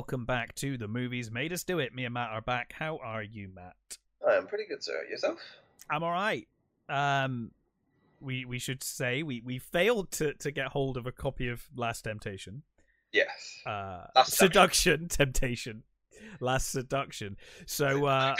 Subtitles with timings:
[0.00, 1.94] welcome back to the movies made us do it.
[1.94, 2.72] Me and Matt are back.
[2.72, 3.76] How are you, Matt?
[4.26, 5.04] I'm pretty good, sir.
[5.10, 5.38] Yourself?
[5.90, 6.48] I'm all right.
[6.88, 7.50] Um,
[8.18, 11.68] we we should say we we failed to to get hold of a copy of
[11.76, 12.62] Last Temptation.
[13.12, 13.60] Yes.
[13.66, 15.82] Uh, Last seduction, temptation,
[16.40, 17.36] Last Seduction.
[17.66, 18.36] So uh,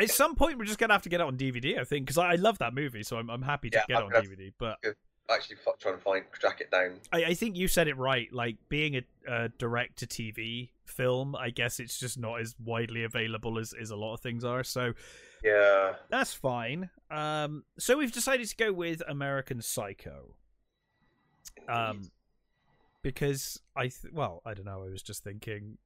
[0.00, 2.18] at some point we're just gonna have to get it on DVD, I think, because
[2.18, 4.52] I, I love that movie, so I'm I'm happy to Yeah, get it on DVD.
[4.58, 4.78] But
[5.30, 7.00] Actually, f- trying to find track it down.
[7.12, 8.32] I, I think you said it right.
[8.32, 13.04] Like being a, a direct to TV film, I guess it's just not as widely
[13.04, 14.64] available as, as a lot of things are.
[14.64, 14.94] So
[15.44, 15.94] Yeah.
[16.08, 16.88] that's fine.
[17.10, 20.34] Um, so we've decided to go with American Psycho.
[21.68, 22.10] Um,
[23.02, 24.82] because I th- well, I don't know.
[24.82, 25.76] I was just thinking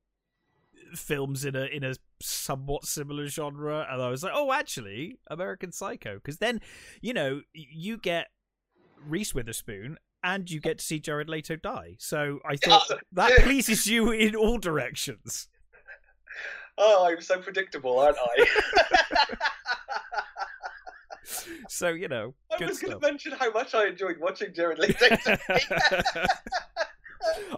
[0.94, 5.72] films in a in a somewhat similar genre, and I was like, oh, actually, American
[5.72, 6.14] Psycho.
[6.16, 6.61] Because then,
[7.00, 8.28] you know, you get
[9.08, 9.98] Reese Witherspoon.
[10.25, 11.97] And you get to see Jared Leto die.
[11.98, 15.48] So I thought that pleases you in all directions.
[16.78, 18.47] Oh, I'm so predictable, aren't I?
[21.69, 25.06] So you know, I was going to mention how much I enjoyed watching Jared Leto.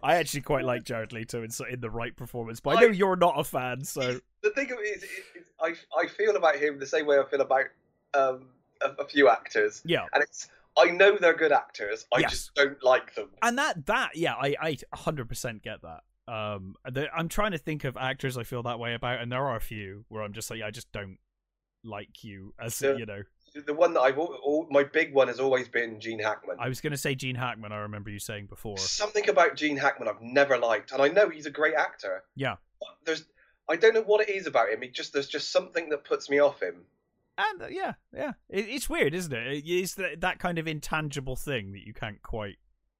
[0.02, 2.86] I actually quite like Jared Leto in in the right performance, but I I- know
[2.88, 6.78] you're not a fan, so the thing is, is, is I, I feel about him
[6.78, 7.64] the same way I feel about
[8.12, 8.48] um,
[8.82, 9.82] a, a few actors.
[9.84, 10.04] yeah.
[10.12, 12.30] And it's, I know they're good actors, I Yes.
[12.30, 13.30] just don't like them.
[13.42, 16.00] And that that yeah, I I 100% get that.
[16.32, 19.44] Um, the, I'm trying to think of actors I feel that way about, and there
[19.46, 21.18] are a few where I'm just like, I just don't
[21.84, 22.94] like you as Yeah.
[22.94, 23.22] you know.
[23.66, 26.56] The one that I've, al- al- my big one has always been Gene Hackman.
[26.58, 27.70] I was gonna say Gene Hackman.
[27.72, 28.78] I remember you saying before.
[28.78, 32.24] Something about Gene Hackman I've never liked, and I know he's a great actor.
[32.34, 32.56] Yeah.
[33.04, 33.26] There's,
[33.68, 34.82] I don't know what it is about him.
[34.82, 36.82] He just there's just something that puts me off him.
[37.36, 39.64] And uh, yeah, yeah, it, it's weird, isn't it?
[39.66, 42.56] It's that that kind of intangible thing that you can't quite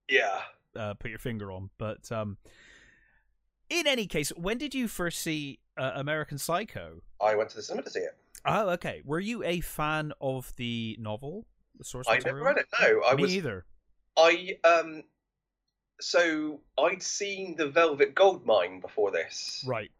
[0.08, 0.40] Yeah.
[0.74, 1.70] uh, put your finger on.
[1.78, 2.38] But um,
[3.70, 7.02] in any case, when did you first see uh, American Psycho?
[7.20, 8.16] I went to the cinema to see it.
[8.44, 9.02] Oh, okay.
[9.04, 11.46] Were you a fan of the novel,
[11.78, 12.36] the source I material?
[12.44, 12.66] never read it.
[12.80, 13.34] No, I Me was.
[13.36, 13.64] either.
[14.16, 15.04] I um.
[16.00, 19.92] So I'd seen the Velvet Goldmine before this, Right.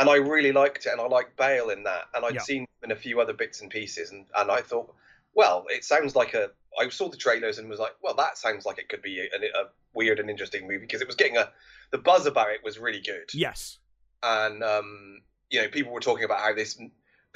[0.00, 2.40] And I really liked it, and I liked Bale in that, and I'd Yeah.
[2.40, 4.92] seen in a few other bits and pieces, and and I thought,
[5.34, 6.50] well, it sounds like a.
[6.80, 9.24] I saw the trailers and was like, well, that sounds like it could be a,
[9.24, 11.50] a weird and interesting movie because it was getting a.
[11.92, 13.28] The buzz about it was really good.
[13.34, 13.78] Yes.
[14.22, 16.78] and um, you know people were talking about how this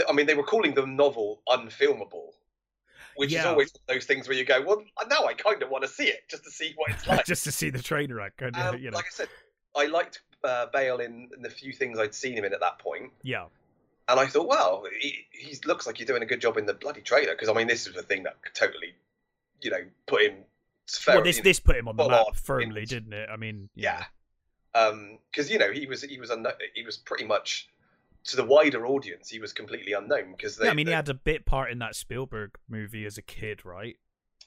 [0.09, 2.29] i mean they were calling the novel unfilmable
[3.17, 5.89] which is always those things where you go well now i kind of want to
[5.89, 8.57] see it just to see what it's like just to see the trainer act, kind
[8.57, 8.97] of, um, you know.
[8.97, 9.29] like i said
[9.77, 12.79] i liked uh, bale in, in the few things i'd seen him in at that
[12.79, 13.47] point yeah.
[14.09, 16.75] and i thought well he, he looks like you're doing a good job in the
[16.75, 18.95] bloody trailer because i mean this is the thing that could totally
[19.63, 20.35] you know put him
[21.07, 23.31] well, this this put him on the map firmly, in- didn't it?
[23.31, 24.05] I mean, yeah
[24.75, 24.89] know.
[24.89, 27.69] um because you know he was he was unknown, he was pretty much
[28.25, 31.15] to the wider audience he was completely unknown because Yeah, I mean, he had a
[31.15, 33.97] bit part in that Spielberg movie as a kid, right?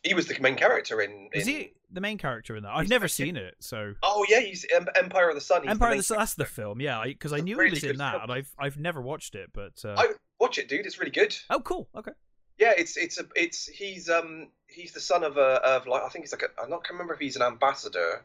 [0.03, 2.71] He was the main character in, Is he the main character in that?
[2.71, 4.65] I've He's never seen it, so oh yeah he's
[4.95, 6.17] empire of the sun he's Empire the of the Sun.
[6.19, 7.03] That's the film, yeah.
[7.05, 8.23] Because I, a knew he was in that, film.
[8.23, 9.95] and I've I've never watched it, but uh...
[9.97, 11.89] I- watch it dude it's really good oh, cool.
[11.97, 12.11] Okay.
[12.59, 16.09] yeah it's it's a it's he's um he's the son of a of like i
[16.09, 18.23] think he's like a, i'm not can remember if he's an ambassador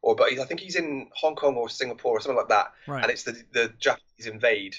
[0.00, 2.72] or but he's, i think he's in hong kong or singapore or something like that
[2.86, 3.02] Right.
[3.02, 4.76] and it's the the japanese invade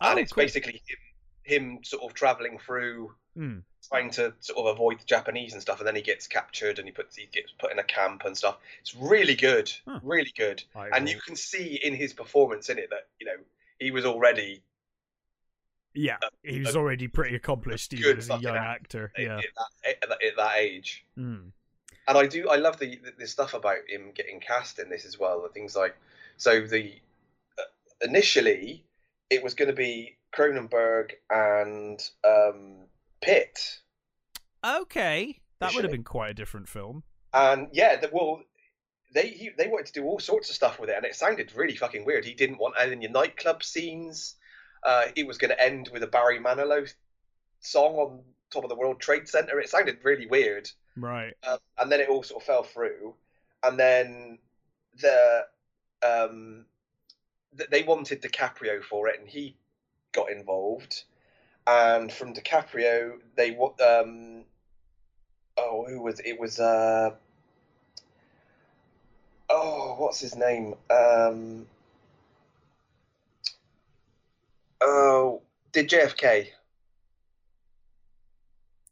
[0.00, 0.42] and Oh, it's cool.
[0.42, 0.98] basically him
[1.44, 3.58] him sort of traveling through Hmm.
[3.92, 6.88] Trying to sort of avoid the Japanese and stuff, and then he gets captured and
[6.88, 8.56] he puts he gets put in a camp and stuff.
[8.80, 10.00] It's really good, Huh.
[10.02, 13.36] really good, I and you can see in his performance in it that you know
[13.78, 14.62] he was already
[15.94, 19.12] yeah, he was a already pretty accomplished even as a young actor.
[19.18, 19.38] Yeah.
[19.38, 21.04] at, that, at, that, at that age.
[21.18, 21.50] Mm.
[22.08, 25.18] And I do I love the the stuff about him getting cast in this as
[25.18, 25.42] well.
[25.42, 25.94] The things like
[26.38, 26.94] so the
[27.58, 27.62] uh,
[28.00, 28.84] initially
[29.28, 32.86] it was going to be Cronenberg and um,
[33.20, 33.81] Pitt.
[34.64, 37.02] Okay, that would have been quite a different film.
[37.34, 38.42] And yeah, the, well,
[39.14, 41.52] they he, they wanted to do all sorts of stuff with it, and it sounded
[41.54, 42.24] really fucking weird.
[42.24, 44.36] He didn't want any nightclub scenes.
[44.84, 46.92] Uh, it was going to end with a Barry Manilow
[47.60, 48.20] song on
[48.50, 49.60] top of the World Trade Center.
[49.60, 51.34] It sounded really weird, Right.
[51.44, 53.14] uh, and then it all sort of fell through.
[53.62, 54.38] And then
[55.00, 55.46] the
[56.02, 56.66] um,
[57.56, 59.56] th- they wanted DiCaprio for it, and he
[60.12, 61.04] got involved.
[61.66, 64.44] And from DiCaprio, they um,
[65.62, 66.38] oh, who was it?
[66.38, 67.10] Was uh,
[69.48, 70.74] oh, what's his name?
[70.90, 71.66] Um,
[74.80, 75.42] oh,
[75.72, 76.48] did JFK?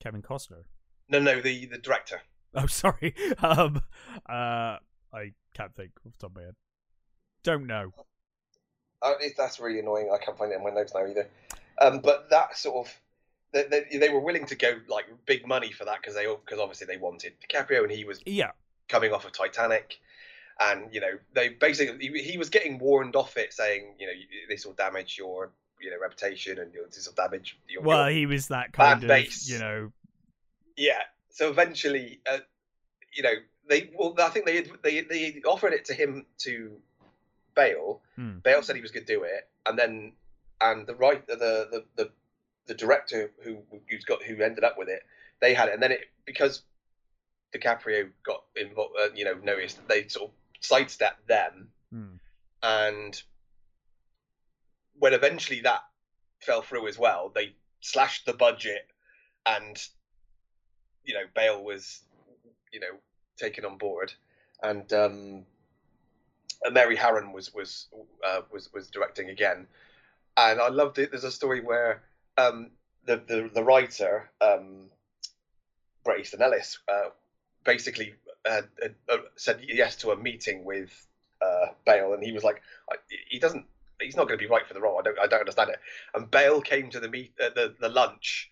[0.03, 0.65] Kevin Costner.
[1.09, 2.23] No, no, the the director.
[2.55, 3.15] Oh, sorry.
[3.43, 3.83] Um,
[4.29, 4.79] uh,
[5.13, 6.55] I can't think off the top of my head.
[7.43, 7.93] Don't know.
[9.03, 10.11] It, that's really annoying.
[10.13, 11.29] I can't find it in my notes now either.
[11.81, 13.01] Um, but that sort of
[13.53, 16.61] they, they, they were willing to go like big money for that because they because
[16.61, 18.53] obviously they wanted DiCaprio and he was Yeah.
[18.89, 20.01] coming off of Titanic,
[20.61, 24.13] and you know they basically he, was getting warned off it, saying you know
[24.49, 25.51] this will damage your
[25.81, 27.83] you know reputation and your, this will damage your.
[27.83, 28.19] Well, your...
[28.19, 29.49] he was that kind of, base.
[29.49, 29.93] you know.
[30.77, 31.03] Yeah.
[31.31, 32.39] So eventually, uh,
[33.13, 33.35] you know,
[33.69, 36.77] they well, I think they they they offered it to him to
[37.55, 38.01] Bale.
[38.17, 38.39] Hmm.
[38.39, 40.13] Bale said he was going to do it, and then
[40.61, 42.11] and the right the the the,
[42.71, 43.59] the director who
[43.91, 45.03] who's got who ended up with it,
[45.41, 46.63] they had it, and then it because
[47.53, 52.15] DiCaprio got involved, uh, you know, noticed they sort of sidestepped them, Hmm.
[52.63, 53.21] and
[55.01, 55.83] when eventually that
[56.39, 58.87] fell through as well, they slashed the budget,
[59.45, 59.77] and
[61.05, 62.03] you know Bale was,
[62.73, 63.01] you know,
[63.37, 64.13] taken on board,
[64.63, 65.45] and um,
[66.71, 67.89] Mary Harron was was
[68.25, 69.67] uh, was was directing again,
[70.37, 71.11] and I loved it.
[71.11, 72.05] There's a story where
[72.41, 72.71] um,
[73.07, 74.91] the, the the writer um,
[76.05, 77.11] Bret Easton Ellis uh,
[77.65, 78.15] basically
[78.49, 78.63] uh,
[79.09, 81.07] uh, said yes to a meeting with
[81.43, 82.63] uh, Bale, and he was like,
[83.29, 83.65] he doesn't,
[84.01, 84.99] he's not going to be right for the role.
[84.99, 85.79] I don't, I don't understand it.
[86.15, 88.51] And Bale came to the meet, uh, the the lunch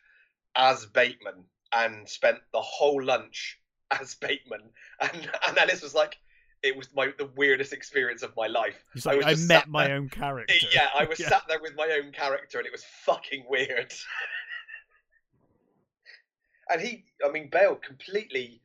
[0.57, 3.59] as Bateman, and spent the whole lunch
[3.91, 4.63] as Bateman,
[5.01, 6.19] and and Ellis was like,
[6.63, 8.85] it was my the weirdest experience of my life.
[8.95, 10.55] He's I like, was I, met my there- own character.
[10.73, 11.29] Yeah, I was Yeah.
[11.29, 13.93] sat there with my own character, and it was fucking weird.
[16.71, 18.61] and he, I mean, Bale completely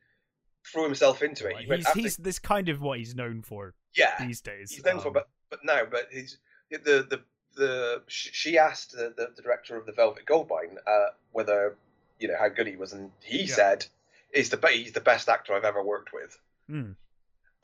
[0.66, 1.56] threw himself into it.
[1.58, 4.70] He he's after- he's this kind of what he's known for yeah, these days.
[4.72, 6.38] he's known for, Um, but but no, but he's
[6.70, 7.20] the the
[7.56, 11.76] the sh- she asked the, the, the director of the Velvet Goldmine uh, whether
[12.18, 13.54] you know how good he was, and he Yeah.
[13.54, 13.86] said
[14.34, 16.36] he's the he's the best actor I've ever worked with,
[16.68, 16.92] hmm.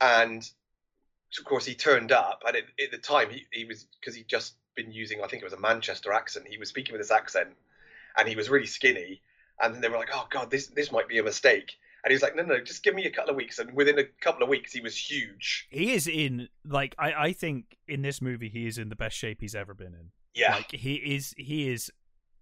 [0.01, 0.49] And
[1.37, 4.27] of course he turned up, and at, at the time he, he was because he'd
[4.27, 6.47] just been using I think it was a Manchester accent.
[6.49, 7.49] He was speaking with this accent,
[8.17, 9.21] and he was really skinny,
[9.61, 11.77] and they were like, oh god, this this might be a mistake.
[12.03, 13.59] And he was like, no, no, just give me a couple of weeks.
[13.59, 15.67] And within a couple of weeks, he was huge.
[15.69, 19.15] he is in like I I think in this movie he is in the best
[19.15, 20.11] shape he's ever been in.
[20.33, 21.91] Yeah, Like he is he is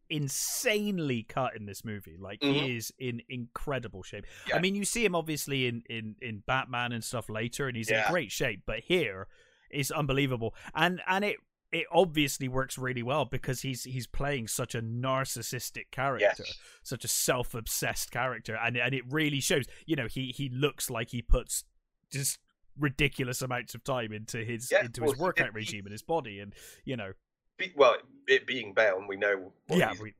[0.10, 2.18] insanely cut in this movie.
[2.20, 2.54] Like Mhm.
[2.54, 4.26] he is in incredible shape.
[4.48, 4.56] Yeah.
[4.58, 7.90] I mean, you see him obviously in in in Batman and stuff later, and he's
[7.90, 8.64] in great shape.
[8.66, 9.28] But here,
[9.70, 11.38] it's unbelievable, and and it
[11.72, 16.58] it obviously works really well because he's he's playing such a narcissistic character, yes.
[16.84, 19.66] such a self obsessed character, and and it really shows.
[19.86, 21.64] You know, he he looks like he puts
[22.12, 22.40] just
[22.78, 26.02] ridiculous amounts of time into his Yeah, into well, his workout he- regime and his
[26.02, 26.56] body, and
[26.86, 27.12] you know,
[27.60, 27.98] Be, well,
[28.28, 29.52] it being Bale, and we know.
[29.70, 30.14] yeah, we,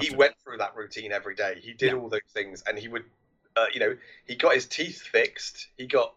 [0.00, 1.60] he went through that routine every day.
[1.62, 1.98] He did Yeah.
[1.98, 3.04] all those things, and he would,
[3.56, 5.68] uh, you know, he got his teeth fixed.
[5.76, 6.14] He got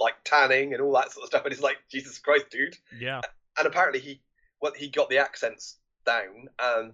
[0.00, 1.44] like tanning and all that sort of stuff.
[1.44, 2.76] And it's like, Jesus Christ, dude!
[2.98, 3.20] yeah.
[3.58, 4.20] And apparently he,
[4.60, 6.92] well, he got the accents down, and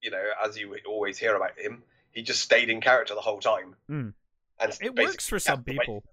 [0.00, 1.82] you know, as you always hear about him,
[2.12, 3.74] he just stayed in character the whole time.
[3.90, 4.12] Mm.
[4.60, 6.04] And It works for some people.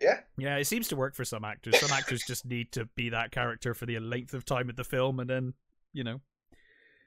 [0.00, 1.78] Yeah, Yeah, it seems to work for some actors.
[1.80, 4.84] Some actors just need to be that character for the length of time of the
[4.84, 5.54] film, and then
[5.92, 6.20] you know,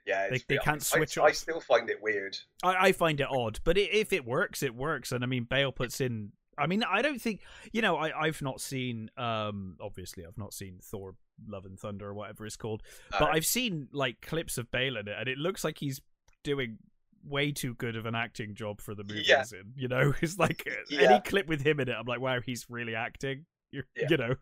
[0.06, 0.29] yeah.
[0.29, 1.36] They- it's- they I- can't I- switch I, off.
[1.36, 2.38] still find it weird.
[2.63, 3.60] I, I find it odd.
[3.65, 5.12] But i if it works, it works.
[5.12, 6.32] And I mean, Bale puts in.
[6.58, 7.41] I mean, I don't think
[7.74, 7.98] you know.
[7.98, 9.12] I I've not seen.
[9.17, 11.15] Um, obviously, I've not seen Thor:
[11.48, 12.82] Love and Thunder or whatever it's called.
[13.12, 16.01] But Uh, I've seen like clips of Bale in it, and it looks like he's
[16.44, 16.77] doing
[17.24, 19.40] way too good of an acting job for the movie Yeah.
[19.40, 19.74] he's in.
[19.76, 21.02] You know, it's like Yeah.
[21.12, 23.46] any clip with him in it, I'm like, wow, he's really acting.
[23.72, 24.08] You're, Yeah.
[24.10, 24.36] You know,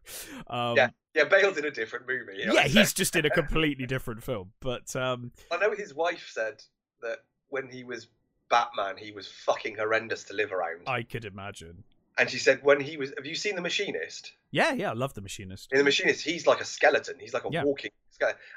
[0.47, 0.89] um, Yeah.
[1.15, 2.33] yeah, Bale's in a different movie.
[2.37, 4.51] yeah, he's just in a completely different film.
[4.59, 6.63] But um, I know his wife said
[7.01, 8.07] that when he was
[8.49, 10.81] Batman, he was fucking horrendous to live around.
[10.87, 11.83] I could imagine.
[12.17, 14.31] And she said when he was, have you seen The Machinist?
[14.51, 15.69] Yeah, yeah, I love the Machinist.
[15.71, 17.15] In The Machinist, he's like a skeleton.
[17.19, 17.63] He's like a Yeah.
[17.63, 17.91] walking.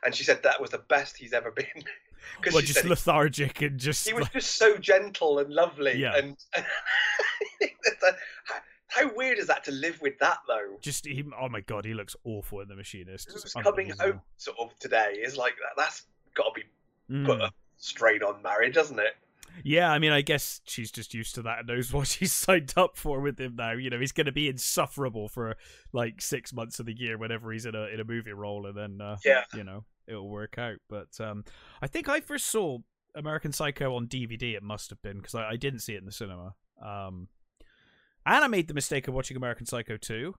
[0.04, 1.66] And she said that was the best he's ever been.
[2.40, 5.96] Because Well, just lethargic and just he was just so gentle and lovely.
[5.96, 6.14] Yeah.
[6.20, 6.36] And,
[8.44, 8.56] how,
[8.88, 10.76] how weird is that to live with that though?
[10.80, 13.30] just he, oh my god, he looks awful in the Machinist.
[13.32, 15.80] Who's coming home sort of today is like that.
[15.80, 16.02] That's
[16.34, 16.66] got to be
[17.10, 17.24] Mm.
[17.24, 19.16] put a strain on marriage, doesn't it?
[19.64, 22.74] Yeah, I mean, I guess she's just used to that and knows what she's signed
[22.76, 23.72] up for with him now.
[23.72, 25.56] You know, he's going to be insufferable for
[25.92, 28.76] like six months of the year whenever he's in a in a movie role, and
[28.76, 29.44] then uh, Yeah.
[29.54, 30.76] you know it'll work out.
[30.88, 31.44] But um,
[31.82, 32.78] I think I first saw
[33.14, 34.54] American Psycho on DVD.
[34.54, 36.54] It must have been because I, I didn't see it in the cinema.
[36.84, 37.28] Um,
[38.24, 40.34] and I made the mistake of watching American Psycho 2.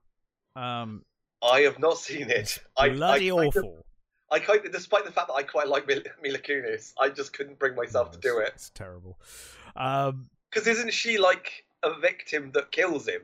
[0.56, 1.04] Um,
[1.42, 2.60] I have not seen it.
[2.78, 3.86] I, bloody I awful.
[4.32, 7.58] I of, despite the fact that I quite like Mil- Mila Kunis, I just couldn't
[7.60, 8.52] bring myself to do it.
[8.56, 9.20] It's terrible.
[9.76, 13.22] Um, Because isn't she like a victim that kills him?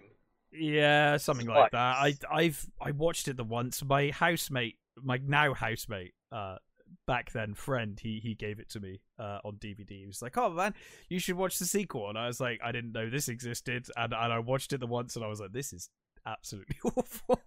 [0.52, 1.56] Yeah, something Twice.
[1.58, 1.78] like that.
[1.98, 3.84] I I've I watched it the once.
[3.84, 6.58] My housemate, my now housemate, uh,
[7.06, 9.90] back then friend, he he gave it to me uh on DVD.
[10.00, 10.74] He was like, "Oh man,
[11.10, 14.14] you should watch the sequel." And I was like, "I didn't know this existed." And
[14.14, 15.90] and I watched it the once, and I was like, "This is
[16.26, 17.42] absolutely awful."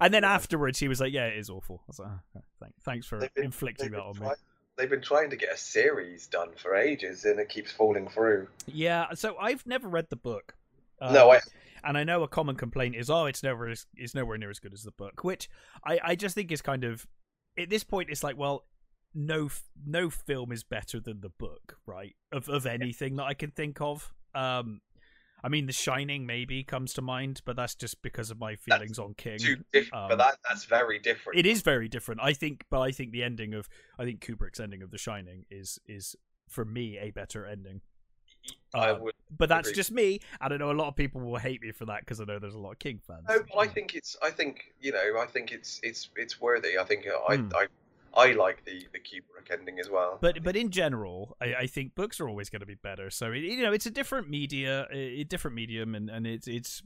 [0.00, 2.76] and then afterwards, he was like, "Yeah, it is awful." I was like, oh, "Thanks,
[2.84, 4.28] thanks for been- inflicting that on me."
[4.76, 8.48] they've been trying to get a series done for ages, and it keeps falling through.
[8.66, 10.56] Yeah, so I've never read the book.
[11.00, 11.40] no, Um, I
[11.86, 14.58] and I know a common complaint is, oh, it's never as, it's nowhere near as
[14.58, 15.48] good as the book, which
[15.86, 17.06] I, I just think is kind of
[17.56, 18.64] at this point it's like, well,
[19.14, 19.48] no
[19.86, 22.16] no film is better than the book, right?
[22.32, 24.12] Of of anything that I can think of.
[24.34, 24.80] Um,
[25.44, 28.98] I mean, The Shining maybe comes to mind, but that's just because of my feelings
[28.98, 29.38] on King.
[29.92, 31.38] um, but that that's very different.
[31.38, 34.58] It is very different, I think, but I think the ending of I think Kubrick's
[34.58, 36.16] ending of The Shining is is
[36.48, 37.82] for me a better ending.
[38.74, 39.14] I uh, would.
[39.36, 39.76] But that's Agreed.
[39.76, 40.20] just me.
[40.40, 40.70] I don't know.
[40.70, 42.72] A lot of people will hate me for that because I know there's a lot
[42.72, 43.24] of King fans.
[43.28, 44.16] No, but I think it's.
[44.22, 45.20] I think you know.
[45.20, 45.78] I think it's.
[45.82, 46.08] It's.
[46.16, 46.78] It's worthy.
[46.78, 47.06] I think.
[47.28, 47.36] I.
[47.36, 47.48] Hmm.
[47.54, 47.66] I.
[48.16, 50.18] I like the the Kubrick ending as well.
[50.20, 53.10] But but in general, I, I think books are always going to be better.
[53.10, 56.46] So it, you know, it's a different media, a a different medium, and and it's
[56.46, 56.82] it's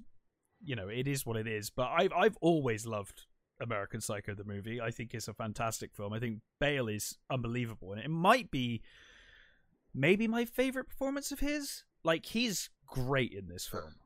[0.63, 1.71] you know it is what it is.
[1.71, 3.27] But I've I've always loved
[3.61, 4.81] American Psycho the movie.
[4.81, 6.13] I think it's a fantastic film.
[6.13, 8.83] I think Bale is unbelievable, and it might be
[9.95, 11.85] maybe my favorite performance of his.
[12.05, 13.97] Like he's great in this film.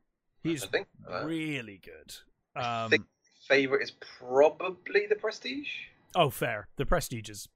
[0.43, 2.15] He's think uh, really good.
[2.55, 3.05] I Um, think
[3.47, 5.69] favorite is probably the Prestige.
[6.15, 6.67] Oh, fair.
[6.77, 7.47] The Prestige is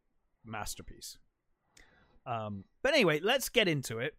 [0.45, 1.17] masterpiece.
[2.25, 4.15] Um, but anyway, let's get into it.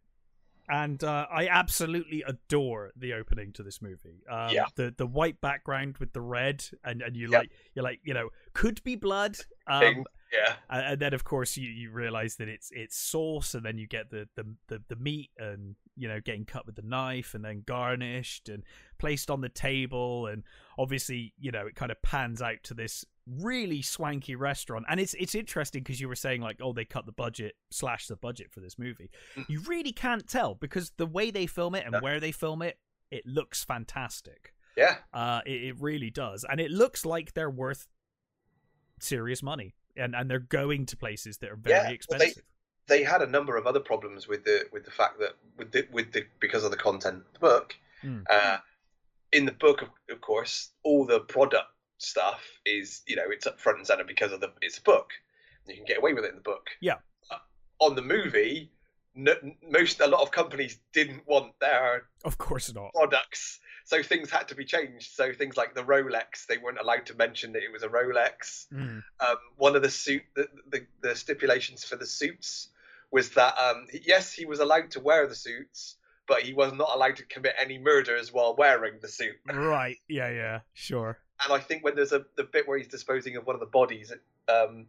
[0.71, 4.23] And uh, I absolutely adore the opening to this movie.
[4.31, 4.67] Um, Yeah.
[4.75, 7.39] The the white background with the red, and, and you Yeah.
[7.39, 9.39] like you're like you know could be blood.
[9.67, 10.05] Um.
[10.33, 10.55] Yeah.
[10.69, 14.11] and, then of course you, you realize that it's it's sauce, and then you get
[14.11, 17.63] the, the the the meat, and you know getting cut with the knife, and then
[17.67, 18.63] garnished and
[18.99, 20.43] placed on the table, and
[20.79, 25.13] obviously you know it kind of pans out to this really swanky restaurant and it's
[25.13, 28.51] it's interesting because you were saying like oh they cut the budget slash the budget
[28.51, 29.45] for this movie Mm.
[29.51, 32.01] you really can't tell because the way they film it and No.
[32.01, 32.79] where they film it
[33.11, 34.95] it looks fantastic Yeah.
[35.13, 37.87] uh it, it really does and it looks like they're worth
[38.99, 42.43] serious money and and they're going to places that are very Yeah, well, they- expensive
[42.87, 45.87] They had a number of other problems with the with the fact that with the
[45.93, 47.75] with the because of the content of the book.
[48.03, 48.25] Mm.
[48.31, 48.59] Uh,
[49.33, 53.61] in the book, of, of course, all the product stuff is you know it's up
[53.61, 55.11] front and center because of the it's a book.
[55.67, 56.69] You can get away with it in the book.
[56.81, 56.95] Yeah.
[57.31, 57.37] Uh,
[57.79, 58.71] on the movie,
[59.15, 59.35] no,
[59.71, 64.49] most a lot of companies didn't want their of course not products, so things had
[64.49, 65.13] to be changed.
[65.15, 68.67] So things like the Rolex, they weren't allowed to mention that it was a Rolex.
[68.71, 69.03] Mm.
[69.19, 72.69] Um, one of the suit the, the the stipulations for the suits
[73.11, 76.91] was that um, yes, he was allowed to wear the suits, but he was not
[76.95, 79.37] allowed to commit any murders while wearing the suit.
[79.47, 83.37] right yeah yeah sure And I think when there's a the bit where he's disposing
[83.37, 84.13] of one of the bodies,
[84.49, 84.85] um,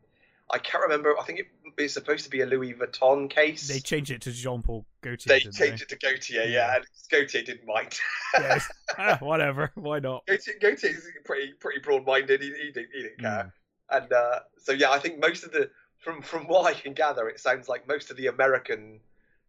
[0.51, 1.15] I can't remember.
[1.19, 3.67] I think it, it's supposed to be a Louis Vuitton case.
[3.67, 6.75] they changed it to jean-paul gaultier They didn't changed it to Gaultier, yeah, Yeah.
[6.77, 7.97] and Gaultier didn't mind.
[8.33, 8.67] Yes.
[8.97, 12.41] Ah, whatever why not Gaultier, Gaultier's pretty pretty broad-minded.
[12.41, 13.53] He, he, didn't, he didn't care.
[13.91, 14.03] Mm.
[14.03, 17.29] And uh, so yeah, I think most of the from from what I can gather,
[17.29, 18.99] it sounds like most of the American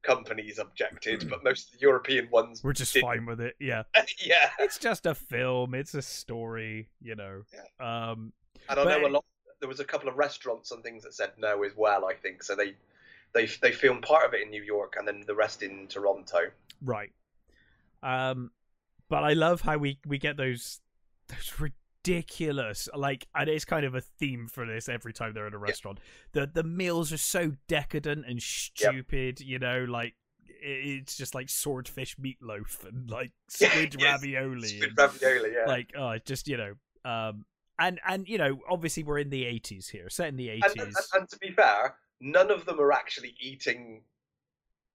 [0.03, 3.83] companies objected, but most of the European ones we're just did- fine with it yeah
[4.25, 4.49] yeah.
[4.59, 7.43] it's just a film it's a story you know
[7.79, 8.33] um
[8.71, 9.25] And I know a lot.
[9.61, 12.05] There was a couple of restaurants and things that said no as well.
[12.07, 12.57] I think so.
[12.57, 12.75] They
[13.33, 16.51] they they filmed part of it in New York and then the rest in Toronto.
[16.83, 17.11] right
[18.03, 18.51] um
[19.11, 20.81] but i love how we we get those
[21.29, 21.53] those
[22.05, 25.59] ridiculous like and it's kind of a theme for this every time they're in a
[25.59, 25.99] restaurant
[26.33, 30.15] the the meals are so decadent and stupid you know like
[30.63, 35.67] it's just like swordfish meatloaf and like squid Yes, ravioli Squid and, ravioli, yeah.
[35.67, 36.73] like oh just you know
[37.05, 37.45] um
[37.81, 40.81] and and you know obviously we're in the 80s here set in the 80s and,
[40.81, 44.03] and, and to be fair, none of them are actually eating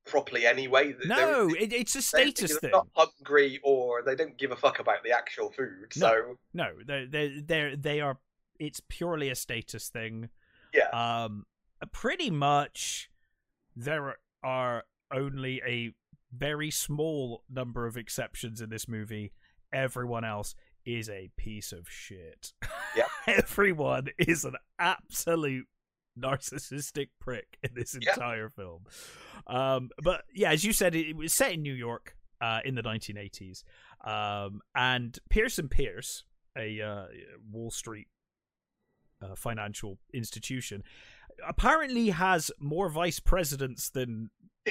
[0.06, 0.96] properly anyway.
[1.06, 5.04] No it, it's a status thing Not hungry or they don't give a fuck about
[5.04, 5.92] the actual food.
[5.98, 6.08] No.
[6.08, 8.20] So no they they they they are
[8.60, 10.30] it's purely a status thing
[10.74, 11.46] yeah, um
[11.92, 13.10] pretty much
[13.75, 15.92] there are only a
[16.32, 19.32] very small number of exceptions in this movie
[19.74, 22.54] everyone else is a piece of shit
[22.96, 23.08] Yep.
[23.27, 25.68] everyone is an absolute
[26.20, 28.13] narcissistic prick in this Yeah.
[28.13, 28.84] entire film
[29.48, 32.75] um but yeah as you said it, it was set in new york uh in
[32.75, 33.63] the 1980s
[34.06, 36.24] um and pierce and pierce
[36.58, 37.06] a uh,
[37.51, 38.08] wall street
[39.22, 40.84] uh, financial institution
[41.46, 44.30] apparently has more vice presidents than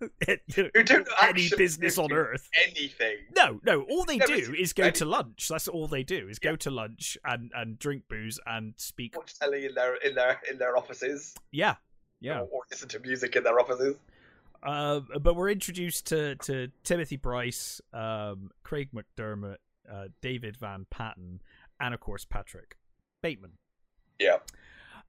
[0.00, 0.08] you
[0.58, 2.48] know, any business on Earth.
[2.66, 3.16] anything.
[3.34, 3.82] No, no.
[3.82, 5.48] All they do is go to lunch.
[5.48, 9.16] That's all they do is go to lunch and and drink booze and speak.
[9.16, 11.34] Watch telly in their in their in their offices.
[11.52, 11.76] Yeah,
[12.20, 12.40] yeah.
[12.40, 13.96] Or, or listen to music in their offices.
[14.62, 19.56] Uh, but we're introduced to to Timothy Bryce, um, Craig McDermott,
[19.90, 21.42] uh, David Van Patten,
[21.80, 22.76] and of course Patrick
[23.22, 23.52] Bateman.
[24.18, 24.38] Yeah.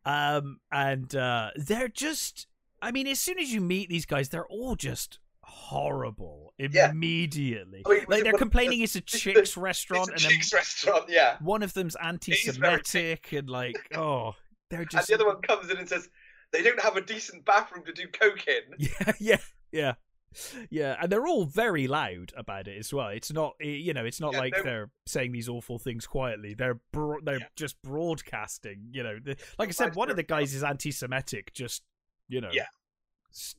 [0.05, 2.47] Um, and uh, they're just.
[2.85, 6.91] I mean, as soon as you meet these guys, they're all just horrible Yeah.
[6.91, 7.81] immediately.
[7.85, 10.39] I mean, like they're complaining it's a it's the- chicks restaurant, it's and a then
[10.41, 11.37] chicks restaurant, yeah.
[11.41, 14.35] one of them's anti-Semitic, and like, oh,
[14.69, 15.09] they're just.
[15.09, 16.09] And the other one comes in and says
[16.51, 18.63] they don't have a decent bathroom to do coke in.
[18.79, 19.37] yeah, yeah,
[19.71, 19.93] yeah,
[20.69, 23.09] yeah, and they're all very loud about it as well.
[23.09, 26.05] It's not, eh, you know, it's not Yeah, like no- they're saying these awful things
[26.07, 26.53] quietly.
[26.53, 27.47] They're bro- they're Yeah.
[27.55, 28.89] just broadcasting.
[28.91, 31.53] You know, the, like I said, one of the guys is anti-Semitic.
[31.53, 31.83] Just
[32.27, 32.65] you know, Yeah.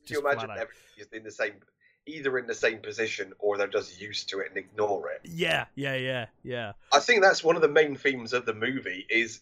[0.05, 0.57] Do you imagine out.
[0.57, 1.53] everybody is in the same,
[2.07, 5.21] either in the same position or they're just used to it and ignore it?
[5.23, 6.71] Yeah, yeah, yeah, yeah.
[6.91, 9.41] I think that's one of the main themes of the movie is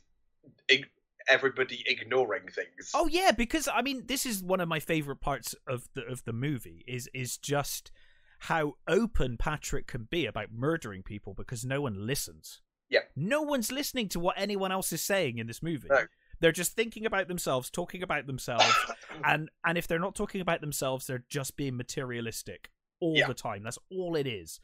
[0.67, 0.89] ig-
[1.29, 2.91] everybody ignoring things.
[2.93, 6.25] Oh yeah, because I mean, this is one of my favorite parts of the of
[6.25, 7.91] the movie is is just
[8.39, 12.61] how open Patrick can be about murdering people because no one listens.
[12.87, 12.99] Yeah.
[13.15, 15.87] no one's listening to what anyone else is saying in this movie.
[15.89, 16.05] No.
[16.39, 18.73] They're just thinking about themselves, talking about themselves,
[19.23, 23.27] and and if they're not talking about themselves, they're just being materialistic all Yeah.
[23.27, 23.63] the time.
[23.63, 24.59] That's all it is.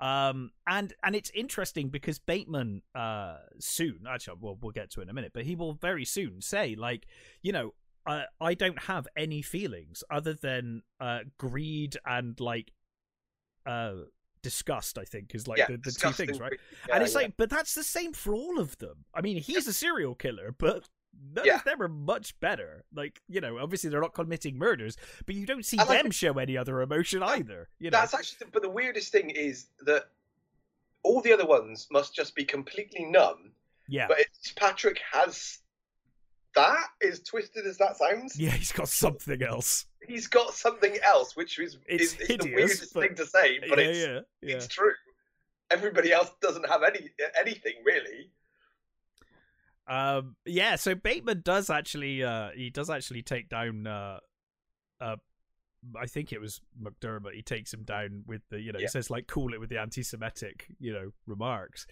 [0.00, 5.04] Um, and and it's interesting because Bateman uh soon, actually, well, we'll get to it
[5.04, 7.06] in a minute, but he will very soon say like,
[7.42, 7.74] you know,
[8.06, 12.72] I I don't have any feelings other than uh greed and like
[13.66, 13.94] uh
[14.42, 14.98] disgust.
[14.98, 16.52] I think is like yeah, the, the two things, right?
[16.88, 17.20] Yeah, and it's yeah.
[17.20, 19.04] like, but that's the same for all of them.
[19.14, 20.88] I mean, he's a serial killer, but
[21.32, 21.56] none Yeah.
[21.56, 22.84] of them are much better.
[22.94, 24.96] Like, you know, obviously they're not committing murders,
[25.26, 27.68] but you don't see And them show any other emotion either.
[27.78, 30.04] You know, That's actually, the, but the weirdest thing is that
[31.02, 33.52] all the other ones must just be completely numb.
[33.88, 35.58] yeah, But it's Patrick has
[36.54, 36.86] that.
[37.06, 39.86] As twisted as that sounds, yeah, he's got something else.
[40.06, 43.58] he's got something else, which is It's is, is the weirdest but- thing to say,
[43.68, 44.54] but yeah, it's yeah, yeah.
[44.56, 44.92] it's true.
[45.70, 48.30] Everybody else doesn't have any anything really.
[49.86, 50.76] Um, yeah.
[50.76, 54.18] So Bateman does actually, uh, he does actually take down, uh,
[55.00, 55.16] uh.
[56.00, 57.34] I think it was McDermott.
[57.34, 59.78] He takes him down with the, you know, he says like, "Cool it with the
[59.78, 61.86] anti-Semitic," you know, remarks.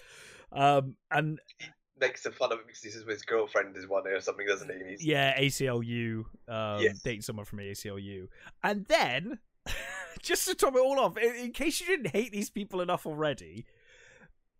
[0.50, 1.66] Um, and he
[2.00, 4.70] Makes a fun of it because he says his girlfriend is one or something, doesn't
[4.70, 4.90] he?
[4.92, 6.24] He's, Yeah, ACLU.
[6.48, 7.00] Um, Yes.
[7.02, 8.28] Dating someone from ACLU.
[8.64, 9.38] And then,
[10.22, 13.06] just to top it all off, in, in case you didn't hate these people enough
[13.06, 13.66] already,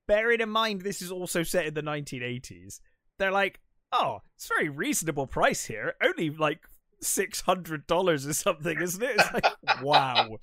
[0.06, 2.80] bearing in mind this is also set in the 1980s,
[3.18, 3.60] they're like,
[3.92, 5.94] oh, it's a very reasonable price here.
[6.02, 6.60] Only like
[7.02, 9.16] $600 or something, isn't it?
[9.18, 9.44] It's like,
[9.82, 10.38] wow.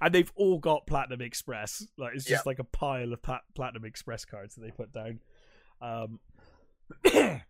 [0.00, 1.86] And they've all got Platinum Express.
[1.98, 3.20] Like It's just like a pile of
[3.54, 5.20] Platinum Express cards that they put down.
[5.80, 6.20] Um,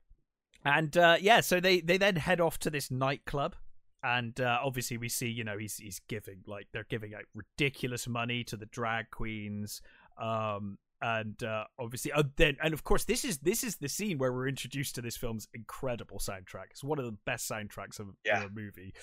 [0.64, 3.54] and uh, yeah, so they they then head off to this nightclub,
[4.02, 8.06] and uh, obviously we see you know he's he's giving like they're giving out ridiculous
[8.08, 9.82] money to the drag queens,
[10.20, 14.16] um, and uh, obviously oh, then and of course this is this is the scene
[14.16, 16.70] where we're introduced to this film's incredible soundtrack.
[16.70, 18.42] It's one of the best soundtracks of, Yeah.
[18.44, 18.94] a movie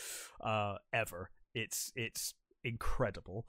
[0.44, 1.30] uh, ever.
[1.54, 2.34] It's it's
[2.64, 3.46] incredible,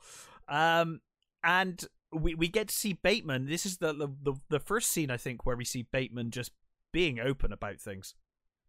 [0.48, 1.00] um,
[1.42, 3.46] and we we get to see Bateman.
[3.46, 6.52] This is the, the the first scene I think where we see Bateman just
[6.92, 8.14] being open about things.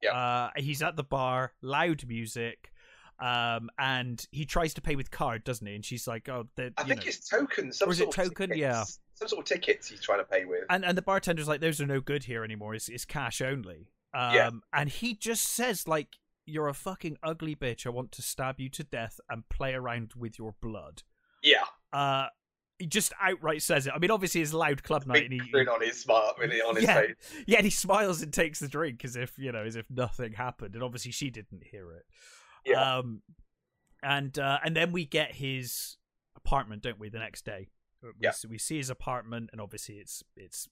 [0.01, 0.15] Yeah.
[0.15, 2.71] Uh, he's at the bar, loud music,
[3.19, 5.75] um, and he tries to pay with card, doesn't he?
[5.75, 7.79] And she's like, "Oh, I think know." it's tokens.
[7.79, 8.51] Some Or is it token?
[8.55, 8.83] Yeah.
[9.15, 10.63] Some sort of tickets he's trying to pay with.
[10.69, 12.73] and and the bartender's like, "Those are no good here anymore.
[12.75, 14.49] It's it's cash only." Um, Yeah.
[14.73, 17.85] and he just says like, "You're a fucking ugly bitch.
[17.85, 21.03] I want to stab you to death and play around with your blood."
[21.43, 22.27] yeah, Uh,
[22.79, 23.93] he just outright says it.
[23.93, 26.75] I mean, obviously it's loud club night, and he, grin on his smile, really on
[26.75, 27.01] his Yeah.
[27.01, 27.15] face.
[27.45, 30.33] yeah, and he smiles and takes the drink as if you know, as if nothing
[30.33, 32.05] happened, and obviously she didn't hear it.
[32.65, 32.97] Yeah.
[32.97, 33.21] Um,
[34.01, 35.97] and uh, and then we get his
[36.35, 37.09] apartment, don't we?
[37.09, 37.69] The next day,
[38.03, 38.31] we, Yeah.
[38.31, 40.67] see, we see his apartment, and obviously it's it's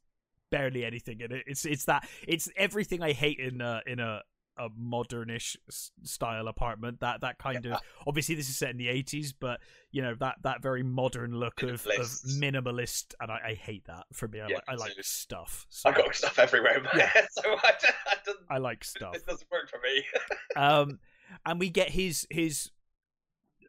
[0.50, 1.44] barely anything in it.
[1.48, 4.22] It's it's that it's everything I hate in a in a
[4.58, 5.56] a modernish
[6.04, 7.00] style apartment.
[7.00, 7.76] That that kind Yeah.
[7.76, 11.34] of obviously this is set in the eighties, but you know that that very modern
[11.34, 12.06] look of, of
[12.38, 13.13] Minimalist.
[13.22, 14.06] and I, I hate that.
[14.13, 15.65] For me, I, Yeah, like, I like stuff.
[15.70, 17.12] So I've got stuff everywhere, Yeah.
[17.32, 19.13] so I, don't- I don't- I like stuff.
[19.13, 20.04] this doesn't work for me.
[20.62, 21.00] um,
[21.46, 22.72] and we get his his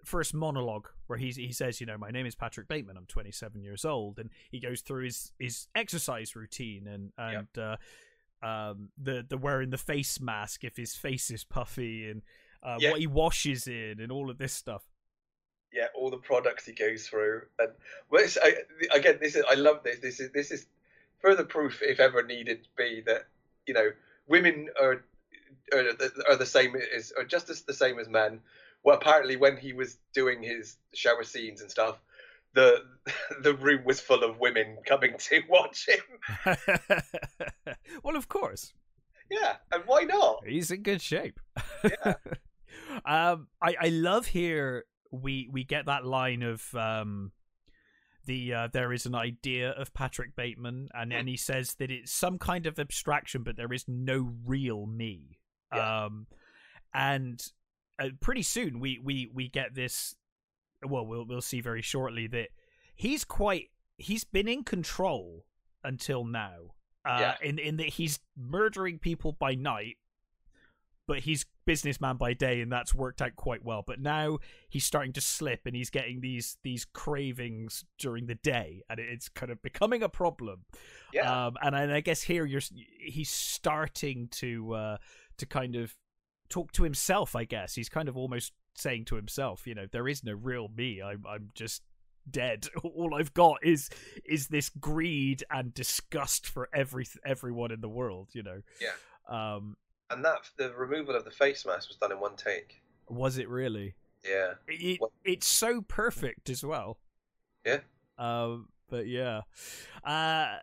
[0.04, 2.96] first monologue where he's he says, you know, my name is Patrick Bateman.
[2.96, 7.76] I'm 27 years old, and he goes through his his exercise routine and and uh,
[8.46, 12.22] um the the wearing the face mask if his face is puffy and
[12.62, 12.90] uh, Yeah.
[12.90, 14.82] what he washes in and all of this stuff.
[15.72, 17.70] yeah, all the products he goes through, and
[18.10, 18.54] well, I,
[18.94, 20.00] again, this is I love this.
[20.00, 20.66] This is this is
[21.20, 23.26] further proof, if ever needed to be, that
[23.66, 23.90] you know
[24.26, 25.04] women are
[25.72, 25.84] are,
[26.28, 28.40] are the same as are just as the same as men.
[28.84, 32.00] Well, apparently, when he was doing his shower scenes and stuff,
[32.54, 32.84] the
[33.42, 36.56] the room was full of women coming to watch him.
[38.02, 38.72] well, of course.
[39.30, 40.42] Yeah, and why not?
[40.46, 41.40] He's in good shape.
[41.82, 42.14] Yeah.
[43.04, 47.32] um, I I love here we we get that line of um
[48.26, 52.12] the uh, there is an idea of Patrick Bateman, and then he says that it's
[52.12, 55.38] some kind of abstraction, but there is no real me.
[55.74, 56.04] Yeah.
[56.04, 56.26] Um,
[56.94, 57.44] and
[57.98, 60.14] uh, pretty soon we we we get this.
[60.86, 62.48] Well, we'll we'll see very shortly that
[62.94, 65.44] he's quite he's been in control
[65.84, 66.74] until now.
[67.04, 67.36] Uh, Yeah.
[67.48, 69.96] in in that he's murdering people by night,
[71.06, 73.82] but he's businessman by day, and that's worked out quite well.
[73.86, 78.82] But now he's starting to slip, and he's getting these these cravings during the day,
[78.88, 80.64] and it's kind of becoming a problem.
[81.12, 82.60] Yeah, Um, and, I- and I guess here you're
[83.00, 84.96] he's starting to uh,
[85.38, 85.94] to kind of
[86.52, 87.34] talk to himself.
[87.34, 90.68] I guess he's kind of almost saying to himself, you know, there is no real
[90.76, 91.02] me.
[91.02, 91.82] I'm I'm just
[92.30, 92.68] dead.
[92.84, 93.88] All I've got is
[94.24, 98.28] is this greed and disgust for every everyone in the world.
[98.32, 98.62] You know.
[98.80, 98.94] Yeah.
[99.28, 99.76] Um,
[100.10, 102.82] and that the removal of the face mask was done in one take.
[103.08, 103.94] was it really?
[104.24, 106.98] Yeah, It, What- it's so perfect as well.
[107.66, 107.80] Yeah.
[108.18, 109.40] Um, but yeah.
[110.04, 110.58] Uh,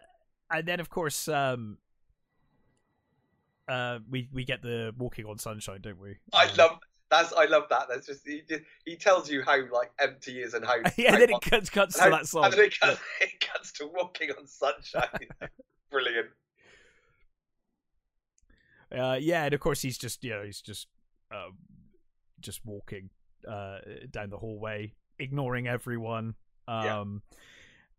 [0.52, 1.78] and then of course, um,
[3.70, 6.18] uh, we we get the walking on sunshine, don't we?
[6.34, 6.80] I Um, love
[7.10, 7.86] that's I love that.
[7.90, 8.42] That's just he,
[8.86, 11.96] he tells you how like empty is and how yeah, how then it cuts, cuts
[11.96, 12.46] to how- that song.
[12.46, 15.28] and then it cuts, it cuts to walking on sunshine.
[15.92, 16.28] Brilliant.
[18.96, 20.88] Uh, yeah, and of course he's just you know he's just
[21.32, 21.58] um,
[22.40, 23.10] just walking
[23.48, 23.78] uh,
[24.10, 26.36] down the hallway, ignoring everyone.
[26.68, 27.00] Yeah.
[27.00, 27.22] Um,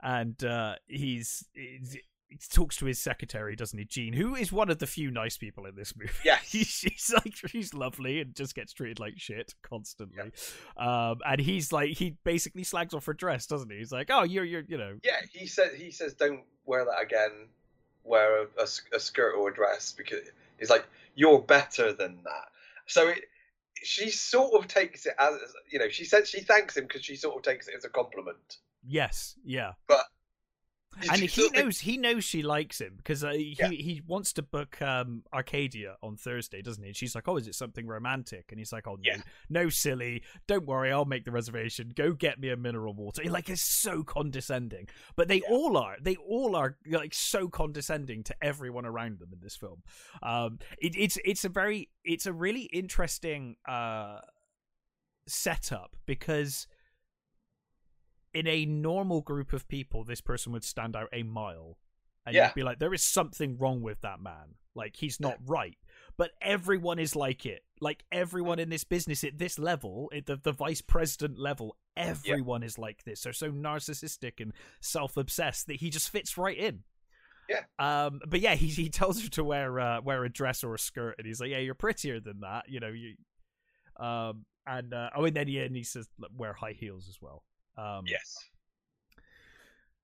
[0.02, 1.98] and uh, he's, he's
[2.30, 5.36] he talks to his secretary, doesn't he, Jean, who is one of the few nice
[5.36, 6.12] people in this movie.
[6.24, 10.30] Yeah, she's like she's lovely and just gets treated like shit constantly.
[10.76, 13.78] Um, and he's like he basically slags off her dress, doesn't he?
[13.78, 17.02] He's like, oh, you're you're you know Yeah, he says he says don't wear that
[17.02, 17.48] again.
[18.04, 18.66] Wear a
[19.00, 20.20] skirt or a dress because
[20.58, 22.48] he's like you're better than that.
[22.86, 23.24] So it,
[23.82, 25.34] she sort of takes it as
[25.70, 25.88] you know.
[25.88, 28.58] She says she thanks him because she sort of takes it as a compliment.
[28.86, 29.72] yes, yeah.
[31.10, 33.68] And he knows he knows she likes him because uh, he Yeah.
[33.68, 36.88] he wants to book um Arcadia on Thursday, doesn't he?
[36.90, 39.22] And she's like, "Oh, is it something romantic?" And he's like, "Oh, no, Yeah.
[39.48, 40.22] no, silly.
[40.46, 41.92] Don't worry, I'll make the reservation.
[41.94, 45.48] Go get me a mineral water." Like it's so condescending, but they Yeah.
[45.50, 45.96] all are.
[46.00, 49.82] They all are like so condescending to everyone around them in this film.
[50.22, 54.20] Um, it, it's it's a very it's a really interesting uh
[55.26, 56.66] setup because
[58.34, 61.78] in a normal group of people, this person would stand out a mile.
[62.26, 62.46] And Yeah.
[62.48, 64.56] you'd be like, there is something wrong with that man.
[64.74, 65.76] Like, he's not right.
[66.16, 67.64] But everyone is like it.
[67.80, 72.62] Like, everyone in this business at this level, at the, the vice president level, everyone
[72.62, 73.22] is like this.
[73.22, 76.84] They're so narcissistic and self obsessed that he just fits right in.
[77.48, 77.64] Yeah.
[77.80, 78.20] Um.
[78.28, 81.16] But yeah, he he tells her to wear uh, wear a dress or a skirt,
[81.18, 83.16] and he's like, "Yeah, you're prettier than that." You know, you.
[83.98, 84.44] Um.
[84.66, 87.42] And uh, oh, and then yeah, and he says wear high heels as well.
[87.80, 88.36] Um, yes.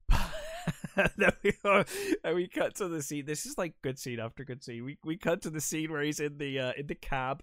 [1.16, 1.84] then we, are,
[2.24, 3.26] and we cut to the scene.
[3.26, 4.84] This is like good scene after good scene.
[4.84, 7.42] We we cut to the scene where he's in the uh, in the cab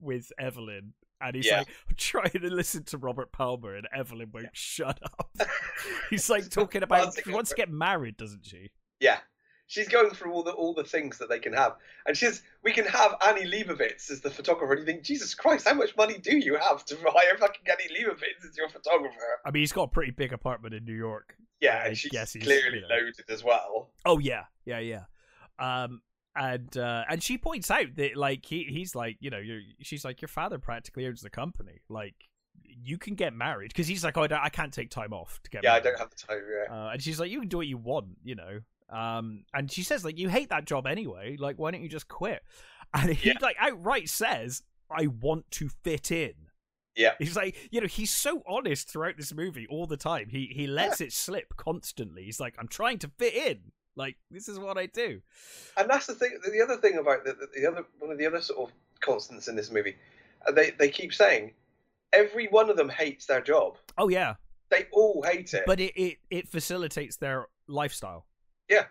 [0.00, 1.58] with Evelyn, and he's Yeah.
[1.58, 5.30] like I'm trying to listen to Robert Palmer, and Evelyn won't shut up.
[6.10, 8.70] he's like talking about she wants to get married, doesn't she?
[8.98, 9.18] Yeah.
[9.70, 12.42] She's going through all the all the things that they can have, and she says
[12.64, 14.72] we can have Annie Leibovitz as the photographer.
[14.72, 17.96] And you think, Jesus Christ, how much money do you have to hire fucking Annie
[17.96, 19.14] Leibovitz as your photographer?
[19.46, 21.36] I mean, he's got a pretty big apartment in New York.
[21.60, 22.88] Yeah, and she's clearly you know.
[22.88, 23.90] loaded as well.
[24.04, 25.04] Oh yeah, yeah, yeah.
[25.60, 26.02] Um,
[26.34, 29.40] and uh, and she points out that like he he's like you know
[29.82, 32.14] she's like your father practically owns the company like
[32.64, 35.40] you can get married because he's like oh I, don't, I can't take time off
[35.44, 35.72] to get married.
[35.72, 36.42] Yeah, I don't have the time.
[36.50, 36.74] Yeah.
[36.74, 38.60] Uh, and she's like you can do what you want you know
[38.92, 42.08] um and she says like you hate that job anyway like why don't you just
[42.08, 42.42] quit
[42.94, 43.34] and he Yeah.
[43.40, 46.32] like outright says I want to fit in
[46.96, 47.12] Yeah.
[47.18, 50.66] he's like you know he's so honest throughout this movie all the time he he
[50.66, 53.58] lets it slip constantly he's like I'm trying to fit in
[53.96, 55.20] like this is what I do
[55.76, 56.38] And that's the thing.
[56.44, 59.48] The other thing about the, the, the other one of the other sort of constants
[59.48, 59.96] in this movie,
[60.46, 61.52] uh, they they keep saying
[62.12, 63.76] every one of them hates their job.
[63.98, 64.34] Oh yeah,
[64.70, 65.64] They all hate it.
[65.66, 68.26] but it, it it facilitates their lifestyle.
[68.70, 68.84] Yeah.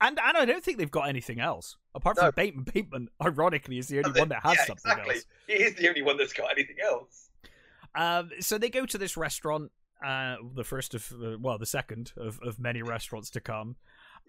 [0.00, 2.32] And and I don't think they've got anything else apart from No.
[2.32, 2.64] Bateman.
[2.72, 5.14] Bateman, ironically, is the only they- one that has yeah, something exactly.
[5.16, 5.24] else.
[5.48, 7.30] He is the only one that's got anything else.
[7.94, 9.72] Um, so they go to this restaurant,
[10.04, 13.74] uh, the first of, uh, well, the second of, of many restaurants to come.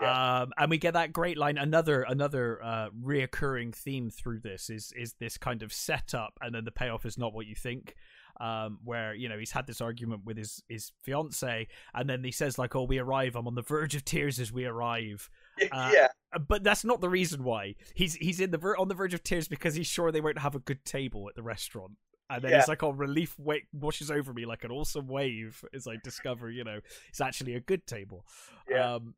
[0.01, 0.41] Yeah.
[0.41, 1.57] Um, and we get that great line.
[1.57, 6.63] Another another uh, reoccurring theme through this is is this kind of setup, and then
[6.65, 7.95] the payoff is not what you think.
[8.39, 12.31] Um, where you know he's had this argument with his his fiance, and then he
[12.31, 13.35] says like, "Oh, we arrive.
[13.35, 15.29] I'm on the verge of tears as we arrive."
[15.73, 16.07] Uh, yeah,
[16.47, 19.21] But that's not the reason why he's he's in the ver- on the verge of
[19.23, 21.97] tears because he's sure they won't have a good table at the restaurant.
[22.29, 22.59] And then Yeah.
[22.59, 26.49] it's like, oh, relief wa- washes over me like an awesome wave as I discover,
[26.49, 28.25] you know, it's actually a good table.
[28.69, 28.93] Yeah.
[28.95, 29.15] Um,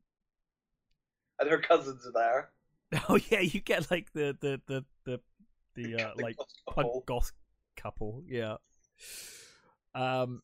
[1.42, 2.50] and her cousins are there.
[3.08, 5.20] oh yeah, you get like the the the the
[5.74, 7.04] the uh, The like goth punk couple.
[7.06, 7.32] goth
[7.76, 8.56] couple, yeah.
[9.94, 10.42] Um,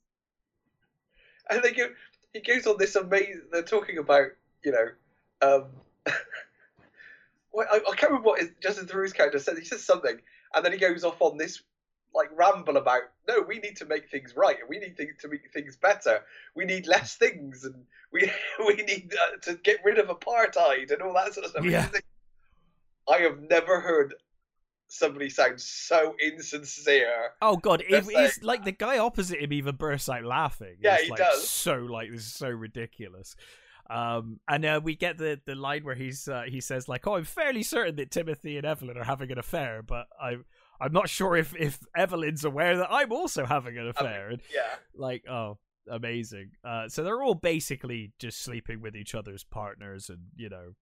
[1.49, 1.89] and they go.
[2.35, 3.43] He goes on this amazing.
[3.51, 4.29] They're talking about
[4.65, 4.89] you know,
[5.41, 5.65] um,
[7.51, 9.59] what I, I can't remember what his, Justin Theroux's character says.
[9.59, 10.19] He says something,
[10.55, 11.63] and then he goes off on this
[12.15, 15.29] like ramble about no, we need to make things right, and we need things to
[15.29, 16.21] make things better.
[16.55, 17.75] We need less things, and
[18.13, 18.31] we
[18.67, 21.65] we need uh, to get rid of apartheid and all that sort of stuff.
[21.65, 21.89] Yeah.
[23.09, 24.15] I have never heard
[24.89, 27.33] somebody sound so insincere.
[27.43, 30.77] oh god, like- it's like the guy opposite him even bursts out laughing.
[30.81, 31.49] Yeah, It's, he like, does.
[31.49, 33.37] So like this is so ridiculous.
[33.91, 37.17] Um, and uh, we get the the line where he's uh, he says like, "Oh,
[37.17, 40.45] I'm fairly certain that Timothy and Evelyn are having an affair, but I'm
[40.81, 44.75] I'm not sure if if Evelyn's aware that I'm also having an affair." And Yeah,
[44.95, 45.59] like, oh,
[45.91, 46.53] amazing.
[46.65, 50.75] Uh, so they're all basically just sleeping with each other's partners, and you know,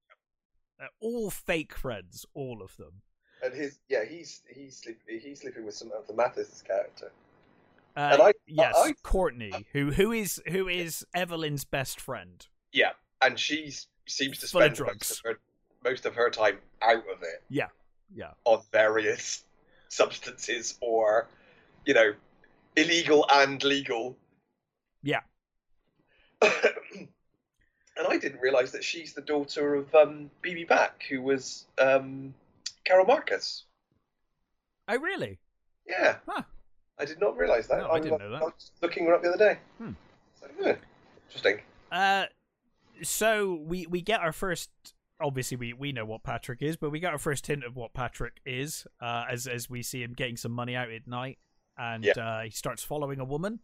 [1.00, 3.02] all fake friends, all of them.
[3.42, 7.12] and his yeah, he's he's sleeping he's sleeping with some of the Mathis' character.
[7.96, 12.46] Uh, And I- yes, I- Courtney, who who is who is Evelyn's best friend.
[12.72, 13.72] Yeah, and she
[14.06, 15.38] seems to of spend most of, her,
[15.82, 17.68] most of her time out of it Yeah,
[18.14, 18.32] yeah.
[18.44, 19.44] on various
[19.88, 21.29] substances or,
[21.85, 22.14] you know,
[22.77, 24.16] illegal and legal.
[25.03, 25.20] Yeah.
[26.42, 27.09] and
[28.09, 32.35] I didn't realise that she's the daughter of um, Bibi Besch, who was um,
[32.85, 33.64] Carol Marcus.
[34.88, 35.38] Oh, really?
[35.87, 36.16] Yeah.
[36.27, 36.42] Huh.
[36.99, 37.79] I did not realise that.
[37.79, 38.42] No, I didn't know that.
[38.42, 39.59] I was looking her up the other day.
[39.79, 39.90] Hmm.
[40.40, 40.77] So, yeah,
[41.27, 41.61] interesting.
[41.92, 42.27] Uh,
[43.03, 44.70] so we we get our first.
[45.20, 47.94] Obviously, we, we know what Patrick is, but we got our first hint of what
[47.94, 51.38] Patrick is uh, as as we see him getting some money out at night,
[51.79, 52.12] and Yeah.
[52.20, 53.61] uh, he starts following a woman.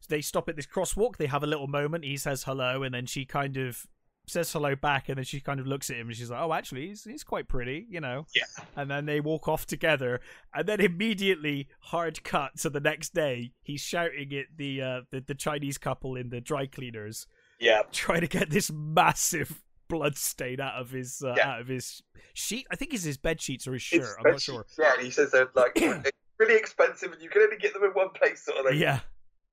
[0.00, 1.16] So they stop at this crosswalk.
[1.16, 2.04] They have a little moment.
[2.04, 3.86] He says hello, and then she kind of
[4.26, 6.52] says hello back, and then she kind of looks at him, and she's like, "Oh,
[6.54, 8.44] actually, he's he's quite pretty, you know." Yeah.
[8.74, 10.20] And then they walk off together,
[10.54, 13.52] and then immediately hard cut to the next day.
[13.62, 17.26] He's shouting at the uh, the, the Chinese couple in the dry cleaners
[17.60, 17.82] Yeah.
[17.92, 19.60] trying to get this massive
[19.92, 21.48] blood stain out of his uh, Yeah.
[21.50, 22.02] out of his
[22.34, 22.66] sheet.
[22.70, 24.16] I think it's his bed sheets or his It's shirt.
[24.24, 24.64] I'm not sure.
[24.78, 25.74] Yeah, and he says they're like
[26.38, 28.80] really expensive and you can only get them in one place, sort of thing.
[28.80, 29.00] Yeah.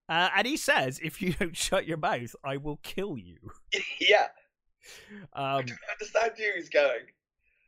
[0.08, 3.38] Uh, and he says, "If you don't shut your mouth, I will kill you."
[4.00, 4.28] yeah.
[5.34, 6.52] I Um, don't understand you.
[6.56, 7.06] He's going.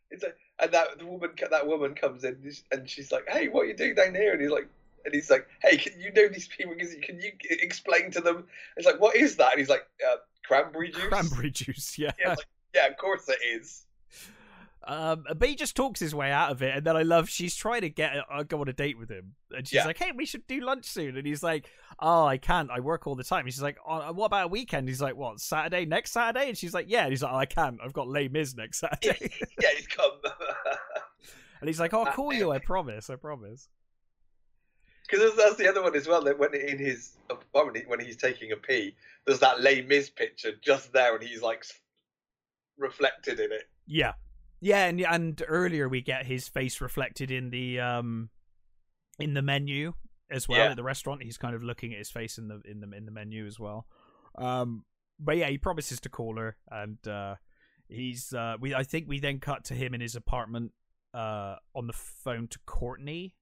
[0.10, 2.38] It's like, and that the woman, that woman comes in
[2.72, 4.68] and she's like, "Hey, what are you doing down here?" And he's like,
[5.06, 6.74] and he's like, "Hey, can you know these people?
[6.76, 7.32] Can you, can you
[7.62, 11.52] explain to them?" It's like, "What is that?" And he's like, uh, "Cranberry juice." cranberry
[11.52, 12.12] juice, yeah.
[12.20, 13.86] Yeah, like, yeah, of course it is.
[14.84, 17.56] Um, but he just talks his way out of it, and then I love she's
[17.56, 19.86] trying to get uh, go on a date with him, and she's Yeah.
[19.86, 22.72] like, "Hey, we should do lunch soon," and he's like, "Oh, I can't.
[22.72, 25.16] I work all the time." And she's like, oh, "What about a weekend?" He's like,
[25.16, 25.40] "What?
[25.40, 25.86] Saturday?
[25.86, 27.80] Next Saturday?" And she's like, "Yeah." And he's like, oh, "I can't.
[27.84, 29.32] I've got Les Mis next Saturday."
[29.62, 30.14] yeah, he's come.
[31.62, 32.52] and he's like, "I'll call you.
[32.52, 33.12] I promise.
[33.12, 33.70] I promise."
[35.08, 36.24] Because that's the other one as well.
[36.24, 38.96] That when in his apartment, when he's taking a pee,
[39.28, 41.64] there's that Les Mis picture just there, and he's like
[42.82, 43.64] reflected in it.
[43.88, 44.14] Yeah,
[44.60, 48.30] yeah, and and earlier we get his face reflected in the um
[49.20, 49.94] in the menu
[50.30, 50.70] as well Yeah.
[50.72, 51.24] at the restaurant.
[51.24, 53.60] He's kind of looking at his face in the in the in the menu as
[53.60, 53.86] well.
[54.38, 54.86] Um,
[55.20, 57.36] but yeah, he promises to call her, and uh,
[57.90, 60.72] he's uh, we I think we then cut to him in his apartment
[61.14, 63.36] uh on the phone to Courtney,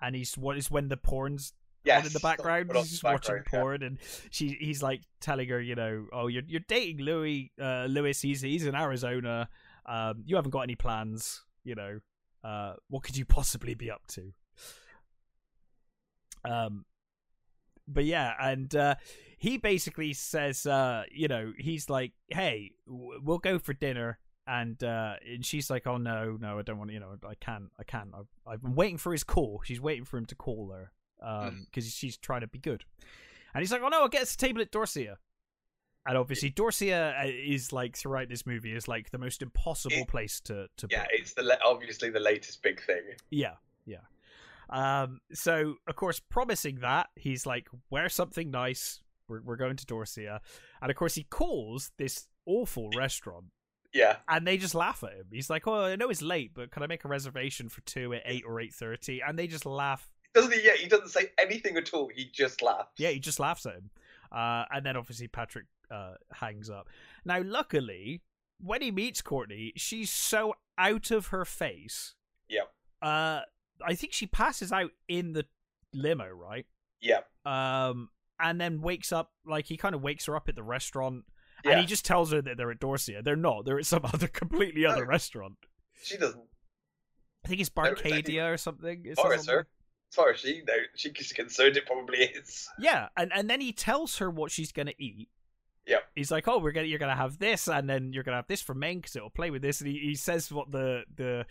[0.00, 2.68] and he's what is when the porn's Yes, in the background.
[2.68, 3.60] put on He's the just watching background, yeah.
[3.60, 3.98] porn, and
[4.30, 7.52] she he's like telling her, you know, oh, you're you're dating Louis.
[7.60, 9.48] Uh, Lewis, he's he's in Arizona.
[9.86, 11.44] Um, you haven't got any plans.
[11.64, 12.00] You know,
[12.44, 14.32] uh, what could you possibly be up to?
[16.44, 16.84] Um,
[17.86, 18.96] but yeah, and uh,
[19.38, 24.18] he basically says, uh, you know, he's like, hey, w- we'll go for dinner.
[24.46, 26.90] And uh, and she's like, oh no, no, I don't want.
[26.90, 28.08] You know, I can't, I can't.
[28.14, 29.60] I've, I've been waiting for his call.
[29.62, 30.90] She's waiting for him to call her
[31.22, 32.84] um because she's trying to be good
[33.54, 35.16] and he's like oh no i'll get us a table at dorsia
[36.06, 40.08] and obviously dorsia uh, is like throughout this movie is like the most impossible It-
[40.08, 43.02] place to to Yeah, it's the la- obviously the latest big thing.
[43.30, 43.54] yeah
[43.86, 43.98] yeah
[44.70, 49.00] Um, so of course, promising that he's like, wear something nice.
[49.26, 50.40] We're we're going to Dorsia,
[50.82, 53.46] and of course he calls this awful restaurant,
[53.94, 54.16] Yeah.
[54.28, 55.26] and they just laugh at him.
[55.32, 58.12] He's like, "Oh, I know it's late, but can I make a reservation for two
[58.12, 59.20] at eight or eight 30?
[59.26, 60.10] And they just laugh.
[60.34, 60.64] Doesn't he?
[60.64, 62.08] Yeah, he doesn't say anything at all.
[62.14, 62.90] He just laughs.
[62.98, 63.90] Yeah, he just laughs at him.
[64.30, 66.88] Uh, and then obviously Patrick uh, hangs up.
[67.24, 68.22] Now, luckily,
[68.60, 72.14] when he meets Courtney, she's so out of her face.
[72.48, 72.68] Yep.
[73.00, 73.40] Uh,
[73.84, 75.46] I think she passes out in the
[75.94, 76.66] limo, right?
[77.00, 77.20] Yeah.
[77.46, 78.10] Um,
[78.40, 81.24] and then wakes up like he kind of wakes her up at the restaurant,
[81.64, 83.22] and he just tells her that they're at Dorsia.
[83.24, 83.64] They're not.
[83.64, 85.08] They're at some other completely other No.
[85.08, 85.54] restaurant.
[86.02, 86.44] She doesn't.
[87.44, 89.06] I think it's Barcadia or something.
[89.06, 89.64] Is Or that is something?
[90.10, 92.68] As far as she knows, she's concerned, it probably is.
[92.78, 95.28] Yeah, and and then he tells her what she's gonna eat.
[95.86, 98.46] Yeah, He's like, "Oh, we're gonna you're gonna have this, and then you're gonna have
[98.46, 101.46] this for main because it'll play with this." And he, he says what the the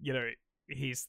[0.00, 0.28] you know
[0.68, 1.08] he's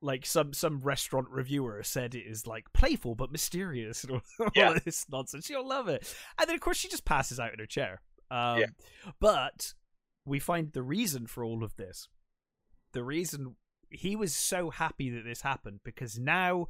[0.00, 4.46] like some some restaurant reviewer said it is like playful but mysterious and all, all
[4.54, 4.78] Yeah.
[4.84, 5.46] this nonsense.
[5.46, 8.00] She'll love it, and then of course she just passes out in her chair.
[8.30, 8.66] Um, Yeah.
[9.20, 9.74] But
[10.24, 12.08] we find the reason for all of this.
[12.92, 13.56] The reason
[13.90, 16.68] he was so happy that this happened because now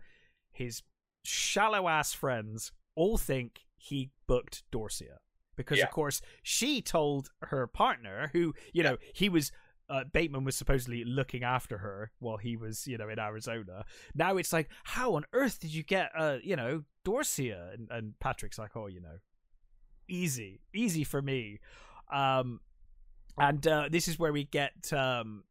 [0.50, 0.82] his
[1.24, 5.18] shallow ass friends all think he booked Dorsia.
[5.56, 5.84] Because Yeah.
[5.84, 9.50] of course she told her partner, who you know he was,
[9.90, 13.84] uh, Bateman was supposedly looking after her while he was you know in Arizona.
[14.14, 17.74] Now it's like, how on earth did you get uh you know Dorsia?
[17.74, 19.18] And, and Patrick's like, oh you know,
[20.08, 21.58] easy, easy for me.
[22.12, 22.60] Um,
[23.36, 25.44] and uh, this is where we get um,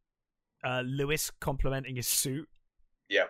[0.64, 2.48] uh, Lewis complimenting his suit.
[3.08, 3.26] Yeah.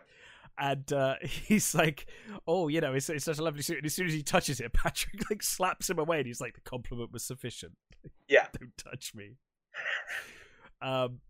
[0.58, 2.06] And uh, he's like,
[2.46, 4.60] "Oh, you know, it's, it's such a lovely suit." And as soon as he touches
[4.60, 7.72] it, Patrick like slaps him away, and he's like, "The compliment was sufficient.
[8.28, 8.46] Yeah.
[8.58, 9.36] Don't touch me."
[10.82, 11.20] um,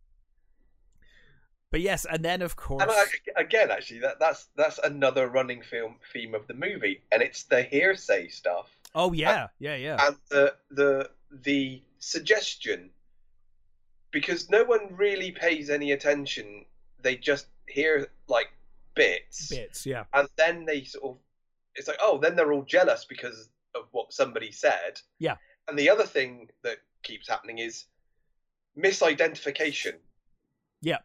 [1.71, 3.05] but yes, and then of course, And I,
[3.41, 7.63] again, actually, that that's that's another running film theme of the movie, and it's the
[7.63, 12.91] hearsay stuff oh yeah, yeah, yeah, and the the the suggestion,
[14.11, 16.65] because no one really pays any attention.
[17.03, 18.49] They just hear like
[18.95, 21.17] bits, bits, yeah, and then they sort of
[21.77, 25.37] it's like oh then they're all jealous because of what somebody said Yeah.
[25.69, 27.85] and the other thing that keeps happening is
[28.77, 29.95] misidentification
[30.83, 30.99] Yeah.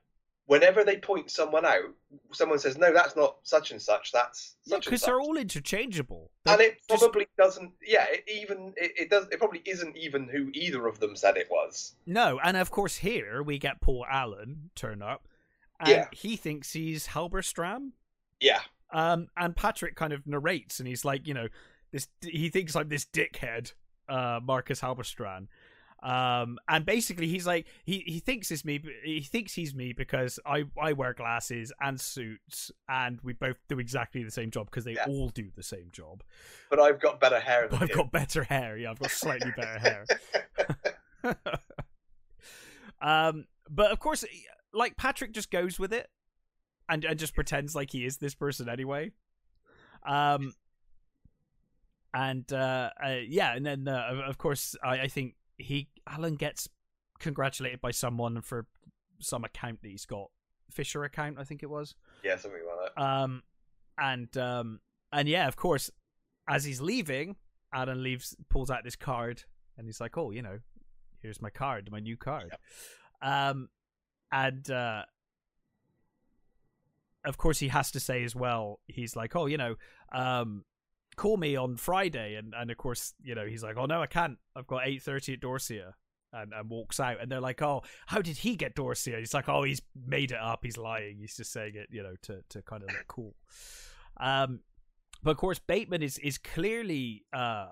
[0.45, 1.93] Whenever they point someone out
[2.33, 5.37] someone says no that's not such and such that's yeah, such and because they're all
[5.37, 6.31] interchangeable.
[6.45, 9.95] and They're it just- probably doesn't yeah it even it, it does it probably isn't
[9.97, 13.79] even who either of them said it was No, and of course here we get
[13.81, 15.27] Paul Allen turn up,
[15.79, 16.07] and Yeah.
[16.11, 17.91] he thinks he's Halberstram.
[18.41, 21.47] yeah Um, and Patrick kind of narrates, and he's like, you know,
[21.91, 23.71] this he thinks I'm this dickhead,
[24.09, 25.47] uh, Marcus Halberstram.
[26.03, 28.83] Um, and basically he's like he, he thinks it's me.
[29.05, 33.79] He thinks he's me because I I wear glasses and suits, and we both do
[33.79, 35.05] exactly the same job because they Yeah.
[35.07, 36.21] all do the same job.
[36.69, 37.95] but i've got better hair than I've him.
[37.95, 38.75] got better hair.
[38.77, 40.05] Yeah, I've got slightly better hair.
[43.01, 44.25] um, but of course,
[44.73, 46.09] like Patrick just goes with it,
[46.89, 49.11] and and just pretends like he is this person anyway.
[50.05, 50.53] Um,
[52.13, 56.35] and uh, uh yeah, and then uh, of- of course, I, I think he Allen
[56.35, 56.67] gets
[57.19, 58.67] congratulated by someone for
[59.19, 60.29] some account that he's got,
[60.71, 61.95] Fisher account, I think it was.
[62.23, 63.43] yeah something like that Um,
[63.97, 64.79] and um,
[65.11, 65.89] and yeah, of course,
[66.47, 67.35] as he's leaving,
[67.73, 69.43] Allen leaves, pulls out this card,
[69.77, 70.59] and he's like, "Oh, you know,
[71.21, 72.51] here's my card, my new card."
[73.21, 73.69] Um,
[74.31, 75.03] and uh,
[77.23, 78.79] of course, he has to say as well.
[78.87, 79.75] He's like, "Oh, you know,
[80.11, 80.65] um."
[81.15, 84.07] Call me on Friday, and, and of course, you know, he's like, "Oh no, I
[84.07, 84.37] can't.
[84.55, 85.93] I've got eight thirty at Dorsia,"
[86.31, 87.21] and, and walks out.
[87.21, 90.39] And they're like, "Oh, how did he get Dorsia?" He's like, "Oh, he's made it
[90.39, 90.59] up.
[90.63, 91.17] He's lying.
[91.19, 93.35] He's just saying it, you know, to to kind of look cool."
[94.17, 94.61] Um,
[95.21, 97.67] but of course, Bateman is is clearly uh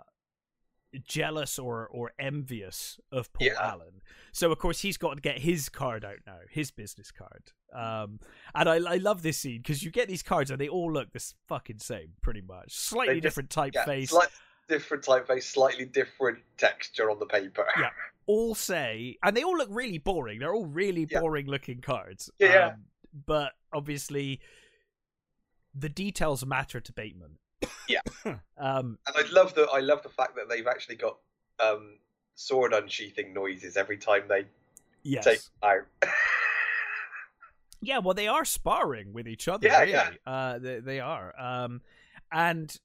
[1.06, 3.54] jealous or or envious of Paul Yeah.
[3.60, 4.02] Allen.
[4.34, 7.52] So of course he's got to get his card out now, his business card.
[7.74, 8.20] Um,
[8.54, 11.12] and I I love this scene because you get these cards and they all look
[11.14, 12.74] this fucking same, pretty much.
[12.76, 14.10] Slightly just- different yeah typeface.
[14.10, 14.30] slight
[14.68, 17.90] different typeface slightly different texture on the paper Yeah.
[18.26, 20.40] all say, and they all look really boring.
[20.40, 21.20] They're all really Yeah.
[21.20, 22.30] boring looking cards.
[22.40, 22.68] Yeah, yeah.
[22.68, 22.86] Um,
[23.26, 24.40] but obviously,
[25.74, 27.38] the details matter to Bateman.
[27.88, 28.02] Yeah.
[28.58, 28.98] um.
[29.08, 31.18] And I love the I love the fact that they've actually got
[31.60, 31.98] um,
[32.36, 34.46] sword unsheathing noises every time they
[35.04, 35.26] Yes.
[35.26, 35.82] take out.
[37.84, 37.98] Yeah.
[37.98, 39.68] Well, they are sparring with each other.
[39.68, 39.92] Yeah, really.
[39.92, 40.10] yeah.
[40.26, 41.34] Uh, they, they are.
[41.40, 41.82] Um,
[42.32, 42.76] and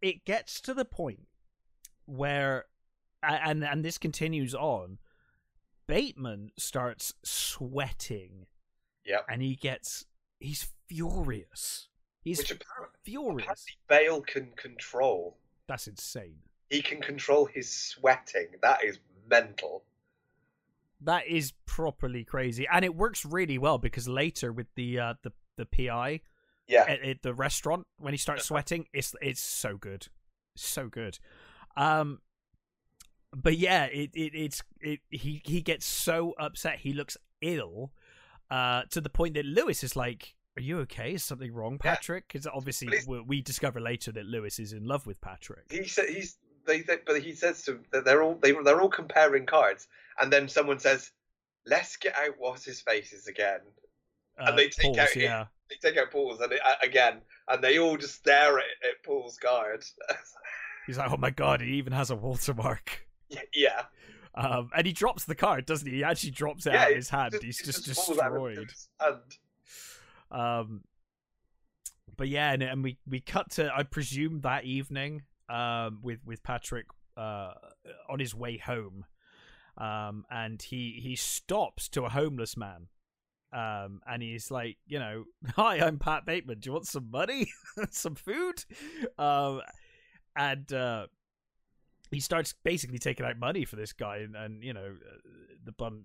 [0.00, 1.26] it gets to the point
[2.06, 2.66] where,
[3.22, 4.98] and and this continues on.
[5.88, 8.46] Bateman starts sweating
[9.04, 9.26] Yep.
[9.28, 10.06] and he gets
[10.38, 11.88] he's furious.
[12.22, 13.42] He's which apparently, furious.
[13.42, 15.36] apparently Bale can control.
[15.66, 16.36] That's insane.
[16.70, 18.48] He can control his sweating.
[18.62, 18.98] That is
[19.28, 19.84] mental.
[21.00, 25.32] That is properly crazy, and it works really well because later with the uh, the
[25.56, 26.20] the PI
[26.68, 30.06] Yeah, at, at the restaurant when he starts sweating, it's it's so good,
[30.54, 31.18] so good.
[31.76, 32.20] Um,
[33.34, 36.78] but yeah, it, it it's it he he gets so upset.
[36.78, 37.92] He looks ill,
[38.50, 41.14] uh, to the point that Lewis is like, "Are you okay?
[41.14, 45.20] Is something wrong, Patrick?" Because obviously we, discover later that Lewis is in love with
[45.20, 45.70] Patrick.
[45.70, 46.36] he said he's
[46.66, 49.88] they, they but he says to that they're all they they're all comparing cards,
[50.20, 51.10] and then someone says,
[51.66, 53.60] "Let's get out what's his faces again."
[54.38, 55.46] Uh, they take Paul's, out- yeah.
[55.68, 59.02] They take out Paul's and it, uh, again, and they all just stare at, at
[59.04, 59.84] Paul's card.
[60.86, 63.06] He's like, "Oh my god, he even has a watermark."
[63.54, 63.82] yeah,
[64.34, 65.96] Um, and he drops the card, doesn't he?
[65.96, 67.32] He actually drops it Yeah, out of his hand.
[67.32, 68.72] Just- He's just of destroyed.
[70.32, 70.82] Um,
[72.16, 76.42] but yeah, and, and we we cut to I presume that evening, um, with with
[76.42, 77.52] Patrick uh
[78.08, 79.04] on his way home,
[79.78, 82.88] um, and he he stops to a homeless man.
[83.54, 85.24] Um, and he's like, you know,
[85.56, 86.60] hi, I'm Pat Bateman.
[86.60, 87.52] Do you want some money,
[87.90, 88.64] some food?
[89.18, 89.60] Um,
[90.34, 91.06] and uh,
[92.10, 95.16] he starts basically taking out money for this guy, and, and you know, uh,
[95.64, 96.04] the bum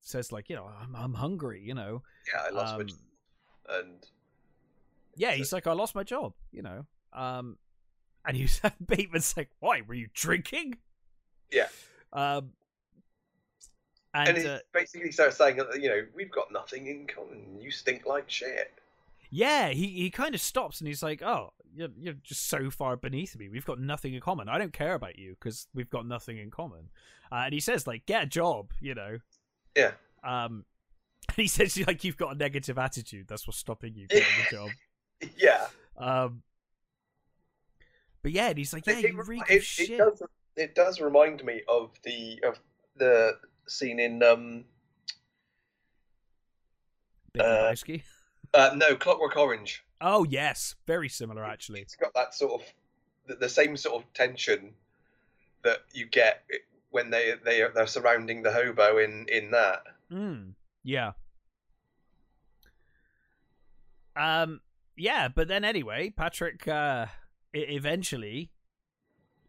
[0.00, 2.02] says like, you know, I'm I'm hungry, you know,
[2.32, 2.88] Yeah, I lost my Um.
[3.68, 4.06] And
[5.16, 6.86] yeah, he's like, I lost my job, you know.
[7.12, 7.56] Um,
[8.26, 10.78] and he said, Bateman's like, why were you drinking?
[11.50, 11.68] Yeah.
[12.12, 12.50] Um,
[14.14, 17.58] and, and, he uh, basically starts saying, uh, you know, we've got nothing in common.
[17.60, 18.72] You stink like shit.
[19.30, 22.96] yeah, he he kind of stops and he's like, oh, you're you're just so far
[22.96, 23.48] beneath me.
[23.48, 24.48] We've got nothing in common.
[24.48, 26.90] I don't care about you because we've got nothing in common.
[27.32, 29.18] Uh, and he says, like, get a job, you know.
[29.76, 29.92] Yeah.
[30.22, 30.64] Um,
[31.28, 33.26] and he says, like, you've got a negative attitude.
[33.28, 34.70] That's what's stopping you getting a job.
[35.38, 35.66] Yeah,
[35.96, 36.42] Um,
[38.22, 39.98] but yeah, and he's like, yeah, it, you reek it- of it shit.
[39.98, 40.22] does.
[40.56, 42.58] It does remind me of the of
[42.96, 44.64] the scene in um
[47.32, 47.74] Big uh,
[48.54, 49.82] uh, no Clockwork Orange.
[50.00, 51.80] Oh yes, very similar actually.
[51.80, 52.66] It's got that sort of
[53.26, 54.74] the, the same sort of tension
[55.62, 56.44] that you get
[56.90, 59.82] when they they are they're surrounding the hobo in in that.
[60.12, 60.52] Mm,
[60.84, 61.12] yeah.
[64.16, 64.60] Um.
[64.96, 67.06] Yeah, but then anyway, Patrick uh,
[67.52, 68.52] eventually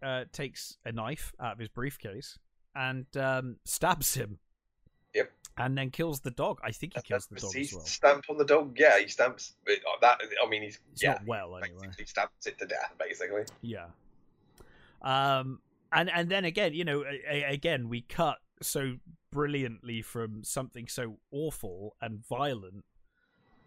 [0.02, 2.40] uh, takes a knife out of his briefcase
[2.76, 4.40] and um, stabs him.
[5.14, 5.32] Yep.
[5.58, 6.60] And then kills the dog.
[6.64, 7.86] I think he kills the dog He as well.
[7.86, 8.76] stamp on the dog.
[8.80, 10.20] Yeah, he stamps uh, that.
[10.44, 11.90] I mean, he's It's yeah, not well anyway.
[11.98, 13.44] he stamps it to death basically.
[13.62, 13.86] Yeah.
[15.04, 15.60] Um
[15.94, 18.96] and and then again, you know, a, a- again we cut so
[19.32, 22.86] brilliantly from something so awful and violent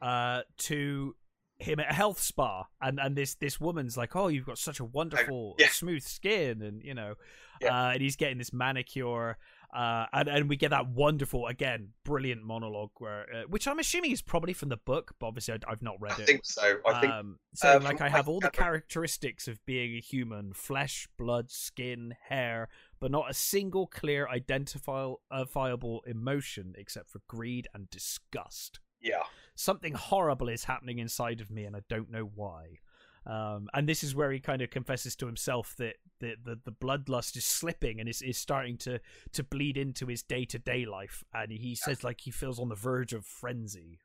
[0.01, 1.14] uh to
[1.59, 4.78] him at a health spa and and this this woman's like, "Oh, you've got such
[4.78, 5.68] a wonderful yeah.
[5.70, 7.14] smooth skin." And you know,
[7.61, 7.86] Yeah.
[7.86, 9.39] uh and he's getting this manicure
[9.74, 14.12] uh, and and we get that wonderful again, brilliant monologue where, uh, which I'm assuming
[14.12, 16.78] is probably from the book, but obviously I, I've not read I it think so.
[16.86, 20.55] I think um, saying uh, like I have all the characteristics of being a human:
[20.55, 22.68] flesh, blood, skin, hair,
[23.01, 28.80] but not a single clear, identifiable emotion except for greed and disgust.
[29.01, 29.22] yeah,
[29.55, 32.78] Something horrible is happening inside of me, and I don't know why.
[33.26, 36.72] Um, and this is where he kind of confesses to himself that the, the, the
[36.72, 39.01] bloodlust is slipping and is, is starting to,
[39.32, 41.24] to bleed into his day to day life.
[41.34, 43.99] And he says like he feels on the verge of frenzy.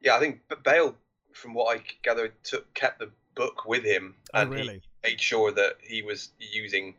[0.00, 0.16] yeah.
[0.16, 0.96] I think Bale,
[1.32, 4.82] from what I gathered, took kept the book with him, Oh, and really?
[5.02, 6.94] he made sure that he was using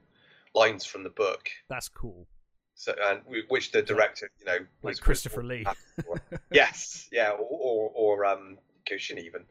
[0.58, 1.50] lines from the book.
[1.70, 2.28] That's cool.
[2.76, 5.66] So, and which the director, you know, Like was was- Christopher Lee.
[6.52, 8.58] yes, yeah, or or, or um,
[8.90, 9.44] Goshen even.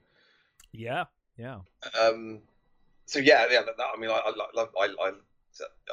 [0.72, 1.04] Yeah,
[1.36, 1.59] yeah.
[2.00, 2.40] Um,
[3.07, 3.62] so yeah, yeah.
[3.62, 5.11] That, that- I mean, I, I love, I, I,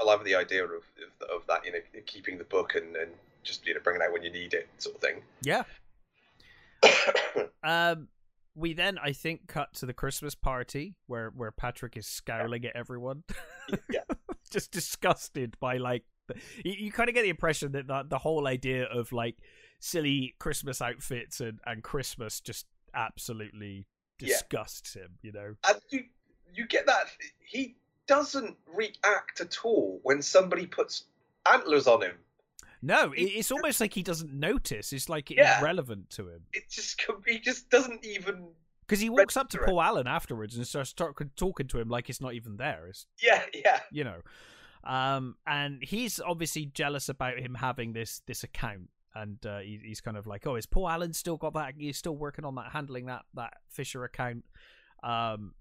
[0.02, 3.12] I love the idea of, of of that, you know, keeping the book and and
[3.44, 5.22] just you know bringing it out when you need it, sort of thing.
[5.42, 5.64] Yeah.
[7.64, 8.10] Um,
[8.56, 12.76] we then, I think, cut to the Christmas party where where Patrick is scowling at
[12.76, 13.24] everyone,
[13.90, 14.02] yeah,
[14.54, 16.04] just disgusted by like.
[16.28, 19.36] the- You, you kind of get the impression that the, the whole idea of like
[19.80, 23.86] silly Christmas outfits and and Christmas just absolutely
[24.20, 24.28] Yeah.
[24.30, 25.18] disgusts him.
[25.22, 25.56] You know.
[25.68, 26.06] and you
[26.54, 27.08] you get that
[27.40, 27.76] he
[28.08, 31.06] doesn't react at all when somebody puts
[31.52, 32.16] antlers on him.
[32.82, 34.92] No, it, it's almost like he doesn't notice.
[34.94, 35.60] It's like Yeah.
[35.62, 38.48] irrelevant to him It just he just doesn't even.
[38.94, 39.58] Because he walks up to.
[39.60, 42.88] Paul Allen afterwards and starts start talking to him like it's not even there.
[42.88, 44.22] It's Yeah, yeah, you know
[44.86, 50.02] um and he's obviously jealous about him having this this account and uh, he, he's
[50.02, 51.76] kind of like, "Oh, is Paul Allen still got that?
[51.78, 54.44] He's still working on that, handling that that Fisher account."
[55.04, 55.54] Um,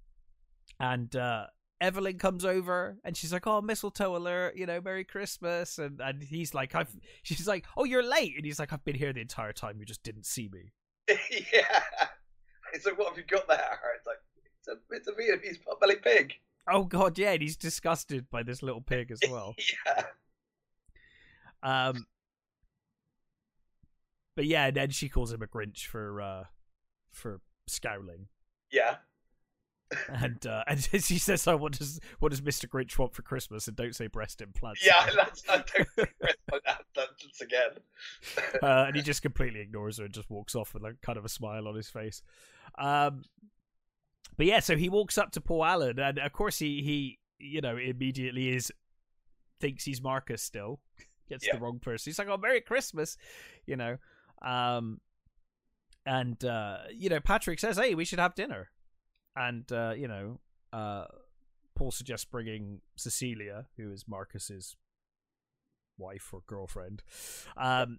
[0.81, 1.47] and uh,
[1.81, 4.57] Evelyn comes over and she's like, "Oh, mistletoe alert!
[4.57, 8.45] You know, Merry Christmas!" And and he's like, "I've." She's like, "Oh, you're late," and
[8.45, 9.79] he's like, "I've been here the entire time.
[9.79, 10.73] You just didn't see me."
[11.53, 11.81] yeah.
[12.73, 13.59] It's like, what have you got there?
[13.97, 14.19] It's like,
[14.59, 16.35] it's a, it's a Vietnamese potbelly pig.
[16.71, 19.55] Oh God, yeah, and he's disgusted by this little pig as well.
[19.87, 20.05] yeah.
[21.63, 22.07] Um,
[24.37, 26.45] but yeah, and then she calls him a Grinch for uh
[27.11, 28.29] for scowling.
[28.71, 28.97] Yeah.
[30.09, 33.69] and uh, and she says, "Oh, what does what does Mister Grinch want for Christmas?"
[33.69, 34.85] And don't say breast implants.
[34.85, 36.85] Yeah, that's I don't think that,
[37.21, 37.71] that's again.
[38.63, 41.25] uh, and he just completely ignores her and just walks off with like kind of
[41.25, 42.23] a smile on his face.
[42.79, 43.25] Um,
[44.37, 47.61] but yeah, so he walks up to Paul Allen, and of course he he you
[47.61, 48.73] know immediately is
[49.61, 50.81] thinks he's Marcus still
[51.29, 51.55] gets Yeah.
[51.57, 52.11] the wrong person.
[52.11, 53.17] He's like, "Oh, Merry Christmas,"
[53.67, 53.99] you know.
[54.41, 55.01] Um,
[56.07, 58.71] and uh, you know, Patrick says, "Hey, we should have dinner,"
[59.37, 60.41] and uh, you know,
[60.73, 61.05] uh,
[61.77, 64.77] Paul suggests bringing Cecilia, who is Marcus's
[65.99, 67.03] wife or girlfriend.
[67.57, 67.99] Um,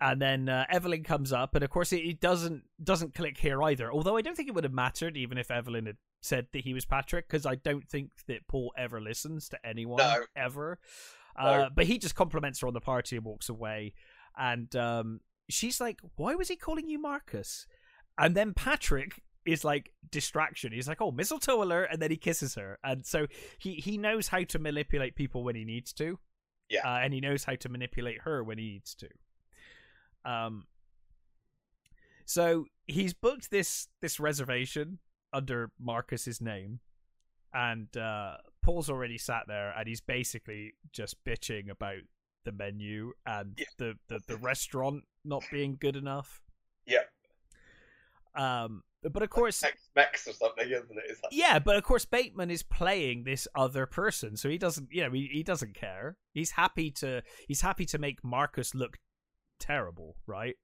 [0.00, 3.62] and then uh, Evelyn comes up, and of course it, it doesn't doesn't click here
[3.62, 3.90] either.
[3.90, 6.74] Although I don't think it would have mattered even if Evelyn had said that he
[6.74, 10.24] was Patrick, because I don't think that Paul ever listens to anyone No.
[10.36, 10.78] ever.
[11.38, 11.44] No.
[11.44, 13.94] Uh, but he just compliments her on the party and walks away.
[14.38, 17.66] And um, she's like, "Why was he calling you Marcus?"
[18.18, 20.72] And then Patrick is like distraction.
[20.72, 22.78] He's like, "Oh, mistletoe alert!" And then he kisses her.
[22.84, 23.26] And so
[23.58, 26.18] he he knows how to manipulate people when he needs to.
[26.68, 26.80] Yeah.
[26.84, 29.08] uh, and he knows how to manipulate her when he needs to.
[30.24, 30.66] Um.
[32.24, 34.98] So he's booked this this reservation
[35.32, 36.80] under Marcus's name,
[37.54, 42.00] and uh, Paul's already sat there, and he's basically just bitching about
[42.44, 43.66] the menu and Yeah.
[43.78, 46.42] the, the the restaurant not being good enough.
[46.84, 47.04] Yeah.
[48.34, 51.16] Um, but of course, Tex Mex or something, isn't it?
[51.22, 55.02] Like, yeah, but of course Bateman is playing this other person, so he doesn't, you
[55.02, 56.16] know, he, he doesn't care.
[56.32, 58.98] He's happy to he's happy to make Marcus look
[59.58, 60.56] terrible, right?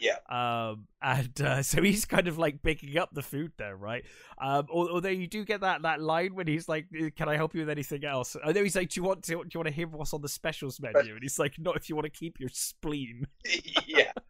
[0.00, 0.16] Yeah.
[0.28, 4.04] Um, and uh, so he's kind of like picking up the food there, right?
[4.40, 6.86] Um, although you do get that that line when he's like,
[7.16, 9.32] "Can I help you with anything else?" I know he's like, "Do you want to
[9.32, 11.88] do you want to hear what's on the specials menu?" And he's like, "Not if
[11.88, 13.26] you want to keep your spleen."
[13.86, 14.12] yeah.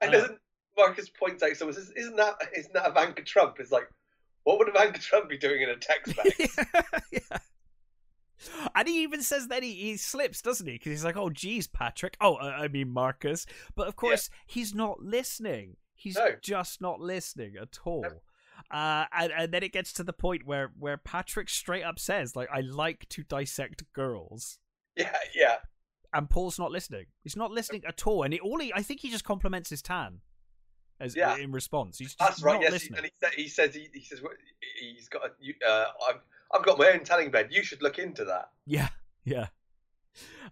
[0.00, 0.38] And Uh, doesn't
[0.76, 3.88] Marcus points out someone says, "Isn't that isn't that Ivanka Trump?" It's like,
[4.44, 6.56] what would Ivanka Trump be doing in a Tex Mex?
[7.12, 7.38] yeah.
[8.74, 10.74] And he even says that he, he slips, doesn't he?
[10.74, 12.16] Because he's like, "Oh, geez, Patrick.
[12.20, 15.76] Oh, uh, I mean Marcus." But of course, he's not listening.
[15.94, 16.32] He's No.
[16.42, 18.04] just not listening at all.
[18.70, 22.36] Uh, and, and then it gets to the point where where Patrick straight up says,
[22.36, 24.58] "Like, I like to dissect girls."
[24.96, 25.56] yeah, yeah,
[26.12, 27.06] And Paul's not listening.
[27.22, 28.22] He's not listening at all.
[28.22, 30.20] And he, all he, I think he just compliments his tan,
[31.00, 31.36] as Yeah.
[31.36, 31.98] in response.
[31.98, 32.54] He's just that's right.
[32.54, 32.98] not Yes, he, listening.
[32.98, 34.20] and he, sa- he says he, he says
[34.80, 36.20] he's got a, uh, I've
[36.54, 37.48] I've got my own tanning bed.
[37.50, 38.50] You should look into that.
[38.66, 38.88] Yeah,
[39.24, 39.46] yeah.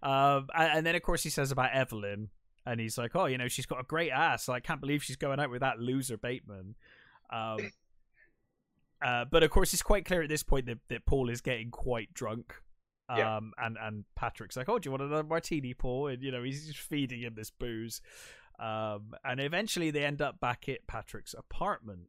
[0.02, 2.30] Um, and, then of course he says about Evelyn,
[2.66, 4.48] and he's like, "Oh, you know, she's got a great ass.
[4.48, 6.74] I can't believe she's going out with that loser Bateman."
[7.32, 7.58] Um,
[9.04, 11.70] uh, but of course, it's quite clear at this point that, that Paul is getting
[11.70, 12.54] quite drunk.
[13.08, 13.40] Um, Yeah.
[13.58, 16.66] and and Patrick's like, "Oh, do you want another martini, Paul?" And you know, he's
[16.66, 18.00] just feeding him this booze.
[18.62, 22.02] Um, and eventually they end up back at Patrick's apartment.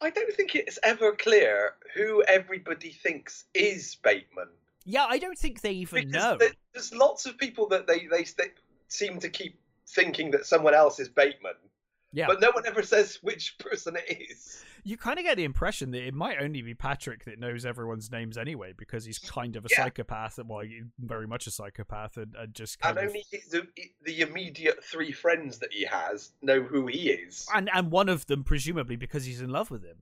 [0.00, 4.48] I don't think it's ever clear who everybody thinks is Bateman.
[4.84, 6.36] Yeah, I don't think they even Because know.
[6.36, 8.48] there- there's lots of people that they, they they
[8.88, 11.54] seem to keep thinking that someone else is Bateman,
[12.12, 12.26] Yeah.
[12.26, 14.64] but no one ever says which person it is.
[14.82, 18.10] You kind of get the impression that it might only be Patrick that knows everyone's
[18.10, 19.84] names anyway, because he's kind of a Yeah.
[19.84, 23.10] psychopath, and well, he's very much a psychopath, and, and just kind And of.
[23.10, 23.66] only the,
[24.04, 27.46] the immediate three friends that he has know who he is.
[27.54, 29.98] And and one of them presumably because he's in love with him.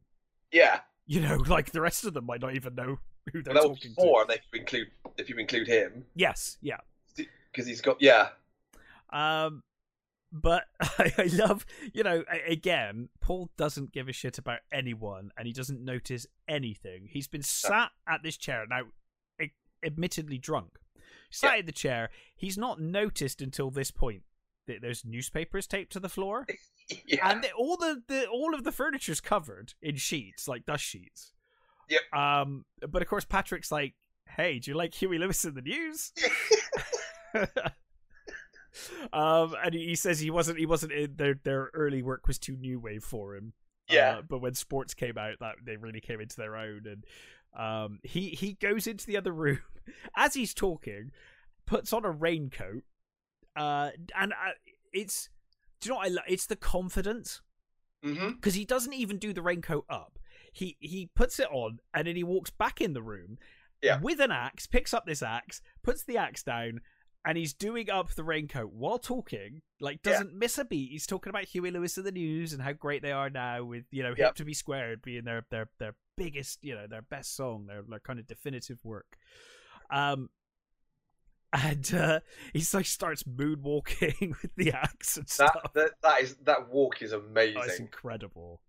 [0.53, 3.01] Yeah, You know, like the rest of them might not even know
[3.33, 4.33] who they're well, that would be talking four to.
[4.33, 4.87] if you include
[5.19, 6.79] if you include him Yes, yeah.
[7.53, 8.29] because he's got yeah
[9.11, 9.63] Um,
[10.33, 15.53] but I, love, you know, again, Paul doesn't give a shit about anyone, and he
[15.53, 17.09] doesn't notice anything.
[17.11, 18.83] He's been sat at this chair now,
[19.85, 20.79] admittedly drunk,
[21.31, 21.61] sat Yeah.
[21.61, 22.11] in the chair.
[22.37, 24.23] He's not noticed until this point
[24.67, 26.47] that there's newspapers taped to the floor,
[27.07, 31.33] yeah and all the, the all of the furniture's covered in sheets, like dust sheets.
[31.89, 32.01] Yep.
[32.13, 33.95] Um, but of course, Patrick's like,
[34.37, 36.13] "Hey, do you like Huey Lewis and the News?"
[39.13, 42.57] um, and he says he wasn't he wasn't in their their early work was too
[42.57, 43.53] new wave for him.
[43.89, 44.19] Yeah.
[44.19, 47.05] Uh, but when sports came out, that they really came into their own, and
[47.59, 49.61] um, he he goes into the other room
[50.17, 51.11] as he's talking,
[51.67, 52.83] puts on a raincoat,
[53.57, 54.53] Uh, and uh,
[54.93, 55.29] it's
[55.81, 56.11] do you know what I?
[56.11, 57.41] Lo- it's the confidence
[58.03, 60.19] because he doesn't even do the raincoat up.
[60.53, 63.39] He he puts it on and then he walks back in the room
[63.83, 64.01] Yeah.
[64.01, 66.81] with an axe, picks up this axe, puts the axe down,
[67.25, 69.63] and he's doing up the raincoat while talking.
[69.81, 70.91] Like doesn't miss a beat.
[70.91, 73.85] He's talking about Huey Lewis and the News and how great they are now with
[73.91, 74.19] you know Yep.
[74.19, 77.83] Hip to Be Squared being their their their biggest you know their best song, their
[77.89, 79.17] their kind of definitive work.
[79.91, 80.31] Um.
[81.51, 82.21] And uh,
[82.53, 85.73] he's like starts moonwalking with the axe and That, stuff.
[85.73, 87.87] that that is that walk is Oh, it's amazing.
[87.87, 88.61] incredible.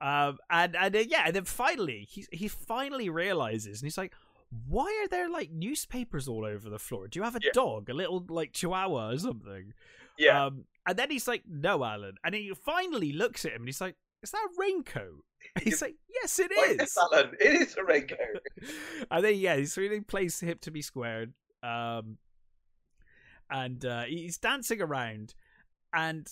[0.00, 4.14] Um, and and uh, yeah, and then finally he he finally realizes, and he's like,
[4.66, 7.08] "Why are there like newspapers all over the floor?
[7.08, 7.50] Do you have a Yeah.
[7.54, 9.72] dog, a little like Chihuahua or something?"
[10.18, 13.68] yeah, Um, and then he's like, "No, Allen." And he finally looks at him, and
[13.68, 15.24] he's like, "Is that a raincoat?"
[15.56, 16.80] And he's like, "Yes, it is.
[16.90, 18.18] Is." Allen, it is a raincoat.
[19.10, 21.32] and then yeah, he's really plays hip to be squared.
[21.62, 22.18] Um,
[23.50, 25.34] and uh, he's dancing around,
[25.92, 26.26] and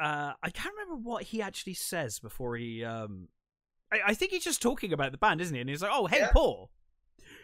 [0.00, 2.84] uh, I can't remember what he actually says before he.
[2.84, 3.28] Um,
[3.92, 5.60] I, I think he's just talking about the band, isn't he?
[5.60, 6.30] And he's like, "Oh, hey, Yeah.
[6.32, 6.70] Paul."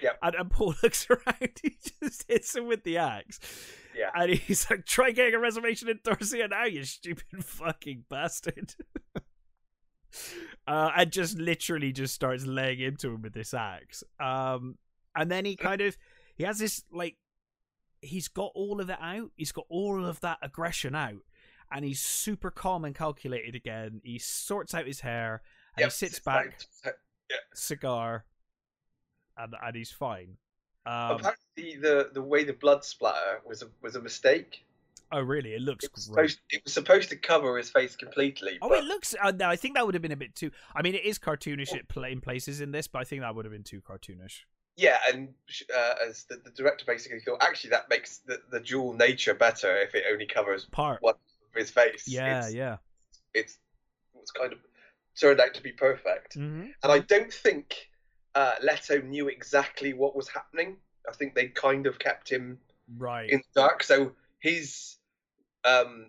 [0.03, 0.19] Yep.
[0.23, 1.51] And, and Paul looks around.
[1.63, 3.41] He just hits him with the axe.
[3.97, 4.11] Yeah.
[4.15, 8.75] And he's like, "Try getting a reservation in Dorsia now, you stupid fucking bastard."
[10.67, 14.05] uh, and just literally just starts laying into him with this axe.
[14.21, 14.79] Um,
[15.17, 15.97] and then he kind of
[16.37, 17.17] he has this like
[18.01, 19.31] he's got all of it out.
[19.37, 21.23] He's got all of that aggression out,
[21.73, 24.01] and he's super calm and calculated again.
[24.05, 25.43] He sorts out his hair
[25.77, 26.61] and Yep, he sits back.
[27.55, 28.25] cigar,
[29.39, 30.37] and and he's fine.
[30.87, 34.65] Um, Apparently, the the way the blood splatter was a was a mistake.
[35.13, 35.55] oh, really?
[35.55, 36.03] It looks It great.
[36.03, 38.59] supposed, it was supposed to cover his face completely.
[38.63, 39.15] Oh, but it looks.
[39.23, 40.51] Uh, no, I think that would have been a bit too.
[40.75, 41.73] I mean, it is cartoonish
[42.11, 44.45] in places in this, but I think that would have been too cartoonish.
[44.77, 45.29] yeah, and
[45.77, 49.77] uh, as the, the director basically thought, actually that makes the, the dual nature better
[49.79, 51.01] if it only covers Part.
[51.05, 51.17] of
[51.55, 52.05] his face.
[52.07, 52.77] Yeah, it's, yeah.
[53.35, 53.59] it's
[54.21, 54.59] it's kind of
[55.21, 56.35] turned out to be perfect.
[56.35, 57.88] hmm And I don't think
[58.39, 60.77] uh, Leto knew exactly what was happening.
[61.09, 62.59] I think they kind of kept him
[62.97, 63.29] Right.
[63.29, 63.83] in the dark.
[63.83, 64.97] So his
[65.65, 66.07] um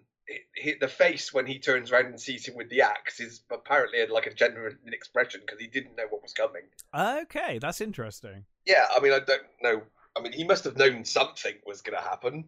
[0.63, 4.05] hi the face when he turns around and sees him with the axe is apparently
[4.07, 6.61] like a genuine expression because he didn't know what was coming.
[6.93, 8.45] Okay, that's interesting.
[8.65, 9.81] Yeah, I mean I don't know.
[10.15, 12.45] I mean he must have known something was going to happen.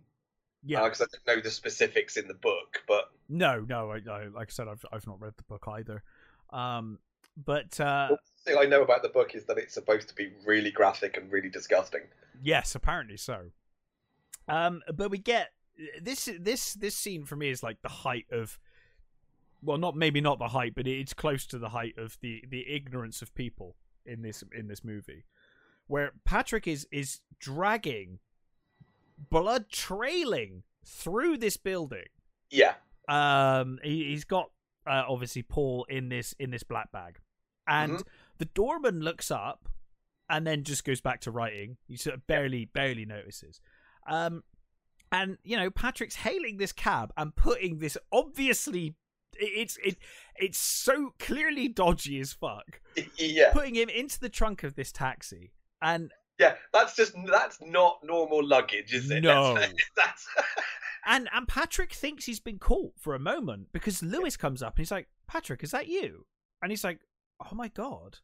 [0.64, 0.84] Yeah.
[0.84, 3.92] because I don't know the specifics in the book, but No, no.
[3.92, 6.04] I, I, like I said, I've I've not read the book either.
[6.52, 7.00] Um,
[7.36, 8.10] but uh,
[8.44, 11.32] thing I know about the book is that it's supposed to be really graphic and
[11.32, 12.02] really disgusting.
[12.42, 13.52] yes, apparently so.
[14.48, 15.52] Um, but we get
[16.02, 18.60] this this this scene for me is like the height of,
[19.62, 22.68] well, not maybe not the height, but it's close to the height of the the
[22.70, 23.76] ignorance of people
[24.06, 25.24] in this in this movie,
[25.88, 28.20] where Patrick is is dragging
[29.30, 32.06] blood trailing through this building.
[32.50, 32.74] Yeah,
[33.08, 34.50] um he, he's got
[34.88, 37.20] uh, obviously paul in this in this black bag
[37.68, 38.04] and Mhm.
[38.42, 39.70] The doorman looks up
[40.30, 43.62] and then just goes back to writing he sort of barely barely notices
[44.08, 44.44] um
[45.12, 48.96] and you know patrick's hailing this cab and putting this obviously
[49.40, 49.98] it- it's it
[50.38, 52.82] it's so clearly dodgy as fuck
[53.18, 56.56] yeah, putting him into the trunk of this taxi and yeah.
[56.74, 59.22] That's just that's not normal luggage, is it?
[59.24, 59.54] No.
[59.54, 60.28] That's, that's
[61.06, 64.80] and and Patrick thinks he's been caught for a moment because Lewis comes up and
[64.80, 66.26] he's like, "Patrick, is that you?"
[66.64, 67.00] And he's like,
[67.40, 68.18] "Oh my god,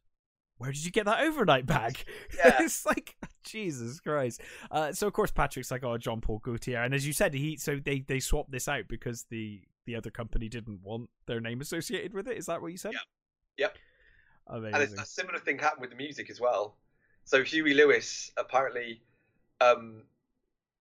[0.58, 2.04] where did you get that overnight bag?"
[2.36, 2.56] Yeah.
[2.60, 4.40] it's like Jesus Christ.
[4.70, 7.56] Uh, so of course Patrick's like, "Oh, Jean Paul Gaultier," and as you said, he
[7.56, 11.60] so they they swapped this out because the the other company didn't want their name
[11.60, 12.36] associated with it.
[12.36, 12.92] Is that what you said?
[12.92, 13.02] Yep.
[13.58, 13.76] Yep.
[14.48, 14.74] Amazing.
[14.92, 16.76] and a similar thing happened with the music as well.
[17.24, 19.02] So Huey Lewis apparently,
[19.60, 20.02] um,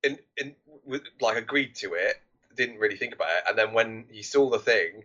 [0.04, 0.56] in in
[1.20, 2.22] like agreed to it,
[2.56, 5.04] didn't really think about it, and then when he saw the thing,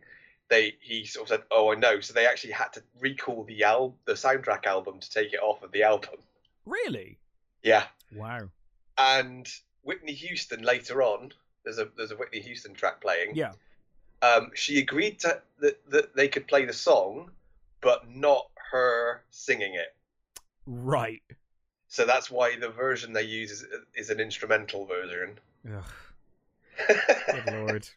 [0.49, 3.65] they he sort of said, "Oh, I know." So they actually had to recall the
[3.65, 6.15] al- the soundtrack album to take it off of the album.
[6.67, 7.19] really?
[7.63, 7.85] Yeah,
[8.15, 8.51] Wow.
[8.99, 9.49] and
[9.83, 11.33] Whitney Houston later on,
[11.65, 13.35] there's a there's a Whitney Houston track playing.
[13.35, 13.53] Yeah.
[14.21, 17.31] Um, she agreed to that that they could play the song,
[17.81, 19.95] but not her singing it.
[20.67, 21.23] Right.
[21.89, 23.65] So that's why the version they use is,
[23.95, 25.39] is an instrumental version.
[25.71, 25.85] Ugh,
[26.89, 27.89] good lord.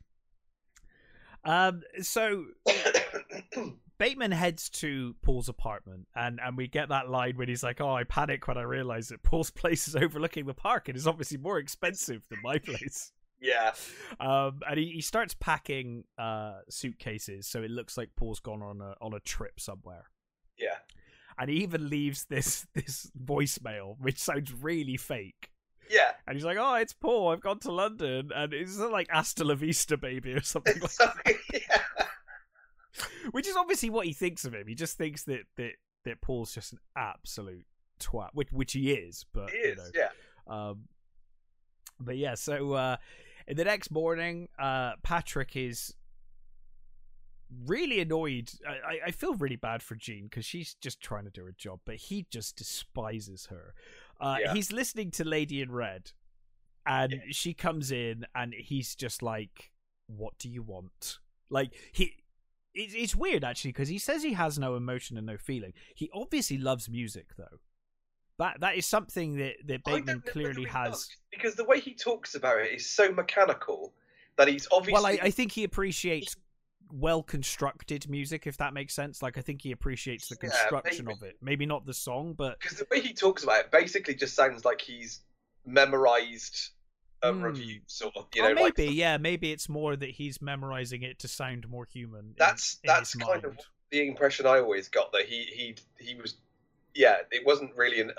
[1.46, 1.82] Um.
[2.02, 2.46] So
[3.98, 7.93] Bateman heads to Paul's apartment, and, and we get that line when he's like, "Oh,
[7.96, 11.38] I panic when I realize that Paul's place is overlooking the park and is obviously
[11.38, 13.74] more expensive than my place." yeah,
[14.20, 18.82] Um, and he, he starts packing uh suitcases, so it looks like Paul's gone on
[18.82, 20.06] a on a trip somewhere.
[20.58, 20.78] yeah,
[21.38, 25.52] And he even leaves this this voicemail, which sounds really fake.
[25.90, 26.12] Yeah.
[26.28, 27.30] And he's like, "Oh, it's Paul.
[27.32, 31.10] I've gone to London, and it's like Hasta la Vista, baby, or something like So,
[31.54, 31.78] yeah.
[33.32, 34.68] Which is obviously what he thinks of him.
[34.68, 35.74] He just thinks that that
[36.06, 37.66] that Paul's just an absolute
[38.00, 39.26] twat, which which he is.
[39.34, 40.10] But It you know, Yeah.
[40.48, 40.84] um,
[42.00, 42.98] but yeah, so uh,
[43.48, 45.94] the next morning, uh, Patrick is
[47.66, 48.52] really annoyed.
[48.68, 51.54] I, I- I feel really bad for Jean because she's just trying to do her
[51.58, 53.74] job, but he just despises her.
[54.20, 54.53] Uh, Yeah.
[54.53, 56.11] He's listening to Lady in Red,
[56.86, 59.72] and she comes in, and he's just like,
[60.07, 62.18] "What do you want?" Like he.
[62.78, 65.72] It's, it's weird actually because he says he has no emotion and no feeling.
[65.95, 67.59] He obviously loves music though.
[68.38, 70.91] That that is something that that Bateman clearly has.
[70.91, 73.93] does, because the way he talks about it is so mechanical
[74.38, 74.93] that he's obviously.
[74.93, 76.36] Well, I, I think he appreciates
[76.92, 79.22] well constructed music, if that makes sense.
[79.22, 81.18] Like I think he appreciates the construction maybe.
[81.18, 81.38] of it.
[81.42, 84.66] Maybe not the song, but because the way he talks about it basically just sounds
[84.66, 85.22] like he's
[85.66, 86.70] memorized
[87.22, 87.42] a Hmm.
[87.44, 88.28] review, sort of.
[88.36, 91.68] You oh, know, like maybe yeah, maybe it's more that he's memorizing it to sound
[91.70, 92.34] more human.
[92.38, 93.58] That's- in that's his kind mind.
[93.60, 96.36] of- the impression I always got that he he he was,
[96.94, 98.12] yeah, it wasn't really an,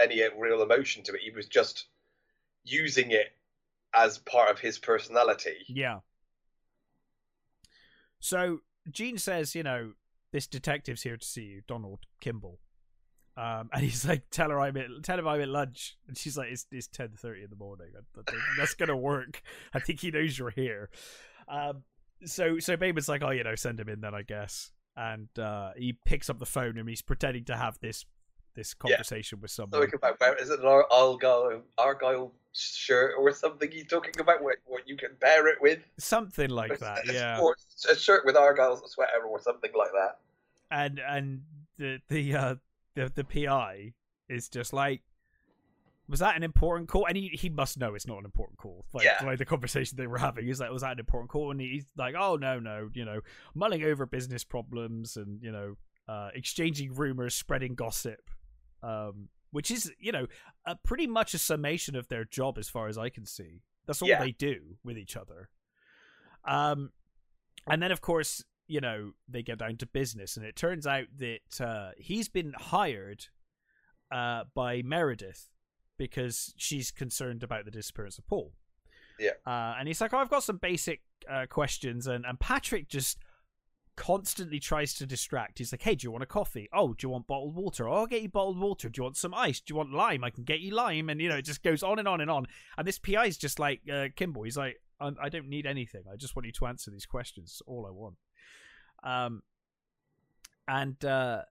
[0.00, 1.20] any real emotion to it.
[1.22, 1.86] He was just
[2.64, 3.32] using it
[3.94, 5.64] as part of his personality.
[5.68, 6.00] Yeah.
[8.24, 8.60] So
[8.90, 9.92] Jean says, you know,
[10.32, 12.58] this detective's here to see you, Donald Kimball.
[13.36, 16.34] Um, and he's like, tell her I'm at, tell him I'm at lunch, and she's
[16.34, 17.88] like, it's it's ten thirty in the morning.
[18.56, 19.42] That's gonna work.
[19.74, 20.88] I think he knows you're here.
[21.48, 21.82] Um,
[22.24, 24.70] so so Bateman's like, oh, you know, send him in then, I guess.
[24.96, 28.06] And uh, he picks up the phone and he's pretending to have this
[28.54, 29.80] this conversation with someone.
[29.80, 33.70] Talking about where is it an Argyle Argyle shirt or something?
[33.70, 35.80] He's talking about what, what you can pair it with.
[35.98, 37.40] Something like It's- that, yeah.
[37.40, 37.56] Or
[37.90, 40.18] a shirt with Argyle's sweater or something like that.
[40.70, 41.42] and and
[41.78, 42.54] the the uh
[42.94, 43.92] the the PI
[44.28, 45.02] is just like
[46.06, 47.06] was that an important call?
[47.06, 48.84] And he, he must know it's not an important call.
[48.92, 49.24] Like, Yeah.
[49.24, 50.44] like the conversation they were having.
[50.46, 51.50] He's like, was that an important call?
[51.50, 53.20] And he's like, oh no, no, you know,
[53.54, 55.76] mulling over business problems and you know,
[56.06, 58.20] uh, exchanging rumors, spreading gossip,
[58.84, 60.26] um, which is you know,
[60.66, 63.62] uh, pretty much a summation of their job as far as I can see.
[63.86, 64.18] That's all Yeah.
[64.20, 65.48] they do with each other.
[66.44, 66.92] Um,
[67.66, 71.06] and then of course, you know, they get down to business, and it turns out
[71.18, 73.26] that uh, he's been hired
[74.10, 75.48] uh, by Meredith
[75.96, 78.52] because she's concerned about the disappearance of Paul.
[79.18, 79.30] Yeah.
[79.46, 83.18] Uh, and he's like, oh, I've got some basic uh, questions, and and Patrick just
[83.96, 85.58] constantly tries to distract.
[85.58, 86.68] He's like, hey, do you want a coffee?
[86.72, 87.88] Oh, do you want bottled water?
[87.88, 88.88] Oh, I'll get you bottled water.
[88.88, 89.60] Do you want some ice?
[89.60, 90.24] Do you want lime?
[90.24, 91.08] I can get you lime.
[91.08, 92.46] And, you know, it just goes on and on and on.
[92.76, 96.02] And this PI is just like, uh, Kimball, he's like, I, don't need anything.
[96.10, 97.50] I just want you to answer these questions.
[97.50, 98.16] It's all I want.
[99.02, 99.42] Um,
[100.66, 101.42] and, uh,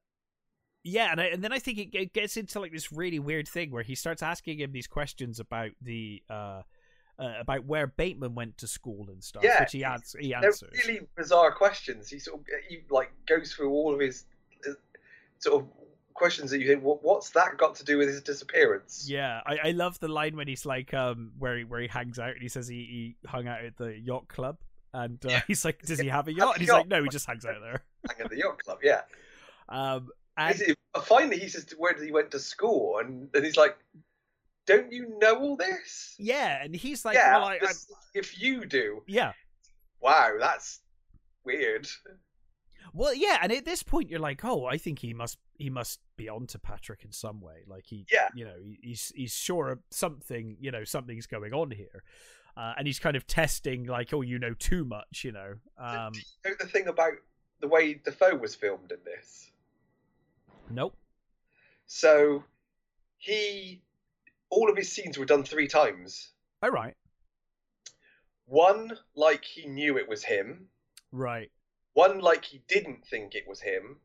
[0.83, 3.47] yeah, and, I, and then I think it, it gets into like this really weird
[3.47, 6.63] thing where he starts asking him these questions about the uh,
[7.19, 10.45] uh about where Bateman went to school and stuff, Yeah, which he adds he They're
[10.45, 10.71] answers.
[10.85, 12.09] really bizarre questions.
[12.09, 14.25] He sort of he like goes through all of his
[14.67, 14.71] uh,
[15.39, 15.67] sort of
[16.13, 19.05] questions that you think, what, what's that got to do with his disappearance?
[19.09, 22.19] Yeah, I, I love the line when he's like, um, where he where he hangs
[22.19, 24.57] out and he says he, he hung out at the yacht club,
[24.93, 25.41] and uh, Yeah.
[25.47, 26.53] he's like, does he have a yacht?
[26.55, 26.77] And he's yacht.
[26.81, 27.83] like, no, he just hangs out there.
[28.07, 29.01] Hang at the yacht club, yeah.
[29.69, 33.57] Um, and it- finally, he says, "Where did he went to school?" And, and he's
[33.57, 33.77] like,
[34.65, 37.71] "Don't you know all this?" yeah, and he's like, yeah, well, I, I,
[38.13, 39.33] if you do, yeah,
[40.01, 40.79] wow, that's
[41.43, 41.87] weird.
[42.93, 45.99] well, yeah, and at this point, you're like, oh, I think he must he must
[46.17, 48.27] be onto Patrick in some way, like he, Yeah.
[48.35, 52.03] you know, he, he's he's sure of something, you know, something's going on here.
[52.55, 55.55] Uh, and he's kind of testing, like, oh, you know too much, you know.
[55.79, 57.13] Um, Do you know the thing about
[57.61, 59.49] the way the Dafoe was filmed in this?
[60.69, 60.95] nope.
[61.87, 62.43] So
[63.17, 63.81] he,
[64.53, 66.29] all of his scenes were done three times.
[66.61, 66.95] All right,
[68.45, 70.69] One like he knew it was him,
[71.11, 71.51] right.
[71.93, 73.99] one like he didn't think it was him,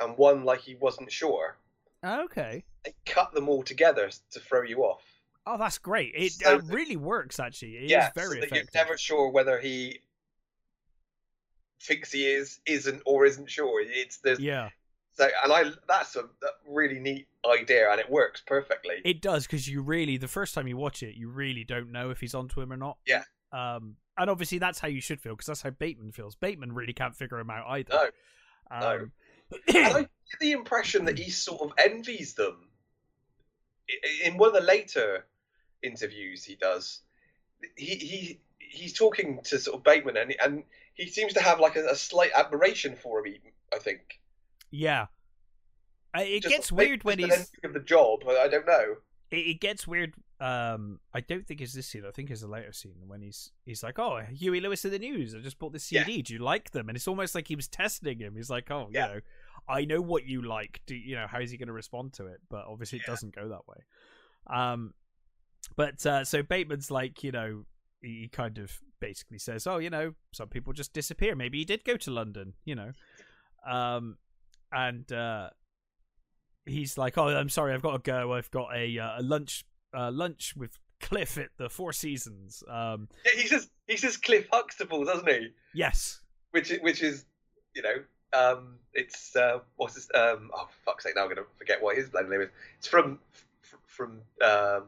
[0.00, 1.58] and one like he wasn't sure.
[2.02, 2.64] Oh, okay.
[2.84, 5.02] They cut them all together to throw you off.
[5.46, 6.14] Oh, that's great.
[6.14, 7.76] It So really works, actually.
[7.76, 8.68] It is yeah, very so effective.
[8.74, 10.00] you're never sure whether he
[11.80, 13.80] thinks he is, isn't, or isn't sure.
[13.84, 14.70] It's there's Yeah,
[15.14, 16.24] so, and I that's a,
[16.66, 18.96] really neat idea, and it works perfectly.
[19.04, 22.10] it does because you really, the first time you watch it, you really don't know
[22.10, 22.96] if he's onto him or not.
[23.06, 23.24] Yeah.
[23.52, 26.34] Um, and obviously that's how you should feel because that's how Bateman feels.
[26.34, 27.92] Bateman really can't figure him out either.
[28.70, 29.12] No, Um,
[29.68, 32.68] and I get the impression that he sort of envies them.
[34.24, 35.26] In one of the later
[35.82, 37.00] interviews he does,
[37.76, 41.76] he he he's talking to sort of Bateman, and and he seems to have like
[41.76, 43.36] a, a slight admiration for him.
[43.74, 44.20] I think
[44.72, 45.06] yeah.
[46.16, 47.50] Uh, It Just gets weird when he's.
[47.64, 48.24] of the job.
[48.28, 48.96] I don't know.
[49.30, 52.02] It, it gets weird um, I don't think it's this scene.
[52.06, 54.98] I think it's a later scene when he's he's like, "Oh, Huey Lewis and the
[54.98, 55.36] News.
[55.36, 56.14] I just bought this CD.
[56.14, 56.22] Yeah.
[56.22, 58.34] Do you like them?" And it's almost like he was testing him.
[58.34, 59.06] He's like, "Oh, Yeah.
[59.08, 59.20] you know,
[59.68, 60.80] I know what you like.
[60.86, 63.12] Do you know how is he going to respond to it?" But obviously, it Yeah.
[63.12, 63.76] doesn't go that way.
[64.48, 64.94] Um,
[65.76, 67.64] but uh, so Bateman's like, you know,
[68.02, 71.36] he kind of basically says, "Oh, you know, some people just disappear.
[71.36, 72.90] Maybe he did go to London, you know."
[73.64, 74.18] Um,
[74.72, 75.50] and uh,
[76.66, 78.32] he's like, "Oh, I'm sorry, I've got to go.
[78.34, 79.64] I've got a, uh, a lunch
[79.94, 84.46] uh, lunch with Cliff at the Four Seasons." Um, Yeah, he says he says Cliff
[84.52, 85.48] Huxtable, doesn't he?
[85.74, 86.20] yes,
[86.52, 87.24] Which is, which is,
[87.74, 87.96] you know,
[88.32, 92.08] um, it's uh, what's his um, oh fuck's sake, now I'm gonna forget what his
[92.08, 92.48] bloody name is.
[92.78, 93.18] It's from
[93.86, 94.84] from um,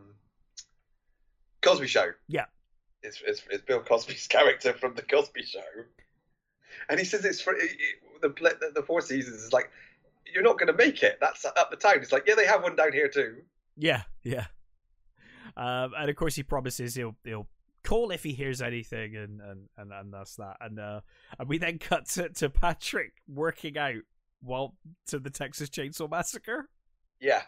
[1.63, 2.07] Cosby Show.
[2.29, 2.47] Yeah.
[3.03, 5.61] it's, it's, it's Bill Cosby's character from the Cosby Show,
[6.89, 9.71] and he says it's for it, it- the, the the Four Seasons is like.
[10.33, 11.19] You're not going to make it.
[11.21, 11.99] That's at the town.
[11.99, 13.37] It's like, yeah, they have one down here too.
[13.77, 14.47] yeah, yeah.
[15.57, 17.47] Um, and of course, he promises he'll he'll
[17.85, 20.57] call if he hears anything, and and and, and that's that.
[20.61, 21.03] And uh,
[21.39, 24.03] and we then cut to, to Patrick working out
[24.43, 24.75] while
[25.09, 26.69] to the Texas Chainsaw Massacre.
[27.21, 27.43] Yeah,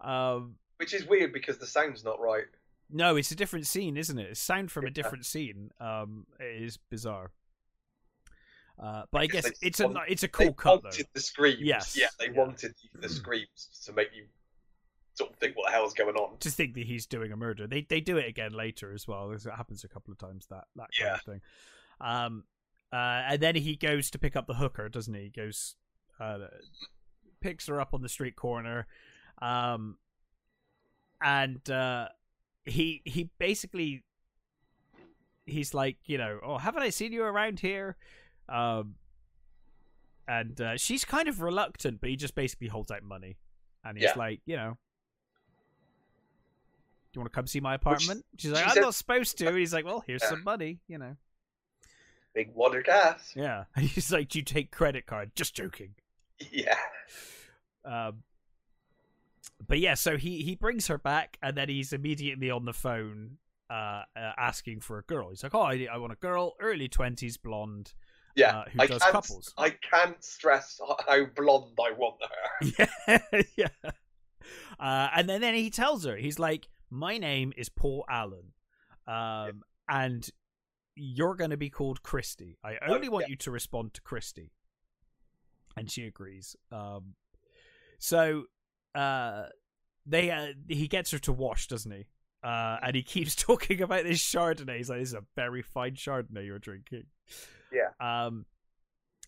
[0.00, 2.44] Um, which is weird because the sound's not right.
[2.90, 4.30] No, it's a different scene, isn't it?
[4.30, 5.70] It's sound from a different scene.
[5.80, 7.30] Um, it is bizarre.
[8.82, 10.90] Uh, but I Because guess they it's a it's a They cool cut though.
[11.12, 11.60] the screams.
[11.60, 12.32] Yes, Yeah, they yeah.
[12.32, 14.24] wanted the screams to make you
[15.14, 16.38] sort of think what the hell's going on.
[16.38, 17.66] To think that he's doing a murder.
[17.68, 19.30] They they do it again later as well.
[19.30, 21.14] It happens a couple of times that that kind Yeah.
[21.14, 21.40] of thing.
[22.00, 22.44] Um,
[22.92, 25.22] uh, and then he goes to pick up the hooker, doesn't he?
[25.24, 25.76] He goes,
[26.20, 26.38] uh,
[27.40, 28.86] picks her up on the street corner,
[29.40, 29.98] um,
[31.22, 32.08] and uh,
[32.64, 34.02] he he basically
[35.46, 37.96] he's like, you know, oh, haven't I seen you around here?
[38.48, 38.94] Um,
[40.26, 43.36] and uh, she's kind of reluctant, but he just basically holds out money,
[43.84, 44.14] and he's Yeah.
[44.16, 44.76] like, you know.
[47.12, 48.24] Do you want to come see my apartment?
[48.38, 49.46] She's like, she I'm said- not supposed to.
[49.48, 50.30] And he's like, well, here's Yeah.
[50.30, 51.16] some money, you know.
[52.34, 53.32] Big water gas.
[53.36, 53.64] Yeah.
[53.76, 55.30] And he's like, do you take credit card?
[55.36, 55.94] Just joking.
[56.50, 56.76] Yeah.
[57.84, 58.24] Um,
[59.68, 63.36] but yeah, so he he brings her back, and then he's immediately on the phone,
[63.70, 65.28] uh, uh asking for a girl.
[65.30, 67.94] He's like, "Oh, I, I want a girl, early twenties, blonde,
[68.36, 68.58] Yeah.
[68.60, 72.86] uh, who I does can't, couples." I can't stress how blonde I want her.
[73.32, 73.90] yeah, yeah.
[74.78, 78.52] Uh, and then then he tells her, he's like, "My name is Paul Allen,
[79.06, 80.28] um, and
[80.96, 82.58] you're going to be called Christie.
[82.64, 83.30] I only want Oh, yeah.
[83.32, 84.52] you to respond to Christie."
[85.76, 86.54] And she agrees.
[86.70, 87.14] Um,
[87.98, 88.44] so
[88.94, 89.46] uh,
[90.06, 92.06] they uh, he gets her to wash, doesn't he?
[92.42, 94.76] Uh, and he keeps talking about this Chardonnay.
[94.76, 97.04] He's like, "This is a very fine Chardonnay you're drinking."
[97.74, 97.90] Yeah.
[98.00, 98.46] Um,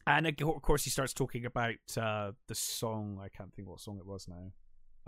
[0.06, 3.18] and of course he starts talking about uh, the song.
[3.22, 4.52] I can't think what song it was now.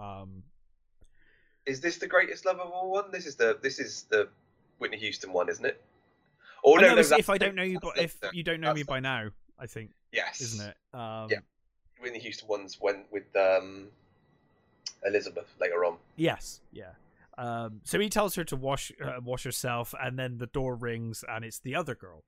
[0.04, 0.42] Um,
[1.66, 3.10] Is this the greatest love of all one?
[3.12, 4.28] This is the this is the
[4.78, 5.82] Whitney Houston one, isn't it?
[6.64, 8.98] Or no, no, if I don't know you, but if you don't know me by
[8.98, 9.28] now,
[9.58, 10.76] I think, yes, isn't it?
[10.98, 11.38] Um, Yeah.
[12.00, 13.88] Whitney Houston ones went with um,
[15.04, 15.96] Elizabeth later on.
[16.16, 16.60] Yes.
[16.72, 16.92] Yeah.
[17.36, 21.24] Um, so he tells her to wash uh, wash herself, and then the door rings,
[21.28, 22.24] and it's the other girl.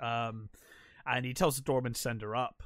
[0.00, 0.48] Um,
[1.06, 2.62] and he tells the doorman to send her up.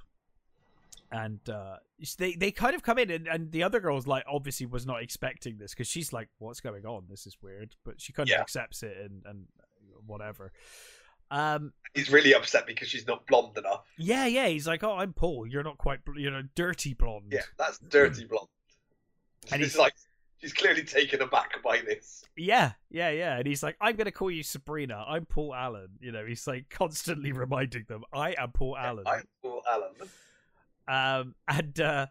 [1.10, 1.76] And uh,
[2.16, 4.86] they they kind of come in, and, and the other girl girl's like obviously was
[4.86, 7.04] not expecting this because she's like, "What's going on?
[7.10, 9.44] This is weird," but she kind of accepts it and and
[10.06, 10.52] whatever.
[11.30, 13.84] Um, He's really upset because she's not blonde enough.
[13.98, 14.48] yeah, yeah.
[14.48, 15.46] He's like, "Oh, I'm Paul.
[15.46, 18.48] You're not quite, you're a dirty blonde." Yeah, that's dirty blonde.
[19.44, 19.94] And And he's- like
[20.42, 22.24] she's clearly taken aback by this.
[22.36, 23.36] Yeah, yeah, yeah.
[23.38, 25.04] And he's like, I'm going to call you Sabrina.
[25.06, 25.88] I'm Paul Allen.
[26.00, 29.04] You know, he's like constantly reminding them, I am Paul Allen.
[29.06, 29.92] I'm Paul Allen.
[30.88, 32.06] Um, and uh,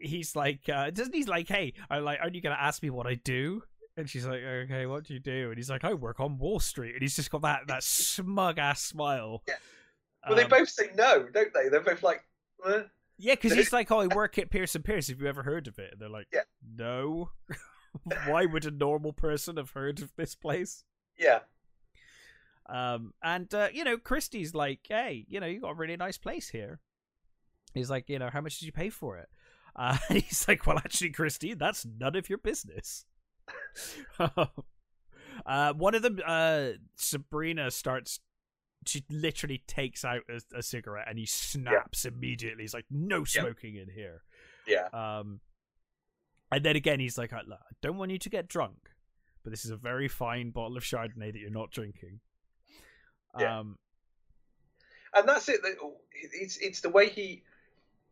[0.00, 2.90] he's like, uh, doesn't he's like, hey, I like, aren't you going to ask me
[2.90, 3.62] what I do?
[3.96, 5.48] And she's like, okay, what do you do?
[5.50, 6.94] And he's like, I work on Wall Street.
[6.94, 9.42] And he's just got that that smug ass smile.
[9.46, 9.54] Yeah.
[10.26, 11.68] Well, they Um, both say no, don't they?
[11.68, 12.24] They're both like,
[12.66, 12.82] eh.
[13.16, 15.08] Yeah, because he's like, oh, I work at Pierce and Pierce.
[15.08, 15.92] Have you ever heard of it?
[15.92, 16.40] And they're like, Yeah.
[16.76, 17.30] no.
[18.26, 20.82] Why would a normal person have heard of this place?
[21.16, 21.40] yeah,
[22.68, 26.18] Um, and uh, you know, Christie's like, hey, you know, you got a really nice
[26.18, 26.80] place here.
[27.72, 29.28] He's like, you know, how much did you pay for it?
[29.76, 33.04] Uh, and he's like, well, actually, Christie, that's none of your business.
[34.18, 38.20] uh, one of them, uh, Sabrina starts.
[38.86, 42.64] She literally takes out a, a cigarette and he snaps immediately.
[42.64, 44.22] He's like, "No smoking in here."
[44.66, 44.88] yeah.
[44.92, 45.40] Um,
[46.52, 47.40] and then again, he's like, I
[47.82, 48.90] don't want you to get drunk,
[49.42, 52.20] but this is a very fine bottle of Chardonnay that you're not drinking.
[53.38, 53.58] Yeah.
[53.58, 53.78] Um,
[55.14, 55.60] and that's it.
[56.12, 57.42] It's it's the way he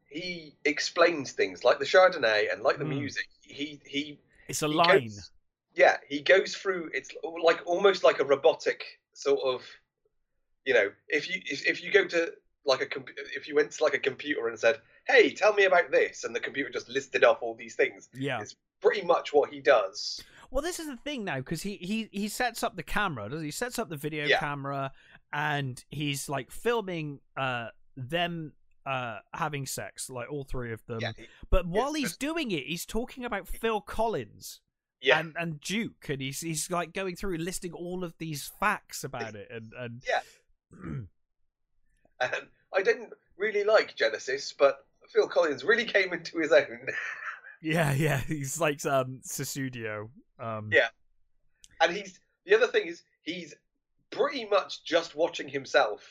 [0.09, 2.99] he explains things, like the Chardonnay and like the Mm.
[2.99, 3.27] music.
[3.43, 5.03] He he It's a He line.
[5.09, 5.31] goes-
[5.75, 6.91] yeah, he goes through.
[6.93, 7.11] It's
[7.43, 9.63] like almost like a robotic sort of.
[10.65, 12.33] You know, if you if, if you go to
[12.65, 15.65] like a comp- if you went to like a computer and said, "Hey, tell me
[15.65, 18.37] about this," and the computer just listed off all these things, Yeah.
[18.37, 20.21] It's- pretty much what he does.
[20.51, 23.29] Well, this is the thing now because he, he he sets up the camera.
[23.29, 23.47] Does he?
[23.47, 24.41] he sets up the video Yeah.
[24.41, 24.91] camera
[25.33, 28.53] and he's like filming uh them
[28.85, 30.99] uh having sex, like all three of them.
[31.01, 34.61] yeah, he- But while he's just- doing it, he's talking about Phil Collins
[35.01, 38.51] yeah, and and Duke, and he's he's like going through and listing all of these
[38.61, 40.21] facts about it, and and Yeah.
[40.73, 41.07] And
[42.75, 46.87] I didn't really like Genesis, but Phil Collins really came into his own.
[47.61, 50.09] yeah, yeah, he's like um Sussudio.
[50.39, 50.89] Um, Yeah.
[51.81, 53.55] and he's the other thing is he's
[54.11, 56.03] pretty much just watching himself.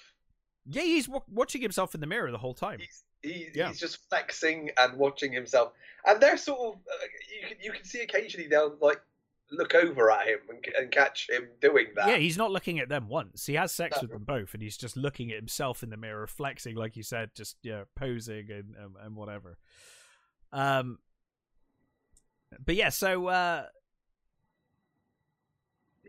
[0.68, 2.80] yeah, he's w- watching himself in the mirror the whole time.
[2.80, 3.68] He's he, Yeah.
[3.70, 5.74] he's just flexing and watching himself,
[6.05, 7.05] and they're sort of uh,
[7.41, 9.01] you can you can see occasionally they'll like
[9.52, 12.08] look over at him and, and catch him doing that.
[12.08, 13.45] Yeah, he's not looking at them once.
[13.45, 14.02] He has sex No.
[14.04, 17.04] with them both, and he's just looking at himself in the mirror, flexing, like you
[17.04, 19.58] said, just yeah, posing and and, and whatever.
[20.54, 20.99] Um,
[22.66, 23.66] but yeah, so uh,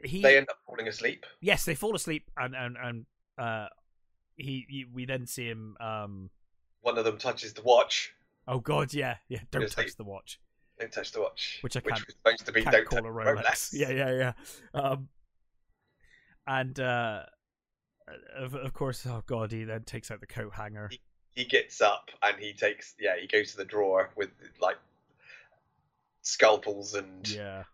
[0.04, 1.26] he They end up falling asleep.
[1.40, 3.06] yes, they fall asleep, and and and
[3.38, 3.68] uh,
[4.36, 5.76] he, he we then see him.
[5.80, 6.30] Um,
[6.80, 8.12] One of them touches the watch.
[8.48, 10.40] oh god, yeah, yeah, don't touch the watch.
[10.82, 11.58] Don't touch the watch.
[11.62, 13.44] Which I can't- Which was supposed to be don't call touch a Rolex.
[13.44, 13.70] Rolex.
[13.72, 14.10] Yeah, yeah,
[14.74, 14.80] yeah.
[14.80, 15.08] Um,
[16.46, 17.22] and uh,
[18.36, 20.90] of of course, oh god, he then takes out the coat hanger.
[21.34, 24.30] he gets up and he takes yeah he goes to the drawer with
[24.60, 24.76] like
[26.22, 27.64] scalpels and Yeah.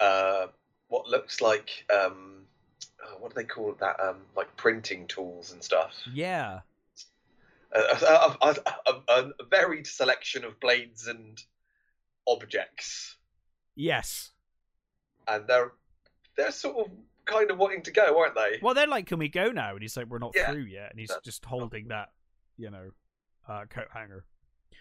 [0.00, 0.46] uh
[0.88, 2.44] what looks like um
[3.04, 6.60] oh, what do they call that um like printing tools and stuff Yeah.
[7.72, 7.78] a,
[8.40, 11.42] a, a, a varied selection of blades and
[12.26, 13.16] objects
[13.74, 14.32] Yes.
[15.28, 15.72] and they're
[16.36, 16.92] they're sort of
[17.24, 19.82] kind of wanting to go aren't they Well, they're like, "Can we go now?" And
[19.82, 20.50] he's like, "We're not Yeah.
[20.52, 22.12] through yet." And he's That's- just holding that,
[22.56, 22.90] you know,
[23.48, 24.24] uh, coat hanger.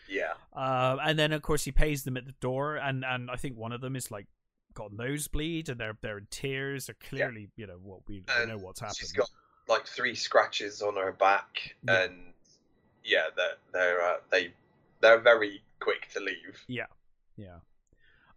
[0.08, 3.36] yeah Uh, and then, of course, he pays them at the door, and and I
[3.38, 4.28] think one of them is like
[4.74, 6.86] got nosebleed, and they're they're in tears.
[6.88, 8.98] They're clearly, you know, what we, we know what's happened.
[8.98, 9.30] she's got
[9.68, 12.04] like three scratches on her back Yeah.
[12.04, 12.34] and
[13.04, 14.54] yeah they're they're uh, they
[15.02, 16.86] they're very quick to leave Yeah.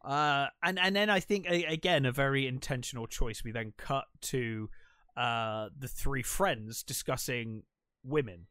[0.04, 3.42] Uh, and and then I think again a very intentional choice.
[3.44, 4.70] We then cut to
[5.16, 7.64] uh the three friends discussing
[8.04, 8.46] women.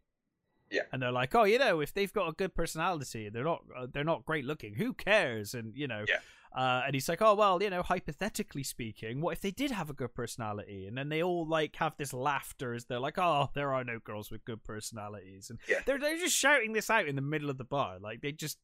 [0.69, 0.81] Yeah.
[0.91, 3.87] And they're like, oh, you know, if they've got a good personality, they're not uh,
[3.91, 4.75] they're not great looking.
[4.75, 5.53] Who cares?
[5.53, 6.03] And you know.
[6.07, 6.19] Yeah.
[6.55, 9.89] Uh, and he's like, oh well, you know, hypothetically speaking, what if they did have
[9.89, 10.87] a good personality?
[10.87, 13.99] And then they all like have this laughter as they're like, oh, there are no
[13.99, 15.79] girls with good personalities, and Yeah.
[15.85, 18.57] they're they're just shouting this out in the middle of the bar, like they just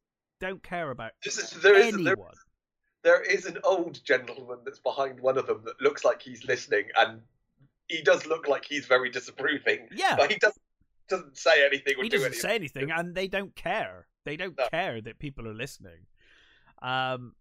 [0.47, 2.05] don't care about is- there is anyone.
[2.05, 2.17] there,
[3.03, 6.85] there is an old gentleman that's behind one of them that looks like he's listening
[6.97, 7.21] and
[7.87, 10.61] he does look like he's very disapproving Yeah, but he doesn't
[11.09, 14.07] doesn't say anything or he do doesn't anything say anything, and they don't care.
[14.25, 14.67] They don't No.
[14.69, 16.01] care that people are listening.
[16.81, 17.35] Um,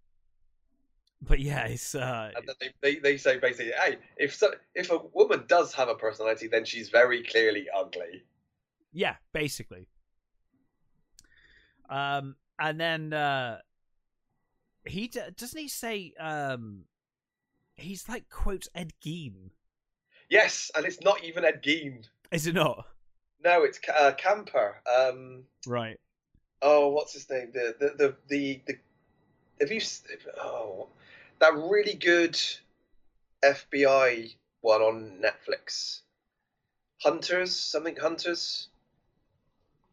[1.20, 4.98] but yeah, it's uh, and they, they, they say basically hey if so, if a
[5.12, 8.24] woman does have a personality then she's very clearly ugly
[8.92, 9.86] yeah, basically.
[11.88, 13.58] Um, and then uh,
[14.86, 16.84] he d- doesn't he say um,
[17.74, 19.50] he's like quotes Ed Gein,
[20.30, 22.06] yes and it's not even Ed Gein.
[22.30, 22.86] Is it not?
[23.44, 25.98] no it's uh, Kemper um Right.
[26.62, 27.50] oh what's his name?
[27.52, 28.74] The the the the, the
[29.60, 29.80] have you
[30.40, 30.88] oh
[31.40, 32.40] that really good
[33.44, 36.02] FBI one on Netflix.
[37.02, 38.68] Hunters something Hunters?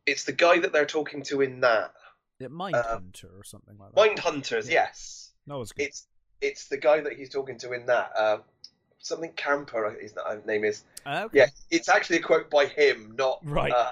[0.05, 1.91] It's the guy that they're talking to in that
[2.39, 3.99] It Mind Uh, Hunter or something like that.
[3.99, 4.85] Mind Hunters Yeah.
[4.85, 5.87] yes No, it's good.
[5.87, 6.07] it's
[6.41, 8.37] it's the guy that he's talking to in that uh,
[8.99, 10.13] something Kemper his
[10.45, 11.39] name is Uh, okay.
[11.39, 13.73] yeah it's actually a quote by him not Right.
[13.73, 13.91] uh.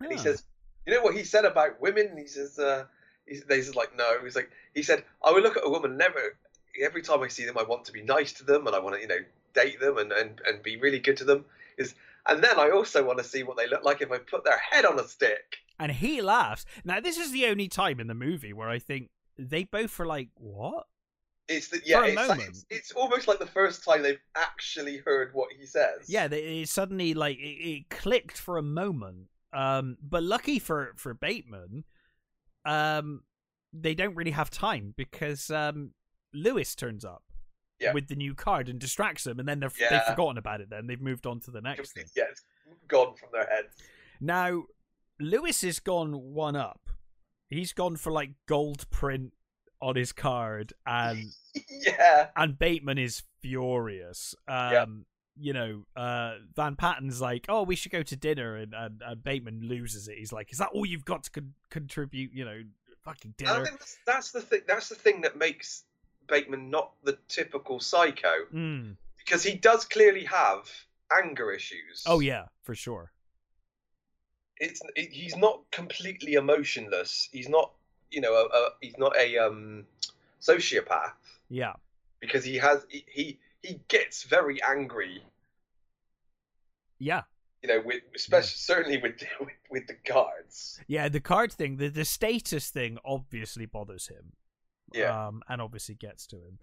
[0.00, 0.22] And he Ah.
[0.22, 0.44] says,
[0.86, 2.16] you know what he said about women?
[2.16, 2.84] He says, uh,
[3.26, 4.18] he's, he's like, no.
[4.22, 6.36] He's like, he said, I would look at a woman never.
[6.80, 8.96] Every time I see them, I want to be nice to them, and I want
[8.96, 9.18] to, you know,
[9.54, 11.44] date them and, and, and be really good to them.
[11.78, 11.94] Is
[12.26, 14.58] and then I also want to see what they look like if I put their
[14.58, 15.56] head on a stick.
[15.78, 16.64] And he laughs.
[16.84, 20.06] Now, this is the only time in the movie where I think they both are
[20.06, 20.86] like, "What?"
[21.46, 25.30] It's the, yeah, it's, like, it's, it's almost like the first time they've actually heard
[25.34, 26.08] what he says.
[26.08, 29.26] Yeah, they, it suddenly like it, it clicked for a moment.
[29.52, 31.84] Um, but lucky for for Bateman,
[32.64, 33.22] um,
[33.72, 35.90] they don't really have time because um,
[36.32, 37.22] Lewis turns up
[37.78, 37.92] Yeah.
[37.92, 39.90] with the new card and distracts them, and then they've Yeah.
[39.90, 40.70] they've forgotten about it.
[40.70, 42.04] Then they've moved on to the next thing.
[42.16, 42.42] yeah, it's
[42.88, 43.74] gone from their heads.
[44.20, 44.64] Now,
[45.20, 46.90] Lewis has gone one up.
[47.48, 49.32] He's gone for like gold print
[49.80, 51.26] on his card, and
[51.70, 54.34] yeah, and Bateman is furious.
[54.48, 54.84] Um, Yeah.
[55.36, 59.22] You know, uh, Van Patten's like, "Oh, we should go to dinner," and, and, and
[59.22, 60.16] Bateman loses it.
[60.16, 62.62] He's like, "Is that all you've got to con- contribute?" You know,
[63.02, 64.60] fucking And I think that's, that's the thing.
[64.68, 65.82] That's the thing that makes
[66.28, 68.96] Bateman not the typical psycho Mm.
[69.18, 70.70] because he does clearly have
[71.10, 72.04] anger issues.
[72.06, 73.10] Oh yeah, for sure.
[74.64, 77.28] It's it, he's not completely emotionless.
[77.32, 77.72] He's not,
[78.10, 79.86] you know, a, a, he's not a um,
[80.40, 81.12] sociopath
[81.48, 81.74] Yeah,
[82.20, 85.22] because he has he, he he gets very angry.
[86.98, 87.22] yeah,
[87.62, 90.80] You know, with especially certainly with, with with the guards.
[90.86, 91.08] yeah.
[91.08, 94.32] The card thing, the the status thing, obviously bothers him.
[94.92, 95.26] Yeah.
[95.26, 96.60] um, and obviously gets to him.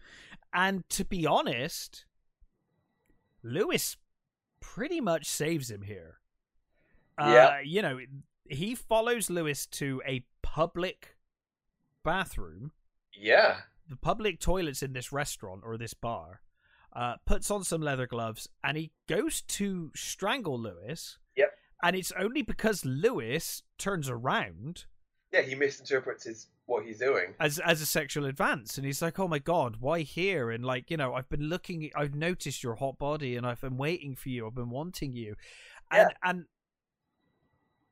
[0.53, 2.05] And to be honest,
[3.43, 3.97] Lewis
[4.61, 6.20] pretty much saves him here.
[7.21, 7.59] Uh, Yeah.
[7.61, 7.99] you know,
[8.49, 11.15] he follows Lewis to a public
[12.03, 12.71] bathroom,
[13.13, 16.41] Yeah, the public toilets in this restaurant or this bar.
[16.93, 21.19] Uh, puts on some leather gloves and he goes to strangle Lewis.
[21.37, 21.53] Yep.
[21.81, 24.85] And it's only because Lewis turns around
[25.31, 25.41] yeah.
[25.41, 27.33] He misinterprets his what he's doing.
[27.39, 30.91] as as a sexual advance and he's like oh my god why here and like
[30.91, 34.27] you know i've been looking i've noticed your hot body and i've been waiting for
[34.29, 35.35] you i've been wanting you
[35.91, 36.45] and and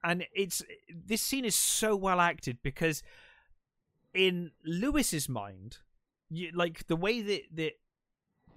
[0.04, 3.04] and it's this scene is so well acted because
[4.14, 5.78] in lewis's mind
[6.30, 7.74] you, like the way that that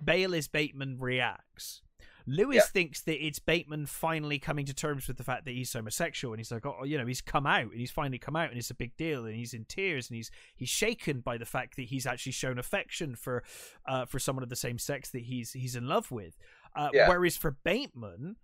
[0.05, 1.81] Bayless Bateman reacts.
[2.27, 2.63] Lewis Yeah.
[2.73, 6.39] thinks that it's Bateman finally coming to terms with the fact that he's homosexual, and
[6.41, 8.71] he's like, oh, you know, he's come out, and he's finally come out, and it's
[8.71, 11.85] a big deal, and he's in tears, and he's he's shaken by the fact that
[11.85, 13.43] he's actually shown affection for
[13.87, 16.37] uh, for someone of the same sex that he's he's in love with.
[16.77, 17.09] Uh, Yeah.
[17.09, 18.37] Whereas for Bateman,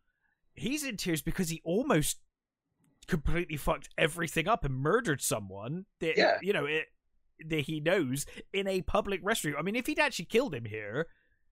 [0.54, 2.18] he's in tears because he almost
[3.08, 6.38] completely fucked everything up and murdered someone that Yeah.
[6.42, 6.86] you know it,
[7.46, 9.54] that he knows in a public restroom.
[9.58, 11.06] I mean, if he'd actually killed him here,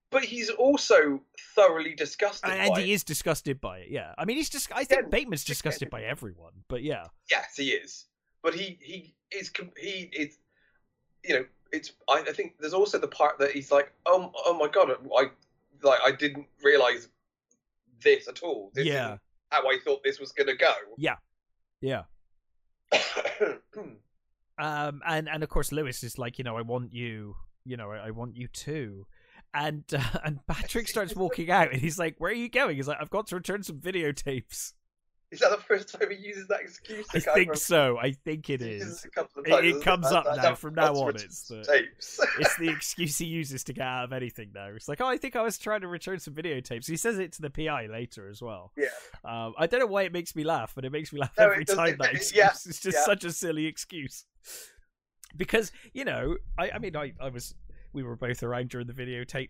[0.09, 1.21] But he's also
[1.55, 2.95] thoroughly disgusted and by he it.
[2.95, 3.87] is disgusted by it.
[3.89, 4.71] Yeah, I mean, he's just.
[4.71, 8.05] I think Yeah, Bateman's disgusted by everyone, but yeah, Yes, he is.
[8.41, 10.37] But he he is he is
[11.25, 14.57] you know it's I, I think there's also the part that he's like oh oh
[14.57, 15.25] my god I
[15.83, 17.09] like I didn't realize
[18.01, 18.71] this at all.
[18.73, 19.17] This Yeah.
[19.51, 20.71] how I thought this was gonna go.
[20.97, 21.15] yeah.
[24.59, 27.91] Um, and and of course Lewis is like, you know, I want you, you know,
[27.91, 29.05] I, I want you too.
[29.53, 32.87] And uh, and Patrick starts walking out, and he's like, "Where are you going?" He's
[32.87, 34.73] like, "I've got to return some videotapes."
[35.31, 37.05] Is that the first time he uses that excuse?
[37.13, 37.55] I think remember.
[37.55, 37.97] so.
[37.97, 40.55] I think it He uses a of It- times, it doesn't comes up now.
[40.55, 42.19] From now on, it's the- tapes.
[42.39, 44.67] It's the excuse he uses to get out of anything now.
[44.67, 46.87] It's like, oh, I think I was trying to return some videotapes.
[46.87, 48.71] He says it to the PI later as well.
[48.77, 48.87] Yeah.
[49.25, 51.49] Um, I don't know why it makes me laugh, but it makes me laugh No,
[51.51, 52.33] every time it- that excuse.
[52.37, 53.03] yeah, It's just yeah.
[53.05, 54.25] such a silly excuse.
[55.35, 57.53] Because you know, I, I mean, I, I was,
[57.91, 59.49] we were both around during the videotape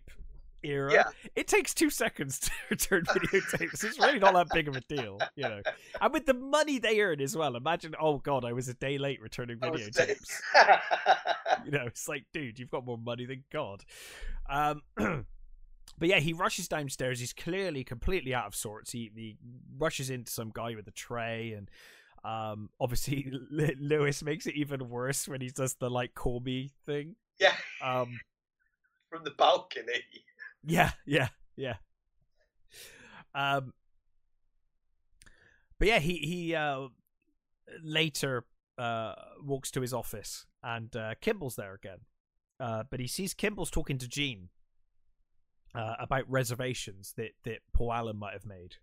[0.62, 0.92] era.
[0.92, 1.04] Yeah.
[1.34, 3.84] It takes two seconds to return videotapes.
[3.84, 5.62] It's really not that big of a deal, you know.
[6.00, 7.94] And with the money they earn as well, imagine.
[8.00, 10.40] Oh God, I was a day late returning videotapes
[11.64, 13.84] you know it's like dude you've got more money than god
[14.48, 19.36] um but yeah he rushes downstairs he's clearly completely out of sorts he, he
[19.78, 21.70] rushes into some guy with a tray and
[22.24, 26.72] um obviously L- lewis makes it even worse when he does the like call me
[26.86, 28.18] thing yeah, um
[29.10, 30.02] from the balcony.
[30.68, 31.76] Yeah yeah yeah.
[33.34, 33.72] Um
[35.78, 36.88] but yeah he he uh
[37.82, 38.44] later
[38.78, 41.98] uh walks to his office and uh kimball's there again.
[42.60, 44.48] Uh but he sees kimball's talking to jean
[45.74, 48.76] uh about reservations that that paul allen might have made.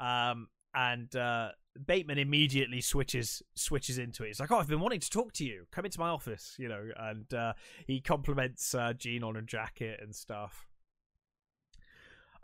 [0.00, 1.50] Um and uh
[1.86, 4.28] bateman immediately switches switches into it.
[4.28, 5.66] He's like oh i've been wanting to talk to you.
[5.70, 7.52] Come into my office you know and uh
[7.86, 10.68] he compliments uh jean on her jacket and stuff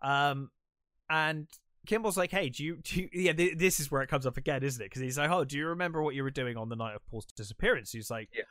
[0.02, 0.50] um,
[1.10, 1.46] and
[1.86, 4.36] Kimball's like, "Hey, do you, do you yeah, th- this is where it comes up
[4.36, 4.86] again, isn't it?
[4.86, 7.04] Because he's like, "Oh, do you remember what you were doing on the night of
[7.06, 8.42] Paul's disappearance?" He's like, Yeah.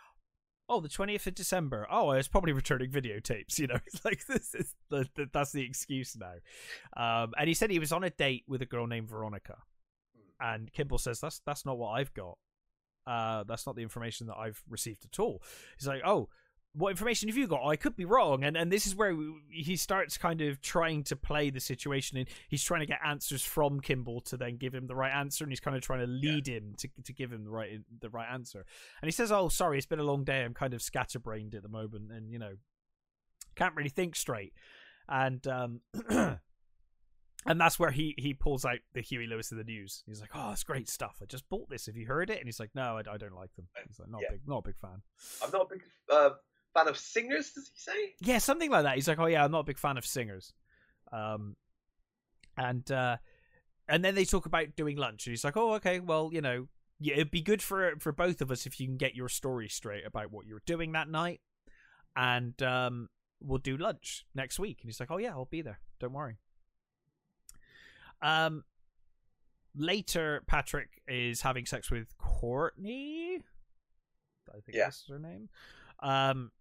[0.68, 1.88] "Oh, the twentieth of December.
[1.90, 3.60] Oh, I was probably returning videotapes.
[3.60, 6.34] You know, it's like this is the, the that's the excuse now."
[6.95, 9.57] Um, and he said he was on a date with a girl named Veronica,
[10.40, 12.38] and Kimball says, "That's that's not what I've got.
[13.06, 15.41] Uh, that's not the information that I've received at all."
[15.78, 16.30] He's like, "Oh."
[16.78, 17.66] What information have you got?
[17.66, 21.04] I could be wrong, and and this is where we, he starts kind of trying
[21.06, 24.74] to play the situation, and he's trying to get answers from Kimball to then give
[24.76, 27.32] him the right answer, and he's kind of trying to lead him to to give
[27.34, 28.66] him the right the right answer.
[29.02, 30.44] And he says, "Oh, sorry, it's been a long day.
[30.44, 32.54] I'm kind of scatterbrained at the moment, and you know,
[33.56, 34.54] can't really think straight."
[35.10, 35.82] And um,
[37.45, 40.04] and that's where he he pulls out the Huey Lewis of the news.
[40.06, 41.18] He's like, "Oh, that's great stuff.
[41.22, 41.86] I just bought this.
[41.86, 44.10] Have you heard it?" And he's like, "No, I, I don't like them." He's like,
[44.10, 44.32] "Not Yeah.
[44.32, 45.02] big, not a big fan."
[45.44, 46.30] I'm not a big uh,
[46.73, 47.52] fan of singers.
[47.52, 48.14] Does he say?
[48.19, 48.95] Yeah, something like that.
[48.95, 50.53] He's like, "Oh yeah, I'm not a big fan of singers,"
[51.11, 51.56] um,
[52.57, 53.18] and uh,
[53.88, 56.68] and then they talk about doing lunch, and he's like, "Oh, okay, well, you know,
[56.99, 59.69] yeah, it'd be good for for both of us if you can get your story
[59.69, 61.41] straight about what you're doing that night,
[62.15, 63.10] and um,
[63.41, 65.80] we'll do lunch next week." And he's like, "Oh yeah, I'll be there.
[65.99, 66.38] Don't worry."
[68.22, 68.64] Um,
[69.76, 73.44] later, Patrick is having sex with Courtney.
[74.49, 74.85] I think Yeah.
[74.85, 75.49] that's her name.
[75.99, 76.52] Um,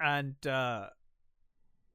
[0.00, 0.88] and uh,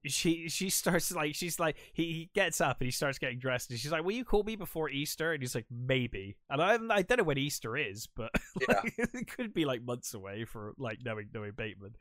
[0.05, 3.69] she she starts like she's like he, he gets up and he starts getting dressed
[3.69, 6.77] and she's like, "Will you call me before Easter?" And he's like, "Maybe." And I
[6.93, 8.31] I don't know when Easter is, but
[8.67, 11.95] like, it could be like months away for like knowing knowing Bateman.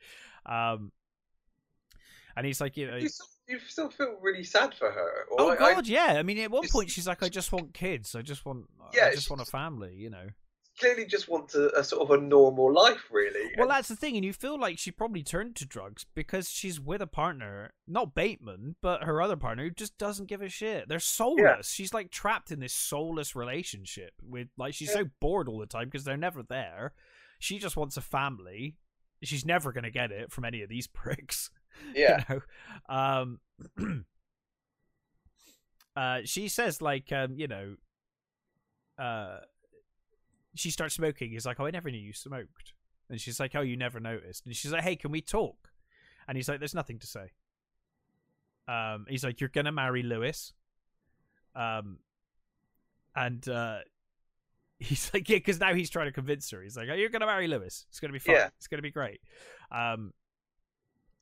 [0.46, 0.90] Um,
[2.36, 5.26] and he's like, you know, You still, you still feel really sad for her.
[5.30, 6.14] Or oh I- I god, yeah.
[6.18, 8.14] I mean, at one point she's like, "I just want kids.
[8.14, 8.64] I just want,
[8.94, 10.28] Yeah, I just want a family," you know.
[10.78, 13.50] Clearly just want a, a sort of a normal life, really.
[13.56, 16.50] Well, And- that's the thing, and you feel like she probably turned to drugs because
[16.50, 20.48] she's with a partner, not Bateman, but her other partner, who just doesn't give a
[20.48, 20.88] shit.
[20.88, 21.70] They're soulless.
[21.70, 24.94] She's like trapped in this soulless relationship with, like, she's Yeah.
[25.02, 26.92] so bored all the time because they're never there.
[27.38, 28.76] She just wants a family.
[29.22, 31.50] She's never going to get it from any of these pricks.
[31.94, 32.40] yeah, You
[32.88, 32.94] know?
[32.96, 33.40] Um,
[35.96, 37.76] uh, she says, like, um, you know,
[38.98, 39.38] uh,
[40.54, 41.30] she starts smoking.
[41.30, 42.74] He's like, "Oh, I never knew you smoked."
[43.08, 45.70] And she's like, "Oh, you never noticed." And she's like, "Hey, can we talk?"
[46.28, 47.32] And he's like, "There's nothing to say."
[48.68, 50.52] Um, he's like, "You're gonna marry Lewis."
[51.54, 51.98] Um,
[53.14, 53.78] and uh,
[54.78, 56.62] he's like, "Yeah," because now he's trying to convince her.
[56.62, 57.86] He's like, "Oh, you're gonna marry Lewis.
[57.88, 58.34] It's gonna be fun.
[58.34, 58.48] Yeah.
[58.58, 59.20] It's gonna be great."
[59.70, 60.12] Um,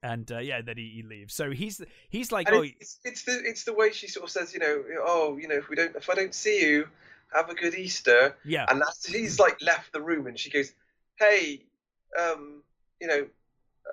[0.03, 1.35] and uh, yeah, then he, he leaves.
[1.35, 4.31] So he's he's like, and "Oh, it's, it's the it's the way she sort of
[4.31, 6.89] says, you know, oh, you know, if we don't, if I don't see you,
[7.35, 8.37] have a good Easter.
[8.45, 10.73] yeah, And that's he's like left the room, and she goes,
[11.19, 11.65] hey,
[12.21, 12.63] um,
[13.01, 13.27] you know,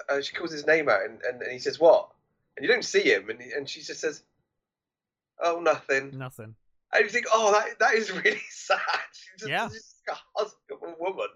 [0.10, 2.10] uh, she calls his name out, and, and, and he says what?
[2.56, 4.24] And you don't see him, and he, and she just says,
[5.44, 6.18] oh, nothing.
[6.18, 6.56] nothing."
[6.94, 8.80] And you think, oh, that that is really sad.
[9.12, 9.68] She's just, Yeah.
[9.70, 10.04] she's just
[10.40, 11.28] a a woman.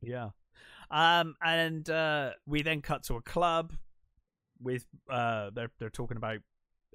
[0.00, 0.30] Yeah.
[0.90, 3.74] Um, and uh, we then cut to a club
[4.60, 6.38] with uh, they're they're talking about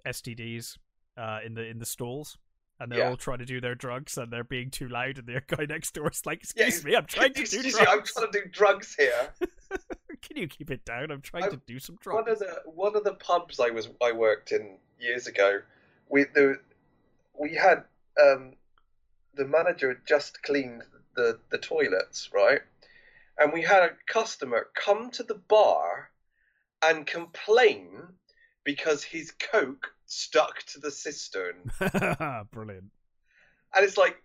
[0.07, 0.77] STDs
[1.17, 2.37] uh, in the in the stalls,
[2.83, 3.09] and they're Yeah.
[3.09, 5.93] all trying to do their drugs, and they're being too loud, and the guy next
[5.93, 7.79] door is like, Yeah, "Excuse me, I'm trying to do drugs.
[7.79, 9.33] me, I'm trying to do drugs here.
[10.21, 11.11] Can you keep it down?
[11.11, 13.59] I'm trying I'm- to do some drugs one drugs." of the one of the pubs
[13.59, 15.61] I was I worked in years ago,
[16.09, 16.59] we the
[17.33, 17.83] we had
[18.21, 18.53] um,
[19.35, 20.83] the manager had just cleaned
[21.15, 22.61] the the toilets, right?
[23.39, 26.11] And we had a customer come to the bar
[26.83, 27.89] and complain
[28.63, 31.55] because his coke stuck to the cistern.
[32.51, 32.91] Brilliant.
[33.75, 34.17] And it's like,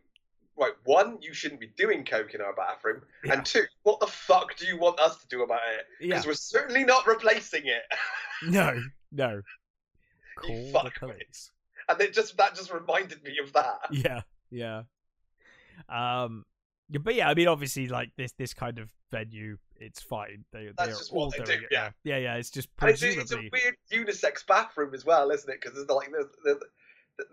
[0.58, 3.34] right, one, you shouldn't be doing coke in our bathroom, Yeah.
[3.34, 5.86] and two, what the fuck do you want us to do about it?
[6.00, 6.08] Yeah.
[6.16, 7.82] Because we're certainly not replacing it.
[8.50, 8.80] No.
[9.10, 9.40] No.
[10.46, 11.50] You Call the police.
[11.88, 13.80] and it just that just reminded me of that.
[13.90, 14.20] Yeah.
[14.50, 14.82] Yeah.
[15.88, 16.44] Um.
[16.90, 20.44] Yeah, But yeah, I mean, obviously, like this this kind of venue, it's fine.
[20.52, 21.68] They That's they're just all what they doing do, it.
[21.72, 21.90] yeah.
[22.04, 22.34] yeah, yeah.
[22.36, 23.50] It's just And it's, presumably.
[23.52, 25.60] it's a weird unisex bathroom as well, isn't it?
[25.60, 26.10] Because there's like
[26.44, 26.58] there's,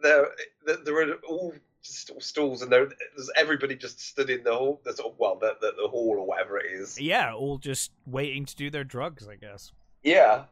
[0.01, 0.27] there,
[0.65, 4.81] there, there are all st- stalls, and there, there's everybody just stood in the hall,
[4.83, 6.99] the sort of well, the, the the hall or whatever it is.
[6.99, 9.71] yeah, all just waiting to do their drugs, I guess.
[10.03, 10.45] Yeah,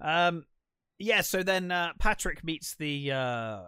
[0.00, 0.44] Um,
[0.98, 1.20] yeah.
[1.20, 3.60] So then uh, Patrick meets the uh,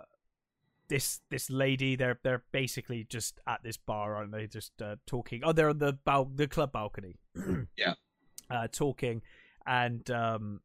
[0.88, 1.96] this this lady.
[1.96, 4.46] They're they're basically just at this bar, aren't they?
[4.46, 5.42] Just uh, talking.
[5.44, 7.16] Oh, they're on the bal- the club balcony.
[7.76, 7.94] Yeah.
[8.50, 9.22] Uh, talking,
[9.66, 10.60] and um,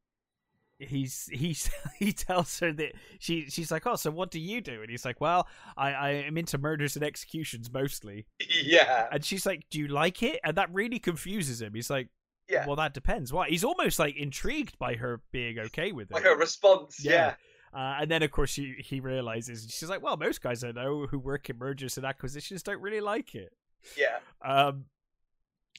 [0.80, 1.70] he's he's
[2.00, 4.82] he tells her that she she's like, oh, so what do you do?
[4.82, 8.26] And he's like, well, I I am into murders and executions mostly.
[8.64, 10.40] yeah, And she's like, do you like it?
[10.44, 11.74] And that really confuses him.
[11.74, 12.10] He's like.
[12.50, 12.66] yeah.
[12.66, 13.32] Well, that depends.
[13.34, 13.48] Why?
[13.50, 16.14] He's almost like intrigued by her being okay with it.
[16.14, 17.12] like her response, Yeah.
[17.12, 17.34] yeah.
[17.74, 21.06] Uh, and then, of course, she, he realizes she's like, "Well, most guys I know
[21.08, 23.54] who work in mergers and acquisitions don't really like it."
[23.98, 24.20] yeah.
[24.42, 24.86] Um,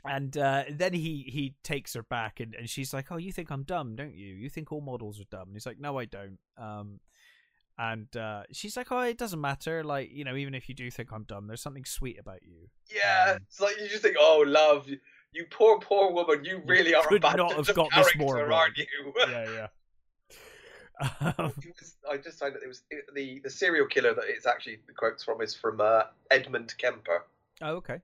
[0.04, 3.50] and uh, then he he takes her back, and, and she's like, "Oh, you think
[3.50, 4.34] I'm dumb, don't you?
[4.34, 7.00] You think all models are dumb?" And he's like, "No, I don't." Um,
[7.78, 9.82] and uh, she's like, "Oh, it doesn't matter.
[9.84, 12.68] Like, you know, even if you do think I'm dumb, there's something sweet about you."
[12.94, 14.98] Yeah, Um, it's like you just think, oh, love, you,
[15.32, 18.50] you poor, poor woman, you really are a could bad not have got this more
[18.52, 18.86] aren't you?
[19.28, 19.66] yeah, yeah.
[21.20, 24.46] Um, was, I just found that it was it, the the serial killer that it's
[24.46, 27.24] actually the quotes from is from uh, Edmund Kemper.
[27.62, 28.00] Oh, okay.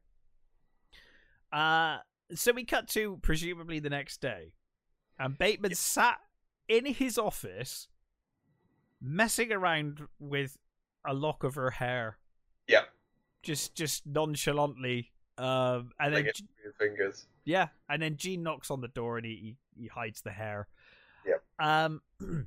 [1.53, 1.99] Uh
[2.35, 4.55] so we cut to presumably the next day,
[5.19, 6.19] and Bateman sat
[6.69, 7.89] in his office,
[9.01, 10.57] messing around with
[11.07, 12.19] a lock of her hair.
[12.67, 12.85] Yeah.
[13.43, 17.27] Just, just nonchalantly Um, and then Like it with his fingers.
[17.45, 20.67] yeah, and then Jean knocks on the door and he he, he hides the hair.
[21.27, 21.43] Yep.
[21.59, 22.01] Um,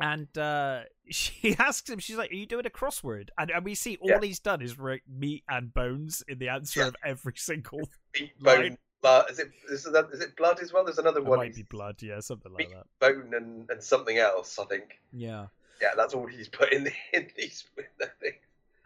[0.00, 3.74] and uh, she asks him, she's like, "Are you doing a crossword?" And, and we
[3.74, 4.20] see all Yeah.
[4.22, 6.86] he's done is write meat and bones in the answer Yeah.
[6.88, 7.80] of every single.
[8.20, 9.30] Meat, bone, blood.
[9.30, 10.84] Is it is it, is it blood as well?
[10.84, 11.38] There's another It one.
[11.38, 12.76] might be blood, yeah, something like Meat.
[12.76, 12.86] that.
[13.14, 14.58] Bone and, and something else.
[14.58, 15.00] I think.
[15.12, 15.46] Yeah.
[15.80, 18.34] Yeah, that's all he's put in, the, in these in the thing.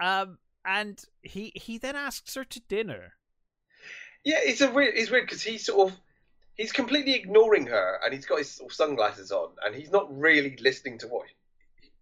[0.01, 3.13] Um, and he he then asks her to dinner.
[4.25, 4.95] Yeah, it's a weird.
[4.97, 5.99] It's weird because he sort of
[6.57, 10.99] he's completely ignoring her, and he's got his sunglasses on, and he's not really listening
[10.99, 11.27] to what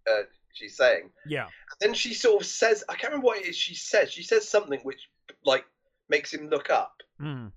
[0.09, 0.23] uh,
[0.53, 1.09] she's saying.
[1.27, 1.47] Yeah.
[1.79, 4.11] Then she sort of says, I can't remember what it is she says.
[4.11, 5.09] She says something which
[5.45, 5.65] like
[6.09, 7.47] makes him look up, Hmm.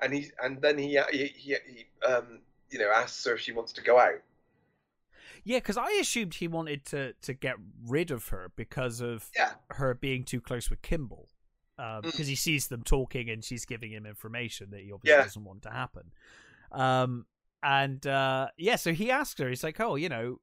[0.00, 2.40] and he and then he he, he, he um
[2.70, 4.20] you know asks her if she wants to go out.
[5.42, 7.56] Yeah, because I assumed he wanted to to get
[7.86, 9.52] rid of her because of Yeah.
[9.70, 11.28] her being too close with Kimball.
[11.80, 12.02] Mm.
[12.02, 15.24] Because he sees them talking and she's giving him information that he obviously Yeah.
[15.24, 16.12] doesn't want to happen.
[16.72, 17.26] Um,
[17.62, 19.48] and uh, yeah, so he asked her.
[19.48, 20.40] He's like, "Oh, you know,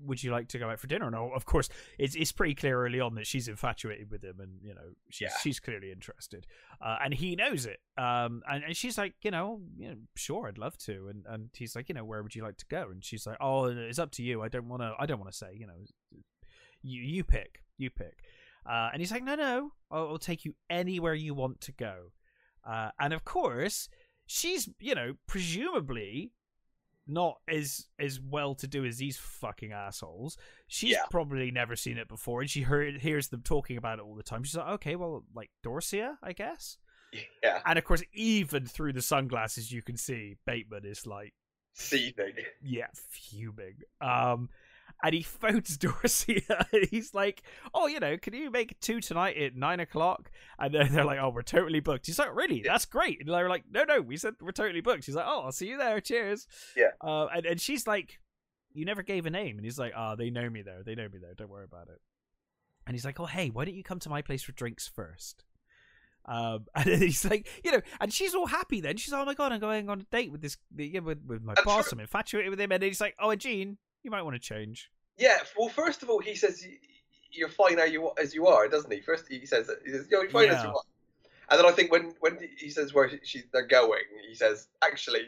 [0.00, 1.68] would you like to go out for dinner?" And oh, of course,
[1.98, 5.30] it's it's pretty clear early on that she's infatuated with him, and you know, she's
[5.30, 5.36] Yeah.
[5.42, 6.46] she's clearly interested,
[6.80, 7.80] uh, and he knows it.
[7.96, 11.08] Um, and, and she's like, you know, you know, sure, I'd love to.
[11.08, 12.88] And and he's like, you know, where would you like to go?
[12.90, 14.40] And she's like, oh, it's up to you.
[14.42, 14.94] I don't want to.
[14.98, 15.54] I don't want to say.
[15.54, 15.74] You know,
[16.82, 17.62] you you pick.
[17.78, 18.18] You pick.
[18.68, 22.12] Uh, and he's like, no, no, I'll, I'll take you anywhere you want to go.
[22.68, 23.88] Uh, and of course,
[24.26, 26.32] she's, you know, presumably
[27.10, 30.36] not as as well to do as these fucking assholes.
[30.66, 31.04] She's Yeah.
[31.10, 34.22] probably never seen it before, and she heard hears them talking about it all the
[34.22, 34.42] time.
[34.44, 36.76] She's like, okay, well, like Dorsia, I guess.
[37.42, 41.32] Yeah, And of course, even through the sunglasses, you can see Bateman is like,
[41.72, 42.34] seething.
[42.62, 43.76] yeah, fuming.
[44.02, 44.50] Um,
[45.02, 46.66] and he phones Dorsia.
[46.72, 47.42] and he's like,
[47.74, 51.18] "Oh, you know, can you make two tonight at nine o'clock?" And then they're like,
[51.20, 52.62] "Oh, we're totally booked." He's like, "Really?
[52.64, 55.42] That's great." And they're like, "No, no, we said we're totally booked." She's like, "Oh,
[55.44, 56.00] I'll see you there.
[56.00, 56.46] Cheers."
[56.76, 56.90] Yeah.
[57.00, 58.18] Uh, and and she's like,
[58.72, 60.82] "You never gave a name," and he's like, "Ah, they know me there.
[60.84, 61.34] They know me there.
[61.34, 62.00] Don't worry about it."
[62.86, 65.44] And he's like, "Oh, hey, why don't you come to my place for drinks first?
[66.28, 68.80] Um, and he's like, you know, and she's all happy.
[68.80, 71.24] Then she's, like, oh my god, I'm going on a date with this, yeah, with
[71.26, 71.88] with my That's boss.
[71.88, 71.96] true.
[71.96, 72.70] I'm infatuated with him.
[72.70, 74.90] And then he's like, oh, and Jean, you might want to change.
[75.18, 76.66] Yeah, well, first of all, he says
[77.30, 79.02] you're fine as you are, doesn't he?
[79.02, 80.82] First, he says, he says you're fine as you are.
[81.50, 85.20] And then I think when when he says where she, they're going, he says actually,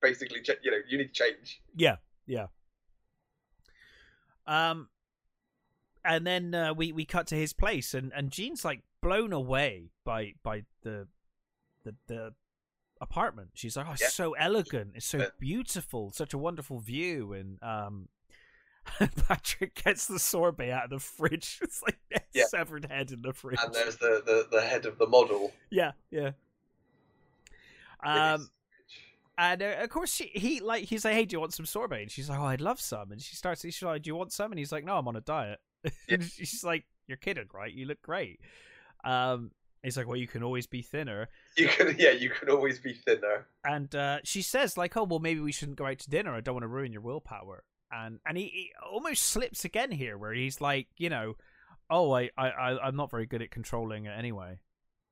[0.00, 1.60] basically, you know, you need to change.
[1.76, 1.96] Yeah,
[2.26, 2.46] yeah.
[4.46, 4.88] Um,
[6.02, 9.90] and then uh, we we cut to his place, and and Jean's like blown away
[10.04, 11.08] by by the
[11.84, 12.34] the the
[13.00, 13.50] apartment.
[13.54, 14.08] She's like, oh, it's Yeah.
[14.08, 18.08] so elegant, it's so beautiful, such a wonderful view, and um.
[19.28, 21.58] Patrick gets the sorbet out of the fridge.
[21.62, 22.44] It's like a Yeah.
[22.46, 23.58] severed head in the fridge.
[23.64, 25.52] And there's the, the, the head of the model.
[25.70, 26.32] Yeah, yeah.
[28.04, 28.50] Um,
[29.38, 32.02] and uh, of course, she, he like he's like, "Hey, do you want some sorbet?"
[32.02, 33.62] And she's like, "Oh, I'd love some." And she starts.
[33.62, 35.58] She's like, "Do you want some?" And he's like, "No, I'm on a diet."
[36.08, 36.14] Yeah.
[36.14, 37.72] and she's like, "You're kidding, right?
[37.72, 38.40] You look great."
[39.04, 39.50] Um,
[39.82, 42.92] he's like, "Well, you can always be thinner." you can yeah, you can always be
[42.94, 43.46] thinner.
[43.64, 46.34] And uh, she says, "Like, oh, well, maybe we shouldn't go out to dinner.
[46.34, 50.18] I don't want to ruin your willpower." And and he, he almost slips again here,
[50.18, 51.36] where he's like, you know,
[51.88, 54.58] "Oh, I I I- I'm not very good at controlling it anyway."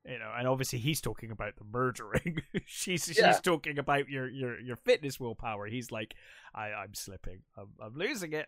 [0.05, 2.41] You know, and obviously he's talking about the murdering.
[2.65, 3.31] she's Yeah.
[3.31, 5.67] she's talking about your your your fitness willpower.
[5.67, 6.15] He's like,
[6.53, 7.43] I I'm slipping.
[7.57, 8.47] I'm I'm losing it.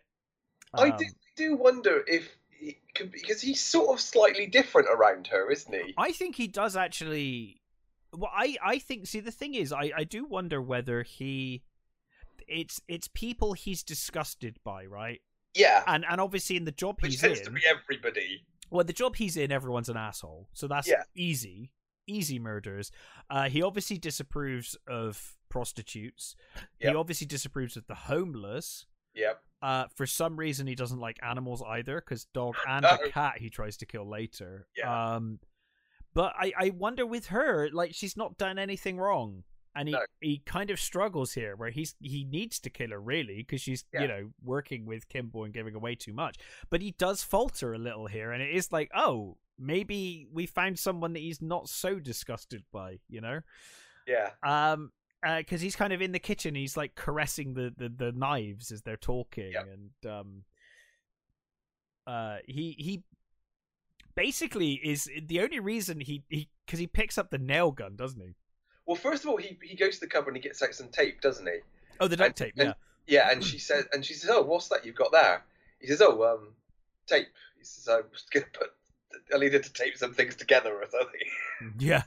[0.74, 1.04] I Um, do,
[1.36, 5.94] do wonder if he could because he's sort of slightly different around her, isn't he?
[5.96, 7.62] I think he does actually.
[8.12, 9.06] Well, I I think.
[9.06, 11.62] See, the thing is, I I do wonder whether he.
[12.48, 15.20] It's it's people he's disgusted by, right?
[15.54, 18.44] Yeah, And and obviously in the job which he's tends in, to be everybody.
[18.70, 20.48] well, the job he's in, everyone's an asshole.
[20.52, 21.02] So that's Yeah.
[21.14, 21.72] easy,
[22.06, 22.92] easy murders.
[23.30, 26.36] Uh, he obviously disapproves of prostitutes.
[26.78, 28.84] He obviously disapproves of the homeless.
[29.14, 29.42] Yep.
[29.62, 32.98] Uh, for some reason, he doesn't like animals either, because dog and No.
[33.02, 34.66] a cat he tries to kill later.
[34.76, 35.14] Yeah.
[35.16, 35.40] Um,
[36.12, 39.44] but I, I wonder with her, like she's not done anything wrong,
[39.76, 40.00] and he, No.
[40.20, 43.84] he kind of struggles here, where he's he needs to kill her really, because she's
[43.92, 44.02] Yeah.
[44.02, 46.36] you know working with Kimball and giving away too much.
[46.70, 50.78] But he does falter a little here, and it is like, oh, maybe we found
[50.78, 53.40] someone that he's not so disgusted by, you know.
[54.06, 54.30] Yeah.
[54.42, 54.92] Um,
[55.38, 58.82] because he's kind of in the kitchen, he's like caressing the the, the knives as
[58.82, 59.66] they're talking, Yep.
[59.72, 60.44] and um,
[62.06, 63.02] uh, he he
[64.14, 68.20] basically is the only reason he he because he picks up the nail gun, doesn't
[68.20, 68.34] he?
[68.86, 70.88] Well, first of all, he he goes to the cupboard and he gets out some
[70.88, 71.58] tape, doesn't he?
[72.00, 72.64] Oh, the duct And- tape, yeah.
[72.64, 72.74] and-
[73.08, 75.44] Yeah, and she says, and she says, "Oh, what's that you've got there?"
[75.80, 76.54] He says, "Oh, um,
[77.06, 78.72] tape." He says, "I was going to put
[79.34, 81.74] I needed to tape some things together or something.
[81.78, 82.02] Yeah,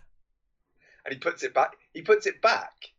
[1.05, 1.75] And he puts it back.
[1.93, 2.91] He puts it back,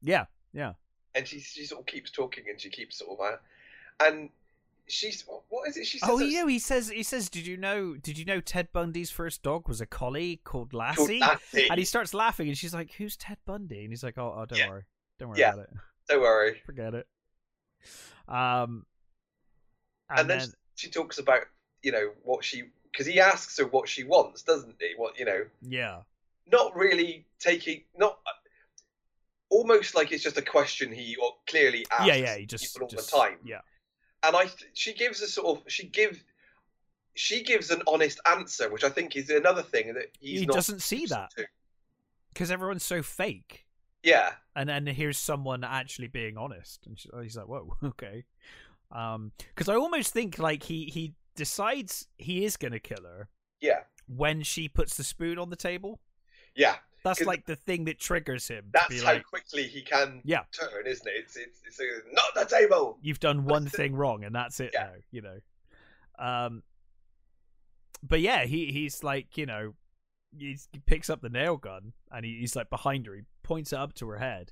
[0.00, 0.72] yeah, yeah.
[1.14, 3.36] and she she sort of keeps talking, and she keeps sort of, uh,
[4.06, 4.30] and
[4.88, 5.86] she's what is it?
[5.86, 6.46] She says Oh, yeah.
[6.46, 6.88] He says.
[6.90, 7.28] He says.
[7.28, 7.94] Did you know?
[7.96, 11.18] Did you know Ted Bundy's first dog was a collie called called Lassie?
[11.20, 11.68] Lassie.
[11.68, 14.46] And he starts laughing, and she's like, "Who's Ted Bundy?" And he's like, "Oh, oh
[14.46, 14.68] don't Yeah.
[14.68, 14.82] worry,
[15.18, 15.52] don't worry Yeah.
[15.54, 15.70] about it.
[16.08, 16.60] Don't worry.
[16.66, 17.06] Forget it."
[18.28, 18.86] Um,
[20.10, 21.42] and, And, then, then she talks about
[21.82, 24.94] you know what she because he asks her what she wants, doesn't he?
[24.96, 26.00] What you know, yeah,
[26.50, 28.18] not really taking not.
[29.48, 32.36] Almost like it's just a question he or clearly asks yeah, yeah.
[32.36, 33.38] He just people all just- the time.
[33.44, 33.60] Yeah,
[34.26, 36.18] and I she gives a sort of she gives
[37.14, 40.82] she gives an honest answer, which I think is another thing that he's he doesn't
[40.82, 41.30] see that.
[42.32, 43.66] because everyone's so fake.
[44.02, 46.86] Yeah, and then here's someone actually being honest.
[46.86, 48.24] And she, he's like whoa okay.
[48.92, 53.28] Um because i almost think like he he decides he is gonna kill her
[53.60, 56.00] yeah, when she puts the spoon on the table.
[56.54, 56.76] Yeah.
[57.06, 60.42] That's like the thing that triggers him That's how like quickly he can Yeah.
[60.52, 61.14] turn, isn't it?
[61.16, 61.84] It's it's, it's a,
[62.14, 62.98] not the table.
[63.02, 64.82] you've done one thing wrong and that's it Yeah.
[64.84, 65.38] now you know
[66.18, 66.62] um
[68.02, 69.74] but yeah he he's like you know
[70.38, 70.56] he
[70.86, 73.94] picks up the nail gun and he, he's like behind her he points it up
[73.94, 74.50] to her head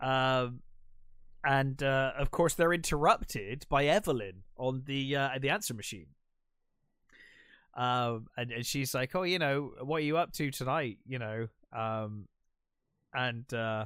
[0.00, 0.60] um
[1.44, 6.06] and uh, of course they're interrupted by Evelyn on the uh, the answer machine
[7.74, 11.18] um and, and she's like oh you know what are you up to tonight you
[11.18, 12.26] know um
[13.14, 13.84] and uh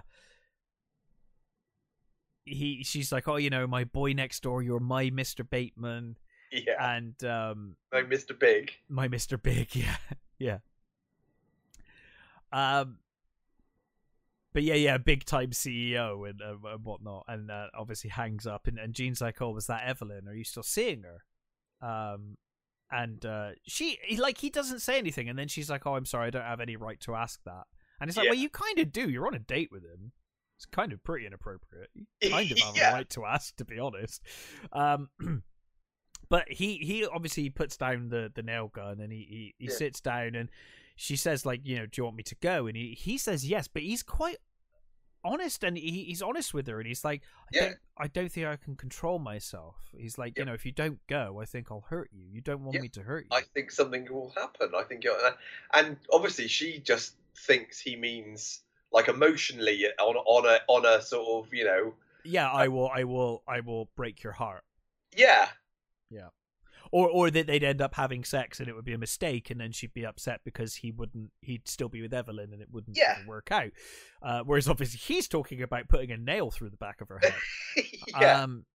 [2.45, 6.17] he she's like oh you know my boy next door you're my mr bateman.
[6.51, 8.39] Yeah, and um no, Mr.
[8.39, 8.73] Big.
[8.89, 9.97] my mr big yeah
[10.39, 10.59] yeah.
[12.53, 12.99] Um
[14.53, 18.67] but yeah yeah big time ceo and, uh, and whatnot and uh, obviously hangs up
[18.67, 20.29] and, and jean's like oh was that evelyn?
[20.29, 21.87] Are you still seeing her?
[21.87, 22.37] Um
[22.91, 26.27] and uh she like he doesn't say anything and then she's like oh i'm sorry
[26.27, 27.65] i don't have any right to ask that
[28.03, 28.31] and it's like Yeah.
[28.31, 30.13] well you kind of do you're on a date with him
[30.59, 32.91] it's kind of pretty inappropriate you kind of have Yeah.
[32.91, 34.21] a right to ask to be honest
[34.73, 35.09] um
[36.29, 39.75] but he he obviously puts down the the nail gun and he he, he Yeah.
[39.77, 40.51] sits down and
[40.97, 43.47] she says like you know do you want me to go and he he says
[43.49, 44.37] yes but he's quite
[45.25, 47.61] honest and he, he's honest with her and he's like I Yeah.
[47.61, 50.99] don't I don't think I can control myself he's like you know if you don't
[51.07, 52.81] go I think I'll hurt you you don't want Yeah.
[52.83, 54.71] me to hurt you I think something will happen.
[54.77, 55.17] I think, you're,
[55.75, 58.61] and obviously she just thinks he means
[58.93, 61.95] like emotionally on on a on a sort of you know
[62.25, 64.65] yeah I will I will I will break your heart.
[65.17, 65.49] Yeah.
[66.11, 66.29] Yeah.
[66.91, 69.59] Or or that they'd end up having sex and it would be a mistake and
[69.61, 72.97] then she'd be upset because he wouldn't he'd still be with Evelyn and it wouldn't
[72.99, 73.19] Yeah.
[73.27, 73.71] work out.
[74.23, 77.35] Uh, whereas obviously he's talking about putting a nail through the back of her head.
[78.21, 78.43] Yeah.
[78.43, 78.67] Um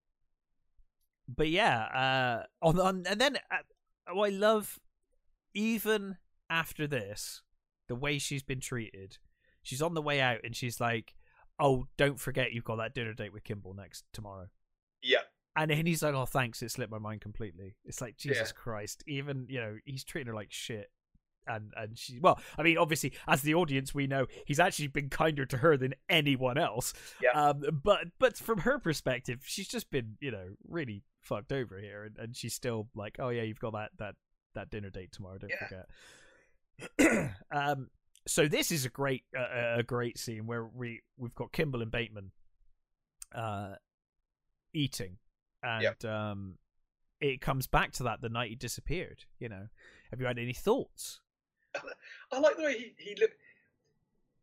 [1.28, 3.56] but yeah uh on, on and then uh,
[4.12, 4.78] oh, I love
[5.54, 6.16] even
[6.50, 7.42] after this
[7.88, 9.18] the way she's been treated
[9.62, 11.14] she's on the way out and she's like
[11.58, 14.46] oh don't forget you've got that dinner date with Kimball next tomorrow
[15.02, 15.18] yeah
[15.56, 16.62] and he's like, "Oh, thanks.
[16.62, 18.62] It slipped my mind completely." It's like Jesus Yeah.
[18.62, 19.02] Christ.
[19.08, 20.88] Even you know, he's treating her like shit.
[21.48, 25.08] And and she, well, I mean, obviously, as the audience, we know he's actually been
[25.08, 26.92] kinder to her than anyone else.
[27.20, 27.30] Yeah.
[27.30, 32.04] Um, but but from her perspective, she's just been, you know, really fucked over here,
[32.04, 34.14] and, and she's still like, "Oh yeah, you've got that that
[34.54, 35.38] that dinner date tomorrow.
[35.38, 35.86] Don't forget."
[37.50, 37.88] um.
[38.26, 41.90] So this is a great uh, a great scene where we we've got Kimball and
[41.90, 42.30] Bateman,
[43.34, 43.74] uh,
[44.74, 45.16] eating
[45.62, 46.54] and um
[47.20, 49.66] it comes back to that the night he disappeared you know
[50.10, 51.18] have you had any thoughts
[52.32, 53.30] I like the way he he look.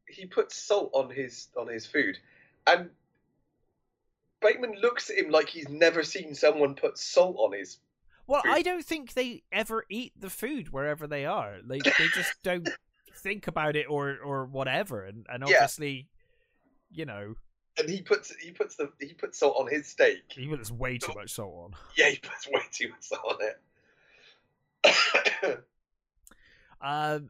[0.08, 2.18] He puts salt on his on his food,
[2.68, 2.90] and
[4.42, 7.78] Bateman looks at him like he's never seen someone put salt on his.
[8.28, 12.42] Well i don't think they ever eat the food wherever they are they they just
[12.44, 12.68] don't
[13.14, 15.48] think about it or or whatever and and Yeah.
[15.56, 16.08] obviously
[16.92, 17.36] you know
[17.78, 20.24] And he puts he puts the he puts salt on his steak.
[20.30, 23.48] he puts way too much salt on Yeah, he puts way too much salt on
[24.84, 25.66] it.
[26.82, 27.30] um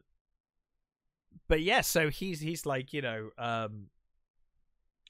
[1.48, 3.88] but yeah so he's he's like you know um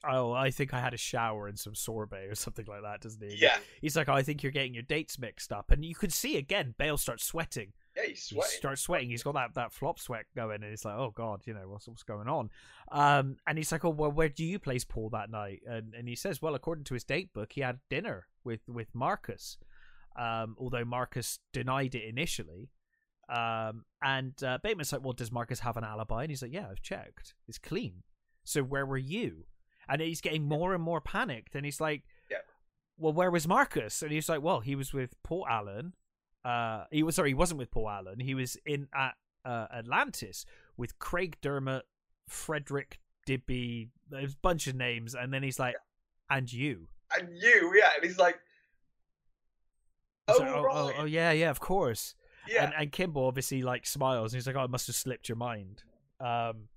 [0.10, 3.22] oh i think i had a shower and some sorbet or something like that doesn't
[3.23, 5.94] he yeah, He's like, oh, I think you're getting your dates mixed up, and you
[5.94, 6.73] could see again.
[6.77, 7.73] Bale starts sweating.
[7.95, 8.57] yeah, he's He sweating.
[8.57, 9.10] starts sweating.
[9.10, 11.88] He's got that, that flop sweat going, and he's like, oh god, you know what's
[11.88, 12.49] what's going on?
[12.91, 15.61] Um, and he's like, oh well, where do you place Paul that night?
[15.68, 18.88] And and he says, well, according to his date book, he had dinner with with
[18.94, 19.57] Marcus.
[20.18, 22.69] Um, although Marcus denied it initially.
[23.27, 26.22] Um, and uh, Bateman's like, well, does Marcus have an alibi?
[26.23, 27.34] And he's like, yeah, I've checked.
[27.48, 28.03] It's clean.
[28.44, 29.45] So where were you?
[29.88, 32.38] And he's getting more and more panicked, and he's like, Yeah.
[32.98, 34.02] well, where was Marcus?
[34.02, 35.94] And he's like, well, he was with Paul Allen
[36.44, 38.20] Uh, he was sorry, he wasn't with Paul Allen.
[38.20, 40.45] He was in at uh, Atlantis
[40.78, 41.86] with Craig Dermott,
[42.28, 45.76] Frederick Dibble, there's a bunch of names, and then he's like,
[46.30, 46.88] "And you."
[47.18, 48.40] And you, yeah, and he's like,
[50.28, 52.16] He's oh, like, right, oh, oh, yeah, yeah, of course.
[52.48, 55.30] yeah, And, and Kimball obviously like smiles and he's like, "Oh, it must have slipped
[55.30, 55.84] your mind."
[56.20, 56.70] Um,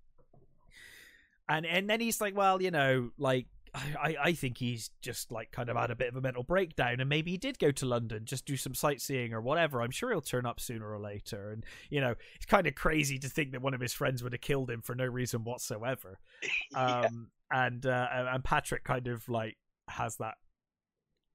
[1.49, 5.53] and and then he's like, "Well, you know, like I, I think he's just like
[5.53, 7.87] kind of had a bit of a mental breakdown, and maybe he did go to
[7.87, 9.83] London just do some sightseeing or whatever.
[9.83, 13.19] I'm sure he'll turn up sooner or later." And you know, it's kind of crazy
[13.19, 16.19] to think that one of his friends would have killed him for no reason whatsoever.
[16.73, 17.01] yeah.
[17.01, 19.57] Um, and uh, and Patrick kind of like
[19.89, 20.35] has that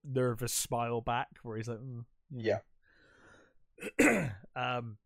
[0.03, 2.59] nervous smile back where he's like, mm, you know.
[4.55, 4.97] um,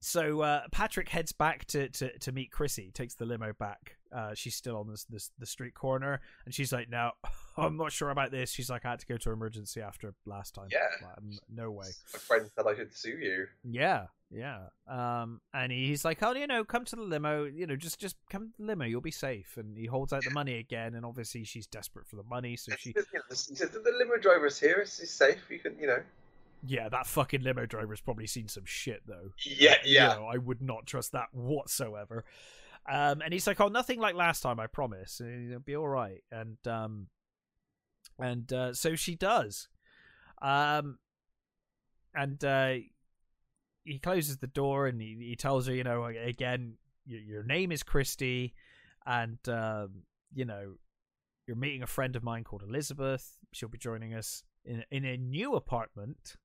[0.00, 2.90] so uh, Patrick heads back to, to, to meet Chrissy.
[2.92, 3.96] Takes the limo back.
[4.14, 7.10] Uh, she's still on this, this the street corner, and she's like, "No,
[7.56, 10.54] I'm not sure about this." She's like, "I had to go to emergency after last
[10.54, 10.78] time." Yeah.
[11.02, 11.86] Like, "Mm, no way.
[12.12, 13.46] My friend said I should sue you.
[13.64, 14.68] Yeah, yeah.
[14.86, 17.44] Um, and he's like, "Oh, you know, come to the limo.
[17.44, 18.84] You know, just just come to the limo.
[18.84, 22.16] You'll be safe." And he holds out the money again, and obviously she's desperate for
[22.16, 24.76] the money, so she, He the limo driver's here.
[24.82, 25.50] It's, it's safe.
[25.50, 26.02] You can, you know.
[26.66, 29.30] Yeah, that fucking limo driver's probably seen some shit though.
[29.44, 30.08] Yeah, You yeah.
[30.08, 32.24] know, I would not trust that whatsoever.
[32.90, 35.20] Um, and he's like, "Oh, nothing like last time, I promise.
[35.20, 37.08] It'll be all right." And um,
[38.18, 39.68] and uh, so she does.
[40.40, 40.98] Um,
[42.14, 42.74] and uh,
[43.84, 46.74] he closes the door and he, he tells her, you know, again,
[47.04, 48.54] your, your name is Christie,
[49.04, 50.02] and um,
[50.34, 50.74] you know,
[51.46, 53.38] you're meeting a friend of mine called Elizabeth.
[53.52, 56.36] She'll be joining us in in a new apartment.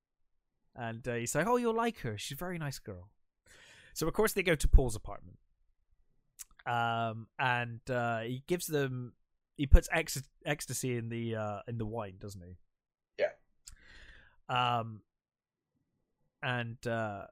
[0.76, 2.18] And uh, he's like, "Oh, you'll like her.
[2.18, 3.10] She's a very nice girl."
[3.94, 5.38] So of course they go to Paul's apartment,
[6.66, 9.14] um, and uh, he gives them.
[9.58, 12.58] He puts ec- ecstasy in the uh, in the wine, doesn't he?
[13.20, 13.32] Yeah.
[14.80, 15.02] Um,
[16.42, 17.26] and uh,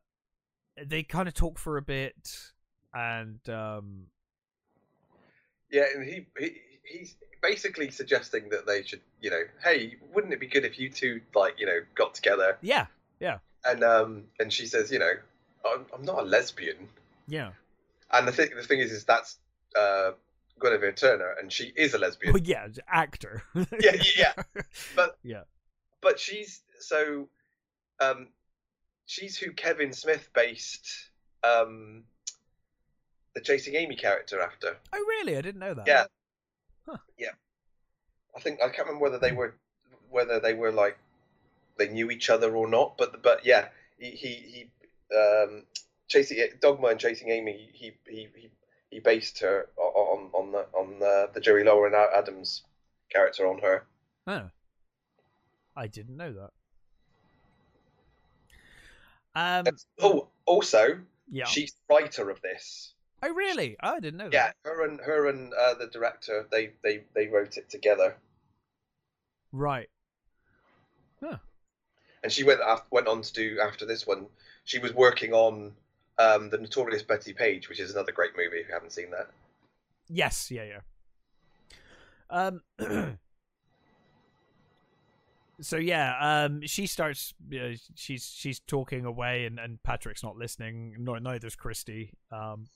[0.86, 2.52] they kind of talk for a bit,
[2.94, 4.08] and um,
[5.72, 10.40] Yeah, and he, he he's basically suggesting that they should, you know, hey, wouldn't it
[10.40, 12.58] be good if you two like, you know, got together?
[12.62, 12.88] yeah,
[13.66, 15.12] And um, and she says, you know,
[15.66, 16.88] I'm, I'm not a lesbian.
[17.28, 17.52] yeah,
[18.12, 19.38] And the thing, the thing is, is that's
[19.78, 20.12] uh,
[20.62, 22.34] Guinevere Turner, and she is a lesbian.
[22.34, 23.44] well, yeah, actor.
[23.56, 24.34] yeah, yeah,
[24.96, 25.44] but Yeah.
[26.02, 27.28] but she's so,
[28.00, 28.30] um,
[29.06, 30.88] she's who Kevin Smith based
[31.44, 32.04] um,
[33.36, 34.78] the Chasing Amy character after.
[34.94, 35.36] oh, really?
[35.38, 35.86] I didn't know that.
[35.86, 36.06] Yeah.
[36.88, 36.98] Huh.
[37.18, 37.32] Yeah.
[38.36, 39.56] I think I can't remember whether they were
[40.10, 40.98] whether they were like
[41.80, 44.28] they knew each other or not, but but yeah, he he,
[45.10, 45.64] he um
[46.08, 48.50] chasing Dogma and Chasing Amy, he he he,
[48.92, 52.64] he based her on on the on the, the Joey Lauren Adams
[53.12, 53.86] character on her.
[54.28, 54.50] Oh.
[55.76, 56.52] I didn't know that.
[59.36, 59.68] Um.
[59.68, 61.00] And- oh, also,
[61.30, 61.46] Yeah.
[61.46, 62.94] she's the writer of this.
[63.22, 63.76] Oh, really?
[63.84, 64.56] Oh, I didn't know Yeah, that.
[64.64, 68.18] her and her and uh, the director, they they they wrote it together.
[69.52, 69.90] Right.
[72.24, 74.28] And she went af- went on to do after this one.
[74.66, 75.72] She was working on
[76.18, 78.58] um, the Notorious Bettie Page, which is another great movie.
[78.58, 79.30] If you haven't seen that,
[80.10, 80.52] Yes.
[80.52, 80.64] Yeah.
[80.64, 80.80] Yeah.
[82.30, 82.62] Um.
[85.62, 87.34] so yeah, um, she starts.
[87.54, 90.96] Uh, she's she's talking away, and, and Patrick's not listening.
[90.98, 92.12] Nor neither's Christie.
[92.32, 92.68] Um,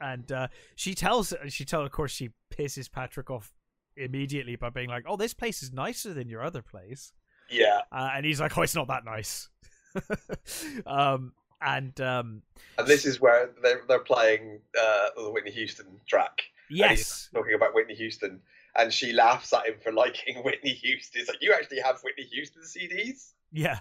[0.00, 3.52] and uh, she tells she tell of course she pisses Patrick off
[3.96, 7.12] immediately by being like, "Oh, this place is nicer than your other place."
[7.50, 9.48] Yeah, uh, and he's like, "Oh, it's not that nice."
[10.86, 12.42] um, and um,
[12.78, 17.74] and this is where they're they're playing uh, the Whitney Houston track, yes, talking about
[17.74, 18.40] Whitney Houston,
[18.76, 21.20] and she laughs at him for liking Whitney Houston.
[21.20, 23.32] It's like you actually have Whitney Houston CDs.
[23.52, 23.80] yeah,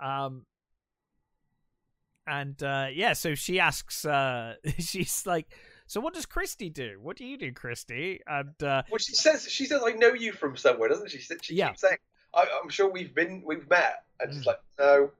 [0.00, 0.46] um,
[2.26, 5.52] and uh, yeah, so she asks, uh, she's like,
[5.90, 7.00] "So what does Christie do?
[7.02, 10.30] What do you do, Christie?" And uh, Well, she says she says I know you
[10.30, 11.18] from somewhere, doesn't she?
[11.18, 11.70] She, she Yeah.
[11.70, 11.98] keeps saying
[12.32, 14.46] I, I'm sure we've been we've met, and she's Mm.
[14.46, 15.10] like no,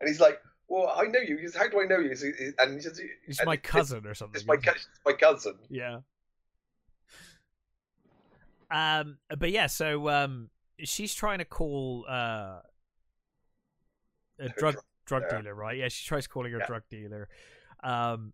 [0.00, 1.38] and he's like, well, I know you.
[1.42, 2.14] Says, How do I know you?
[2.58, 4.36] And he says, it's my cousin or something.
[4.36, 5.56] It's my it's my cousin.
[5.68, 5.98] Yeah.
[8.70, 10.48] Um, but yeah, so um,
[10.78, 12.60] she's trying to call uh
[14.38, 15.76] a drug drug dealer, right?
[15.76, 16.66] Yeah, she tries calling her Yeah.
[16.66, 17.28] drug dealer.
[17.82, 18.32] Um,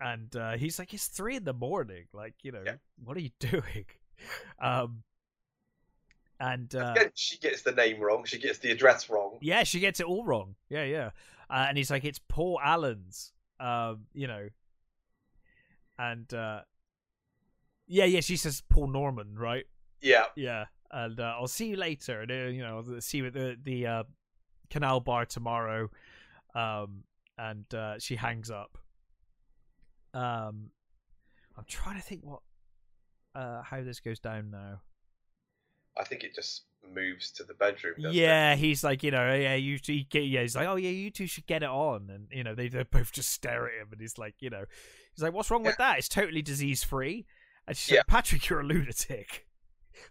[0.00, 2.06] and uh, he's like, "It's three in the morning.
[2.12, 2.76] Like, you know, Yeah.
[3.02, 3.86] what are you doing?"
[4.60, 5.02] Um,
[6.40, 8.24] and uh, Again, she gets the name wrong.
[8.24, 9.38] She gets the address wrong.
[9.40, 10.56] yeah, she gets it all wrong.
[10.68, 11.10] Yeah, yeah.
[11.48, 14.48] Uh, and he's like, "It's Paul Allen's." Um, you know,
[15.98, 16.60] and uh,
[17.86, 18.20] yeah, yeah.
[18.20, 19.64] She says Paul Norman, right?
[20.00, 20.66] Yeah, Yeah.
[20.90, 22.20] and uh, I'll see you later.
[22.22, 24.02] And uh, you know, I'll see you at the the uh,
[24.70, 25.88] canal bar tomorrow.
[26.54, 27.04] Um,
[27.38, 28.78] and uh, she hangs up.
[30.14, 30.70] Um,
[31.56, 32.40] I'm trying to think what
[33.34, 34.80] uh how this goes down now.
[35.98, 36.62] I think it just
[36.92, 37.94] moves to the bedroom.
[37.96, 38.14] doesn't it?
[38.20, 41.26] Yeah, he's like, you know, yeah, you he, yeah, he's like, oh yeah, you two
[41.26, 44.00] should get it on, and you know, they they both just stare at him, and
[44.00, 44.64] he's like, you know,
[45.14, 45.98] he's like, what's wrong with that?
[45.98, 47.26] It's totally disease free.
[47.66, 47.98] And she's Yeah.
[48.00, 49.46] like, Patrick, you're a lunatic.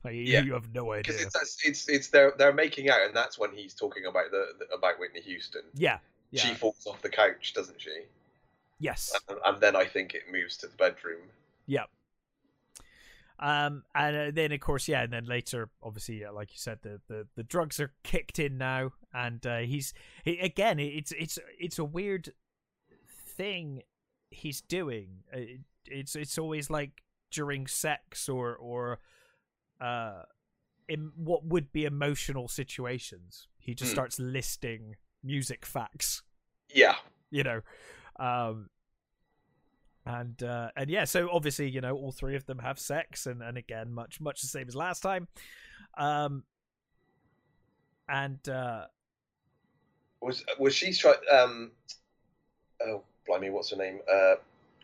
[0.04, 0.42] Like, you, Yeah.
[0.44, 1.14] you have no idea.
[1.14, 4.54] because it's, it's it's they're they're making out, and that's when he's talking about the,
[4.58, 5.64] the about Whitney Houston.
[5.76, 6.00] Yeah,
[6.32, 7.92] yeah, She falls off the couch, doesn't she?
[8.84, 11.32] Yes, And, and then I think it moves to the bedroom.
[11.66, 11.86] yeah.
[13.40, 16.80] Um, and uh, then of course, yeah, and then later, obviously, uh, like you said,
[16.82, 19.94] the, the the drugs are kicked in now, and uh, he's
[20.24, 22.32] he, again, it's it's it's a weird
[23.08, 23.84] thing
[24.32, 25.24] he's doing.
[25.34, 29.00] Uh, It, it's it's always like during sex or or
[29.82, 30.24] uh,
[30.90, 33.48] in what would be emotional situations.
[33.60, 33.96] He just Hmm.
[33.96, 36.24] starts listing music facts
[36.74, 36.96] Yeah,
[37.32, 37.62] you know
[38.20, 38.70] um
[40.06, 43.42] and uh and yeah so obviously you know all three of them have sex and
[43.42, 45.28] and again much much the same as last time.
[45.98, 46.44] Um
[48.10, 48.86] and uh
[50.22, 51.72] was was she try um
[52.86, 54.00] oh blimey what's her name?
[54.12, 54.36] Uh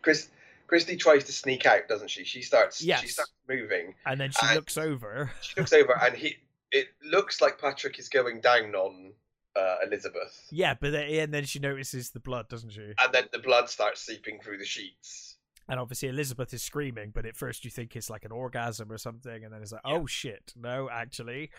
[0.02, 0.28] Chris
[0.66, 2.24] Christie tries to sneak out doesn't she?
[2.24, 3.00] She starts Yes.
[3.00, 3.94] she starts moving.
[4.06, 5.30] And then she And- looks over.
[5.42, 6.36] she looks over and he
[6.72, 9.12] it looks like Patrick is going down on
[9.56, 13.24] uh, Elizabeth yeah but then, and then she notices the blood doesn't she and then
[13.32, 15.36] the blood starts seeping through the sheets
[15.68, 18.98] and obviously elizabeth is screaming but at first you think it's like an orgasm or
[18.98, 19.92] something and then it's like Yeah.
[19.94, 21.50] oh shit no actually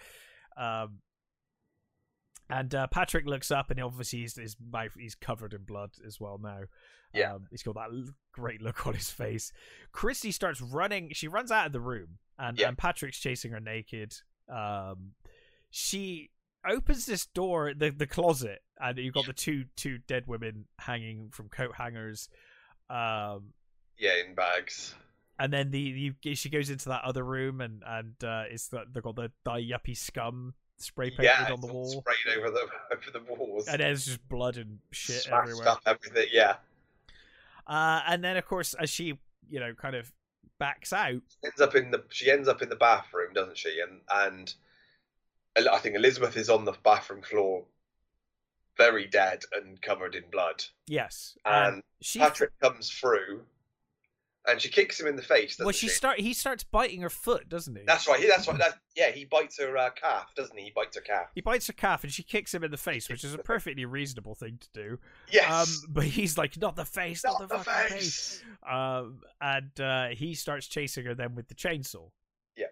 [0.58, 1.00] um
[2.50, 6.20] and uh, Patrick looks up, and obviously he's, his mouth he's covered in blood as
[6.20, 6.64] well now.
[7.14, 7.36] Yeah.
[7.36, 9.54] um, he's got that l- great look on his face.
[9.94, 11.12] Christie starts running.
[11.14, 12.68] She runs out of the room, and, Yeah.
[12.68, 14.16] and Patrick's chasing her naked.
[14.54, 15.12] Um,
[15.70, 16.32] she
[16.68, 21.30] opens this door, the the closet, and you've got the two two dead women hanging
[21.32, 22.30] from coat hangers.
[22.90, 23.54] Um,
[23.98, 24.96] yeah in bags.
[25.40, 28.94] and then the you, she goes into that other room and and uh, it's that
[28.94, 32.68] they've got the die yuppie scum spray painted yeah on the wall, sprayed over the
[32.92, 33.68] over the walls.
[33.68, 35.70] And there's just blood and shit smashed everywhere.
[35.70, 36.56] up everything yeah.
[37.68, 39.20] Uh, and then of course as she
[39.50, 40.12] you know kind of
[40.60, 43.80] backs out, ends up in the she ends up in the bathroom doesn't she?
[43.80, 44.54] And and
[45.58, 47.64] I think Elizabeth is on the bathroom floor
[48.78, 53.42] very dead and covered in blood yes, and she Patrick comes through,
[54.48, 55.58] and she kicks him in the face.
[55.60, 55.94] Well she she?
[55.94, 57.84] start he starts biting her foot, doesn't he?
[57.86, 58.20] That's right.
[58.20, 58.58] he- That's right.
[58.58, 60.66] That, yeah, he bites her uh, calf, doesn't he?
[60.66, 61.28] He bites her calf.
[61.36, 63.86] He bites her calf and she kicks him in the face, which is a perfectly
[63.86, 65.00] reasonable thing to do.
[65.32, 65.52] Yes.
[65.52, 67.90] Um, but he's like, not the face, not, not the, the face.
[67.92, 68.44] face.
[68.70, 72.10] Um, and uh, he starts chasing her then with the chainsaw.
[72.58, 72.66] Yeah.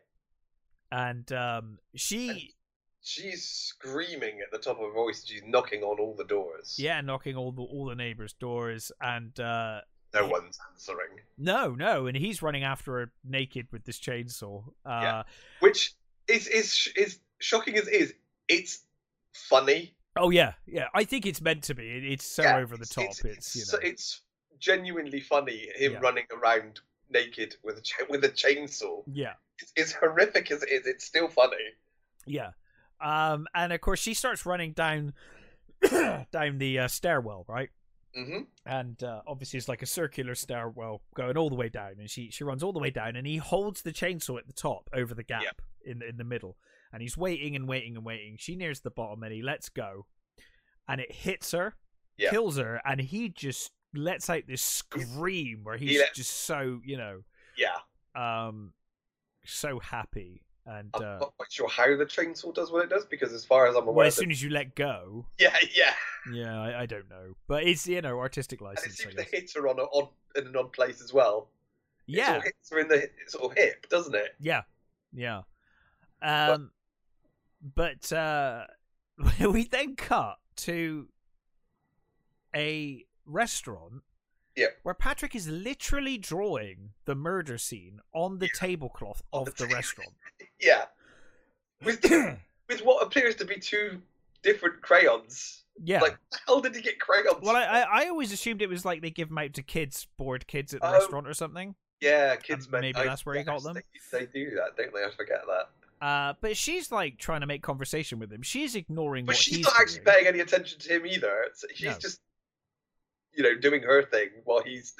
[0.91, 2.53] And um, she,
[3.01, 5.23] She's screaming at the top of her voice.
[5.26, 6.76] She's knocking on all the doors.
[6.77, 9.81] yeah, knocking all the all the neighbors' doors, and uh,
[10.13, 11.19] No one's answering.
[11.38, 14.63] no, no, and he's running after her naked with this chainsaw.
[14.85, 15.23] Uh, Yeah.
[15.61, 15.93] Which
[16.27, 18.13] is is is shocking as it is.
[18.47, 18.84] It's
[19.34, 19.95] funny.
[20.17, 20.88] Oh yeah, yeah.
[20.93, 21.88] I think it's meant to be.
[21.89, 23.05] It- It's so Yeah, over the top.
[23.23, 24.21] It's, you know, it's
[24.59, 25.69] genuinely funny.
[25.76, 25.99] Him Yeah.
[25.99, 29.03] running around naked with a with a chainsaw.
[29.07, 30.85] yeah, It's, it's horrific as it is.
[30.85, 31.55] It's still funny.
[32.26, 32.51] yeah.
[33.01, 35.13] Um, and of course she starts running down
[36.31, 37.69] down the uh, stairwell, right?
[38.15, 42.09] hmm and uh, obviously it's like a circular stairwell going all the way down and
[42.09, 44.89] she she runs all the way down and he holds the chainsaw at the top
[44.91, 45.43] over the gap
[45.85, 46.57] in in the middle
[46.91, 50.07] and he's waiting and waiting and waiting she nears the bottom and he lets go
[50.88, 51.76] and it hits her
[52.17, 52.31] Yeah.
[52.31, 56.97] kills her and he just lets out this scream where he's let- just so you
[56.97, 57.21] know
[57.55, 57.77] Yeah.
[58.15, 58.73] um
[59.45, 63.06] so happy and I'm uh not quite sure how the chainsaw does what it does
[63.06, 65.94] because, as far as I'm well aware, as soon as you let go yeah, yeah,
[66.32, 69.24] yeah I, I don't know but it's you know artistic and it license seems to
[69.24, 71.50] hit her on a odd in an odd place as well.
[72.08, 74.36] It yeah of hits her in the sort of hip, doesn't it?
[74.40, 74.64] Yeah,
[75.14, 75.41] yeah.
[76.22, 76.72] Um,
[77.76, 78.66] but uh,
[79.40, 81.08] we then cut to
[82.56, 84.04] a restaurant.
[84.55, 84.67] Yeah.
[84.84, 88.51] Where Patrick is literally drawing the murder scene on the Yeah.
[88.55, 89.76] tablecloth of the the table.
[89.76, 90.13] restaurant.
[90.61, 90.85] Yeah,
[91.85, 92.03] with
[92.67, 94.01] with what appears to be two
[94.43, 95.63] different crayons.
[95.81, 96.01] yeah.
[96.01, 96.17] Like,
[96.47, 97.38] how did he get crayons?
[97.41, 100.07] well, I, I I always assumed it was like they give them out to kids,
[100.17, 101.76] bored kids at the Oh, restaurant or something.
[102.01, 102.65] yeah, kids.
[102.73, 103.76] um, maybe I that's where he got them.
[104.11, 105.03] They, they do that, don't they?
[105.03, 106.05] I forget that.
[106.05, 108.41] Uh, but she's like trying to make conversation with him.
[108.41, 111.45] She's ignoring But what she's he's not actually paying any attention to him either.
[111.73, 111.97] She's No.
[111.99, 112.19] just,
[113.35, 114.95] you know, doing her thing while he's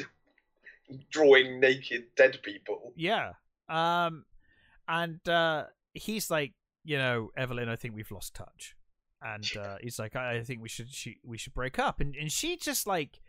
[1.12, 2.94] drawing naked dead people.
[2.96, 3.34] Yeah.
[3.68, 4.26] Um
[4.88, 6.54] and uh he's like
[6.86, 8.74] you know, Evelyn, I think we've lost touch,
[9.22, 12.16] and uh, he's like, I, I think we should she, we should break up, and
[12.16, 13.20] and she just like.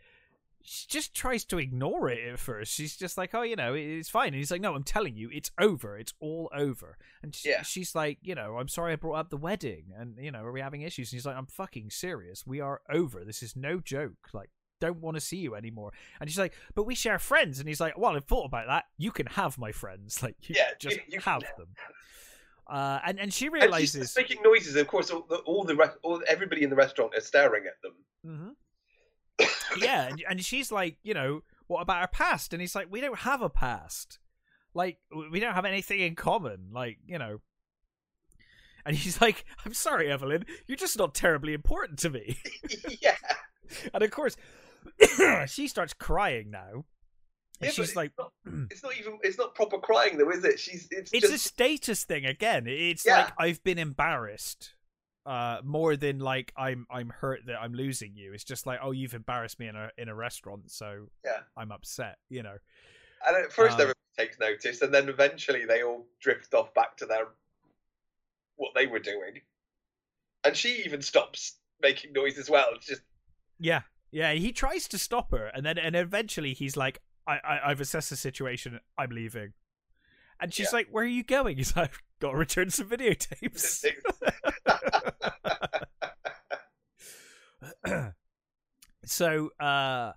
[0.63, 2.71] She just tries to ignore it at first.
[2.75, 5.27] She's just like, "Oh, you know, it's fine." And he's like, "No, I'm telling you,
[5.33, 5.97] it's over.
[5.97, 7.63] It's all over." And she, Yeah.
[7.63, 10.51] she's like, "You know, I'm sorry I brought up the wedding, and you know, are
[10.51, 12.45] we having issues?" And he's like, "I'm fucking serious.
[12.45, 13.25] We are over.
[13.25, 14.29] This is no joke.
[14.33, 14.51] Like,
[14.81, 17.79] don't want to see you anymore." And she's like, "But we share friends." And he's
[17.79, 18.85] like, "Well, I've thought about that.
[18.97, 20.21] You can have my friends.
[20.21, 21.69] Like, you Yeah, just you- you have them."
[22.69, 24.75] Uh, and and she And she's realizes, making noises.
[24.75, 27.81] Of course, all the, all the rest, all, everybody in the restaurant is staring at
[27.81, 28.55] them.
[29.39, 29.81] Mm-hmm.
[29.83, 32.53] yeah, and, and she's like, you know, what about our past?
[32.53, 34.19] And he's like, we don't have a past.
[34.73, 34.99] Like,
[35.31, 36.69] we don't have anything in common.
[36.71, 37.41] Like, you know.
[38.85, 42.37] And he's like, I'm sorry, Evelyn, you're just not terribly important to me.
[43.01, 43.15] yeah,
[43.93, 44.35] And of course,
[45.47, 46.85] she starts crying now.
[47.59, 48.31] Yeah, she's it's like, not,
[48.71, 50.59] it's not even it's not proper crying though, is it?
[50.59, 52.65] She's it's, it's a status thing again.
[52.67, 53.17] It's Yeah.
[53.17, 54.73] like I've been embarrassed.
[55.23, 58.33] Uh, more than like I'm I'm hurt that I'm losing you.
[58.33, 61.41] It's just like oh you've embarrassed me in a in a restaurant, so Yeah.
[61.55, 62.17] I'm upset.
[62.29, 62.55] You know.
[63.27, 66.97] and at first um, everybody takes notice, and then eventually they all drift off back
[66.97, 67.27] to their
[68.55, 69.41] what they were doing,
[70.43, 72.69] and she even stops making noise as well.
[72.73, 73.01] It's just
[73.59, 73.81] Yeah,
[74.11, 74.33] yeah.
[74.33, 78.09] He tries to stop her, and then and eventually he's like, I, I I've assessed
[78.09, 78.79] the situation.
[78.97, 79.53] I'm leaving.
[80.39, 80.77] And she's Yeah.
[80.77, 83.85] like, "Where are you going?" He's like, "Got to return some videotapes."
[89.05, 90.13] so, uh,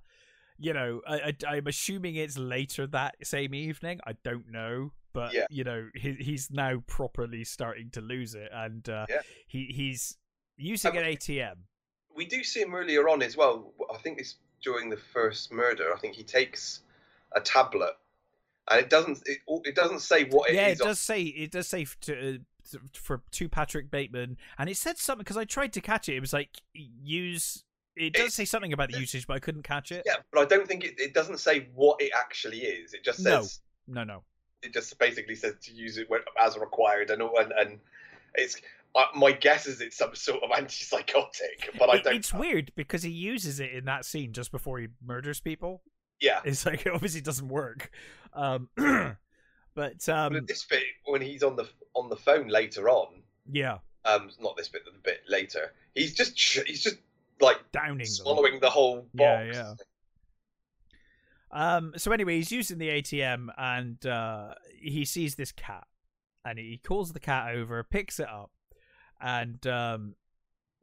[0.59, 4.01] you know, I, I, I'm assuming it's later that same evening.
[4.07, 5.47] I don't know, but Yeah.
[5.51, 9.21] you know, he, he's now properly starting to lose it, and uh, Yeah.
[9.47, 10.17] he he's
[10.57, 11.55] using an ATM.
[12.17, 13.73] We do see him earlier on as well.
[13.93, 15.93] I think it's during the first murder.
[15.95, 16.81] I think he takes
[17.33, 17.95] a tablet,
[18.71, 21.51] and it doesn't it, it doesn't say what it yeah, it on- does say it
[21.51, 25.73] does say to, uh, for to Patrick Bateman, and it said something because I tried
[25.75, 26.15] to catch it.
[26.17, 27.65] It was like use.
[27.97, 30.03] It does It's- say something about the usage, but I couldn't catch it.
[30.05, 32.93] Yeah, but I don't think it, it doesn't say what it actually is.
[32.93, 34.15] It just says No, no.
[34.15, 34.23] no.
[34.63, 36.09] it just basically says to use it
[36.41, 37.81] as required, and and, and
[38.35, 38.57] it's.
[39.17, 42.15] My guess is it's some sort of antipsychotic, but I don't.
[42.15, 45.83] it's weird because he uses it in that scene just before he murders people.
[46.21, 47.91] Yeah, It's like it obviously doesn't work.
[48.33, 49.17] Um, but
[49.75, 53.79] but um, at this bit when he's on the on the phone later on, yeah,
[54.05, 56.97] um, not this bit, the bit later, he's just he's just
[57.41, 58.07] like downing them.
[58.07, 59.57] swallowing the whole Yeah, box.
[61.53, 61.77] yeah.
[61.77, 61.93] Um.
[61.97, 65.87] So anyway, he's using the ATM and uh, he sees this cat,
[66.45, 68.51] and he calls the cat over, picks it up,
[69.25, 70.15] and um,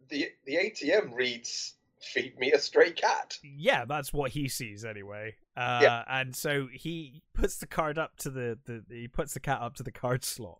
[0.10, 5.36] The the ATM reads "Feed me a stray cat." yeah, that's what he sees anyway.
[5.56, 6.04] Uh, Yeah.
[6.10, 9.76] And so he puts the card up to the, the he puts the cat up
[9.76, 10.60] to the card slot.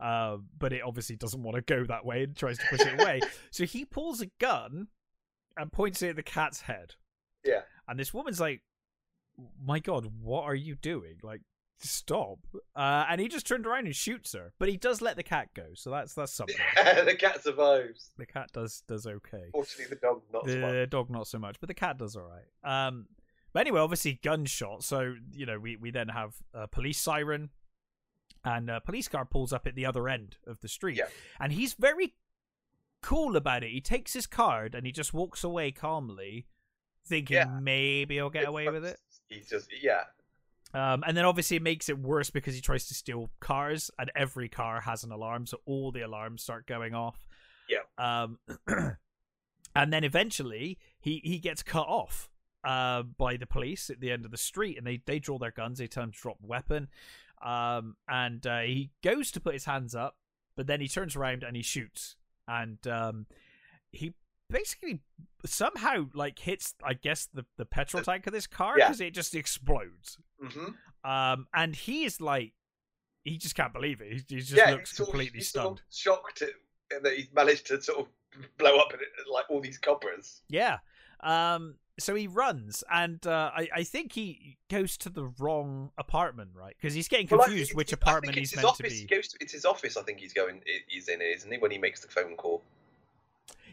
[0.00, 3.00] Uh, but it obviously doesn't want to go that way and tries to push it
[3.00, 3.20] away.
[3.50, 4.88] so he pulls a gun
[5.56, 6.96] and points it at the cat's head.
[7.44, 7.60] Yeah.
[7.88, 8.62] And this woman's like,
[9.64, 11.18] "My God, what are you doing?
[11.22, 11.42] Like,
[11.78, 12.38] stop!"
[12.76, 14.52] Uh, and he just turned around and shoots her.
[14.58, 16.56] But he does let the cat go, so that's that's something.
[16.76, 18.10] Yeah, the cat survives.
[18.18, 20.72] the cat does does okay Fortunately, the dog not so much.
[20.72, 22.86] the dog not so much, but the cat does all right.
[22.86, 23.06] Um,
[23.52, 24.82] but anyway, obviously gunshot.
[24.84, 27.50] So you know, we we then have a police siren,
[28.44, 31.06] and a police car pulls up at the other end of the street, Yeah.
[31.40, 32.14] and he's very
[33.02, 33.70] cool about it.
[33.70, 36.46] He takes his card and he just walks away calmly,
[37.06, 37.58] thinking Yeah.
[37.60, 38.98] maybe he'll get away with it.
[39.28, 40.04] He's just yeah.
[40.74, 44.10] Um, and then obviously it makes it worse because he tries to steal cars, and
[44.16, 47.28] every car has an alarm, so all the alarms start going off.
[47.68, 47.84] Yeah.
[47.96, 48.38] Um,
[49.76, 52.28] and then eventually he he gets cut off
[52.64, 55.52] uh, by the police at the end of the street, and they they draw their
[55.52, 55.78] guns.
[55.78, 56.88] They tell him to drop weapon.
[57.40, 60.16] Um, and uh, he goes to put his hands up,
[60.56, 62.16] but then he turns around and he shoots,
[62.48, 63.26] and um,
[63.92, 64.14] he
[64.54, 65.00] basically
[65.44, 68.86] somehow like hits, I guess, the the petrol tank of this car Yeah.
[68.86, 70.18] because it just explodes.
[70.40, 70.70] hmm
[71.08, 72.52] Um, and he is like,
[73.24, 74.08] he just can't believe it.
[74.12, 75.82] He, he just yeah, looks he's completely sort stunned.
[75.90, 78.06] shocked at, that he's managed to sort of
[78.58, 78.92] blow up
[79.30, 80.40] like all these coppers.
[80.48, 80.78] Yeah.
[81.20, 81.76] Um.
[81.96, 86.74] So he runs, and uh, I I think he goes to the wrong apartment, right?
[86.76, 88.92] Because he's getting Well, confused which apartment he's it's his to office.
[88.92, 88.98] be.
[89.00, 89.96] He goes to, it's his office.
[89.96, 90.60] I think he's going.
[90.88, 91.58] He's in, isn't he?
[91.58, 92.64] When he makes the phone call.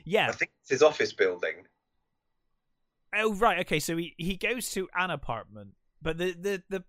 [0.05, 0.27] Yeah.
[0.29, 1.55] I think it's his office building.
[3.15, 3.59] Oh right.
[3.61, 3.79] Okay.
[3.79, 5.71] So he he goes to an apartment,
[6.01, 6.83] but the the the.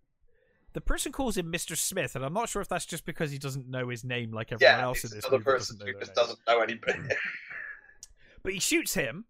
[0.75, 1.77] The person calls him Mr.
[1.77, 4.53] Smith, and I'm not sure if that's just because he doesn't know his name like
[4.53, 6.29] everyone Yeah, else in this movie person doesn't who just names.
[6.29, 6.99] doesn't know anybody.
[8.43, 9.27] But he shoots him,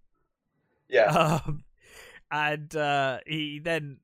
[0.88, 1.64] yeah, um,
[2.30, 3.96] and uh, he then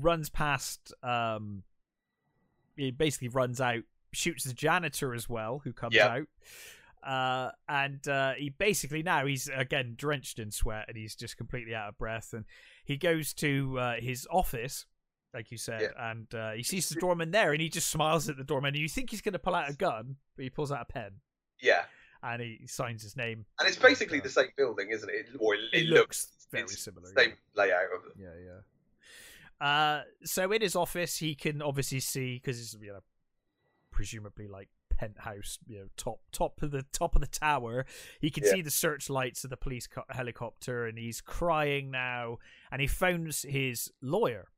[0.00, 0.92] runs past.
[1.02, 1.64] Um,
[2.76, 3.82] he basically runs out,
[4.12, 6.06] shoots the janitor as well, who comes Yeah.
[6.06, 6.26] out.
[7.06, 11.72] Uh, and uh, he basically now he's again drenched in sweat and he's just completely
[11.74, 12.32] out of breath.
[12.32, 12.44] And
[12.84, 14.86] he goes to uh, his office,
[15.32, 18.36] like you said, and uh, he sees the doorman there, and he just smiles at
[18.36, 18.74] the doorman.
[18.74, 20.92] And you think he's going to pull out a gun, but he pulls out a
[20.92, 21.12] pen
[21.60, 21.84] Yeah,
[22.24, 23.46] and he signs his name.
[23.60, 25.28] and it's basically the same building, isn't it?
[25.38, 27.08] Or it, It, it looks looks very similar.
[27.16, 28.12] Same layout of it.
[28.18, 29.64] Yeah, yeah.
[29.66, 33.00] Uh, so in his office, he can obviously see because it's you know
[33.90, 37.84] presumably like penthouse, you know, top top of the top of the tower.
[38.20, 38.50] He can Yeah.
[38.52, 42.38] see the searchlights of the police co- helicopter, and he's crying now.
[42.70, 44.48] And he phones his lawyer,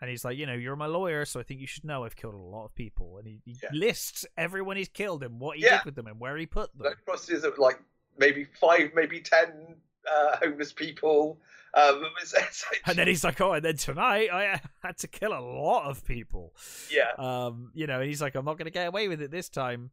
[0.00, 2.16] and he's like, you know, you're my lawyer, so I think you should know I've
[2.16, 3.18] killed a lot of people.
[3.18, 3.70] And he, he Yeah.
[3.72, 5.78] lists everyone he's killed and what he Yeah.
[5.78, 6.86] did with them and where he put them.
[6.86, 7.80] Like crosses uh, like
[8.18, 9.76] maybe five, maybe ten
[10.12, 11.40] uh, homeless people.
[11.74, 15.08] Um, it's, it's like- And then he's like, oh, and then tonight I had to
[15.08, 16.54] kill a lot of people.
[16.90, 19.30] yeah, Um, you know, and he's like, I'm not going to get away with it
[19.30, 19.90] this time.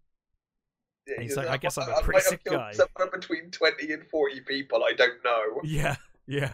[1.08, 2.72] yeah, he's goes, like, I guess I'm a might pretty sick killed guy.
[2.72, 4.84] Somewhere between twenty and forty people.
[4.84, 5.62] I don't know.
[5.64, 5.96] Yeah,
[6.28, 6.54] yeah.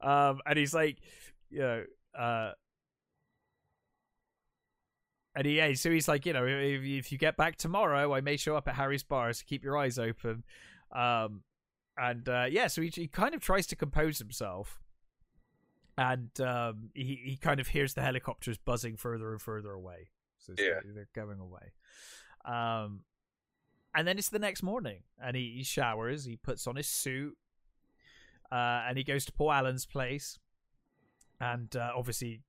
[0.00, 0.96] Um, and he's like,
[1.50, 1.84] you know,
[2.18, 2.52] uh,
[5.34, 8.22] and he, yeah, so he's like, you know, if, if you get back tomorrow, I
[8.22, 10.44] may show up at Harry's bar, so keep your eyes open.
[10.92, 11.42] Um,
[11.98, 14.80] and uh, yeah, so he, he kind of tries to compose himself,
[15.98, 20.10] and um, he he kind of hears the helicopters buzzing further and further away.
[20.38, 20.80] So Yeah.
[20.84, 21.72] they're going away.
[22.44, 23.00] Um,
[23.94, 27.36] and then it's the next morning, and he, he showers, he puts on his suit,
[28.52, 30.38] uh, and he goes to Paul Allen's place,
[31.40, 32.42] and uh, obviously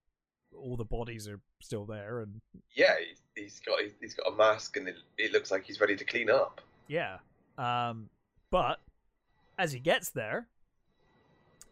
[0.55, 2.41] all the bodies are still there, and
[2.75, 2.95] Yeah,
[3.35, 6.05] he, he's got he's got a mask and it, it looks like he's ready to
[6.05, 6.61] clean up.
[6.87, 7.17] yeah.
[7.57, 8.09] Um,
[8.51, 8.79] but
[9.57, 10.47] as he gets there,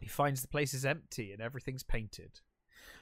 [0.00, 2.40] he finds the place is empty and everything's painted.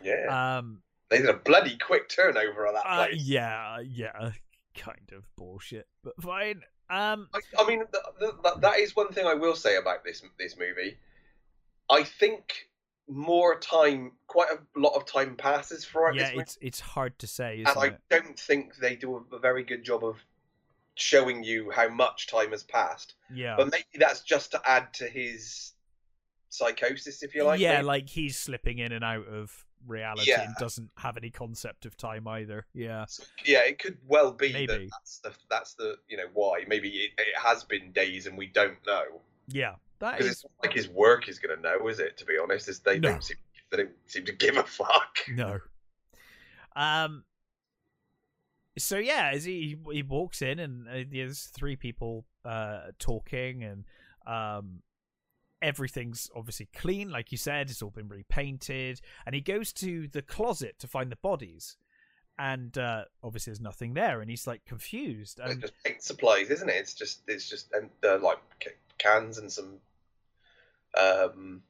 [0.02, 3.22] Yeah, Um, they did a bloody quick turnover on that uh, place.
[3.22, 4.32] yeah, yeah,
[4.74, 6.62] kind of bullshit, but fine.
[6.90, 10.04] Um, I, I mean, th th th that is one thing I will say about
[10.04, 10.98] this this movie.
[11.90, 12.68] I think
[13.08, 16.16] more time, quite a lot of time passes for it.
[16.16, 18.00] yeah, this movie, it's it's hard to say, and I it?
[18.10, 20.16] don't think they do a very good job of
[20.96, 23.14] showing you how much time has passed.
[23.32, 25.72] Yeah, But maybe that's just to add to his
[26.48, 27.60] psychosis, if you like.
[27.60, 27.84] yeah, maybe.
[27.86, 30.42] like he's slipping in and out of reality Yeah.
[30.44, 32.66] and doesn't have any concept of time either.
[32.72, 34.66] Yeah, So, yeah, it could well be Maybe.
[34.66, 36.64] that that's the that's the you know why.
[36.68, 40.26] Maybe it, it has been days and we don't know yeah, That is...
[40.30, 42.16] it's not like his work is going to know, is it?
[42.16, 43.10] To be honest, is they No.
[43.10, 43.36] don't seem
[43.70, 45.18] they don't seem to give a fuck.
[45.28, 45.58] no.
[46.76, 47.24] Um.
[48.76, 53.84] So yeah, as he he walks in and uh, there's three people uh talking and
[54.26, 54.80] um
[55.62, 59.00] everything's obviously clean like you said it's all been repainted.
[59.24, 61.76] And he goes to the closet to find the bodies.
[62.38, 64.20] And uh obviously there's nothing there.
[64.20, 65.38] And he's like confused.
[65.38, 66.76] It's and just paint supplies, isn't it?
[66.76, 69.78] It's just it's just and uh, like ca- cans and some
[70.98, 71.62] um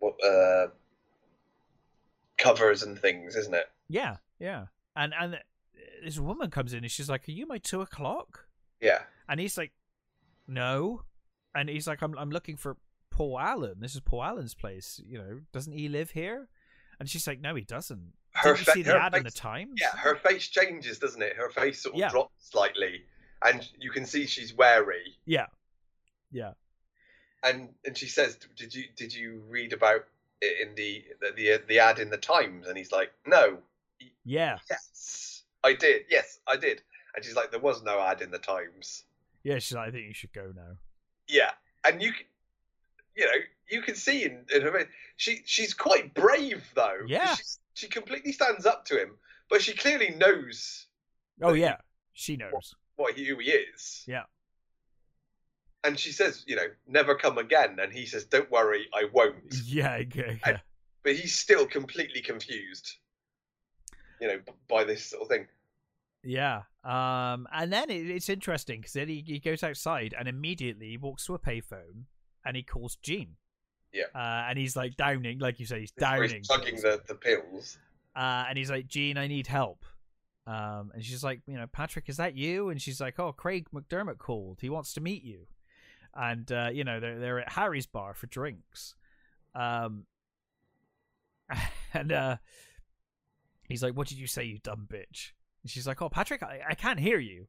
[0.00, 0.68] what uh
[2.36, 3.70] covers and things, isn't it?
[3.88, 4.66] yeah yeah.
[4.94, 5.38] And and
[6.04, 8.46] this woman comes in and she's like are you my two o'clock
[8.80, 9.00] Yeah.
[9.28, 9.72] And he's like,
[10.48, 11.02] no.
[11.54, 12.76] And he's like, I'm, I'm looking for
[13.10, 13.76] Paul Allen.
[13.78, 15.00] This is Paul Allen's place.
[15.06, 16.48] You know, doesn't he live here?
[16.98, 18.12] And she's like, no, he doesn't.
[18.32, 19.78] Her Did you fa- see the ad in the face- Times?
[19.80, 21.36] Yeah, her face changes, doesn't it?
[21.36, 22.08] Her face sort of Yeah.
[22.10, 23.02] drops slightly,
[23.44, 25.16] and you can see she's wary.
[25.26, 25.46] Yeah.
[26.30, 26.52] Yeah.
[27.42, 30.04] And and she says, "Did you did you read about
[30.40, 33.58] it in the the the, the ad in the Times?" And he's like, "No."
[34.24, 34.58] Yeah.
[34.70, 35.31] Yes,
[35.64, 36.02] I did.
[36.10, 36.82] Yes, I did.
[37.14, 39.04] And she's like, "There was no ad in the Times."
[39.42, 39.58] Yeah.
[39.58, 40.76] She's like, I think you should go now.
[41.28, 41.50] Yeah,
[41.84, 42.26] and you can,
[43.16, 43.40] you know,
[43.70, 46.98] you can see in, in her she she's quite brave though.
[47.06, 47.34] Yeah.
[47.34, 49.16] She's, she completely stands up to him,
[49.48, 50.86] but she clearly knows
[51.40, 51.76] Oh, yeah.
[52.12, 52.74] She knows.
[52.96, 54.04] what he, who he is.
[54.06, 54.24] Yeah.
[55.84, 57.78] And she says, you know, never come again.
[57.80, 59.54] And he says, don't worry, I won't.
[59.66, 60.02] Yeah.
[60.14, 60.32] Yeah.
[60.46, 60.58] yeah.
[61.02, 62.96] But he's still completely confused,
[64.22, 64.38] you know,
[64.68, 65.48] by this sort of thing.
[66.22, 66.62] Yeah.
[66.84, 70.96] Um, and then it, it's interesting because then he, he goes outside and immediately he
[70.96, 72.04] walks to a payphone
[72.46, 73.34] and he calls Jean.
[73.92, 74.04] Yeah.
[74.14, 76.36] Uh, and he's like downing, like you say, he's downing.
[76.36, 77.78] He's tugging the, the pills.
[78.14, 79.84] uh, and he's like, Jean, I need help.
[80.46, 82.68] Um, and she's like, you know, Patrick, is that you?
[82.68, 84.58] And she's like, oh, Craig McDermott called.
[84.60, 85.46] He wants to meet you.
[86.14, 88.94] And uh, you know, they're they're at Harry's bar for drinks.
[89.54, 90.04] Um,
[91.94, 92.36] and uh,
[93.72, 95.30] he's like, what did you say, you dumb bitch?
[95.62, 97.46] And she's like, oh, Patrick, I, I can't hear you.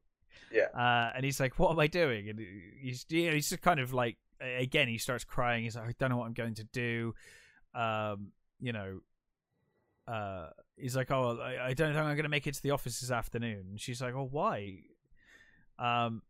[0.52, 0.66] Yeah.
[0.76, 2.28] Uh, and he's like, what am I doing?
[2.28, 2.40] And
[2.80, 5.64] he's you know, he's just kind of like, again, he starts crying.
[5.64, 7.14] He's like, I don't know what I'm going to do.
[7.74, 8.28] Um,
[8.60, 9.00] you know,
[10.06, 12.72] uh he's like, "Oh, I, I don't think I'm going to make it to the
[12.72, 14.80] office this afternoon." And she's like, "Oh, why?"
[15.78, 16.22] Um,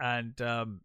[0.00, 0.80] and um,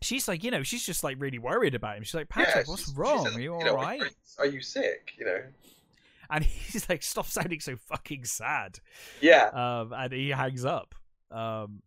[0.00, 2.04] she's like, you know, she's just like really worried about him.
[2.04, 3.26] She's like, Patrick, Yeah, what's she's- wrong?
[3.26, 4.02] a- Are you all know, right?
[4.38, 5.12] Are you sick?
[5.18, 5.40] You know.
[6.30, 8.78] And he's like, stop sounding so fucking sad.
[9.20, 9.46] Yeah.
[9.52, 10.94] Um, and he hangs up.
[11.30, 11.82] Um,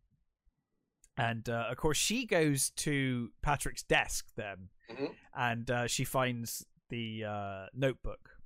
[1.17, 5.13] and uh, of course, she goes to Patrick's desk then, Mhm.
[5.35, 8.37] and uh, she finds the uh, notebook.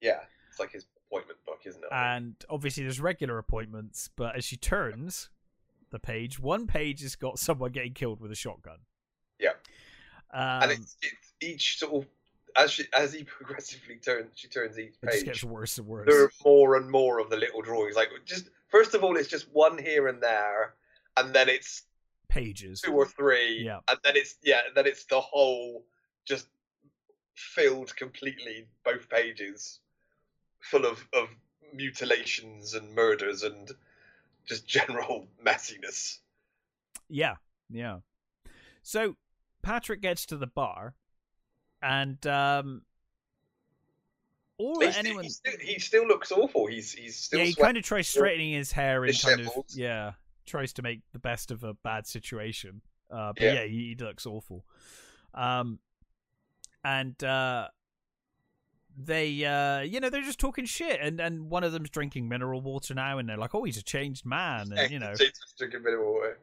[0.00, 0.20] Yeah.
[0.48, 1.88] It's like his appointment book, isn't it?
[1.92, 5.30] And obviously, there's regular appointments, but as she turns
[5.90, 8.78] the page, one page has got someone getting killed with a shotgun.
[9.38, 9.50] Yeah.
[10.32, 12.08] Um, and it's, it's each sort of
[12.56, 15.22] as she as he progressively turns, she turns each page.
[15.22, 16.06] it gets worse and worse.
[16.08, 17.96] There are more and more of the little drawings.
[17.96, 20.74] Like just first of all, it's just one here and there,
[21.16, 21.82] and then it's
[22.28, 22.80] Pages.
[22.80, 23.80] two or three, Yeah.
[23.88, 25.84] and then it's yeah, then it's the whole
[26.24, 26.46] just
[27.34, 29.80] filled completely both pages,
[30.60, 31.28] full of of
[31.72, 33.70] mutilations and murders and
[34.46, 36.18] just general messiness.
[37.08, 37.36] Yeah,
[37.68, 37.98] yeah.
[38.82, 39.16] So
[39.62, 40.94] Patrick gets to the bar,
[41.82, 42.82] and um,
[44.58, 46.66] all He still, anyone, he, still, he still looks awful.
[46.66, 47.66] He's he's still yeah, he sweating.
[47.68, 50.12] kind of tries straightening his hair and kind of, yeah,
[50.46, 52.82] tries to make the best of a bad situation.
[53.10, 53.52] Uh, but Yeah.
[53.54, 54.64] yeah, he, he looks awful.
[55.34, 55.78] Um,
[56.84, 57.68] and uh,
[58.96, 62.60] they, uh, you know, they're just talking shit, and and one of them's drinking mineral
[62.60, 65.14] water now, and they're like, oh, he's a changed man, and you know.
[65.58, 66.38] Drinking of water.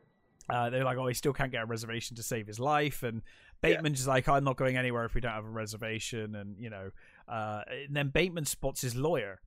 [0.49, 3.21] Uh, they're like, oh, he still can't get a reservation to save his life, and
[3.63, 3.69] Yeah.
[3.75, 6.91] Bateman's like, I'm not going anywhere if we don't have a reservation, and you know,
[7.27, 9.41] uh, and then Bateman spots his lawyer,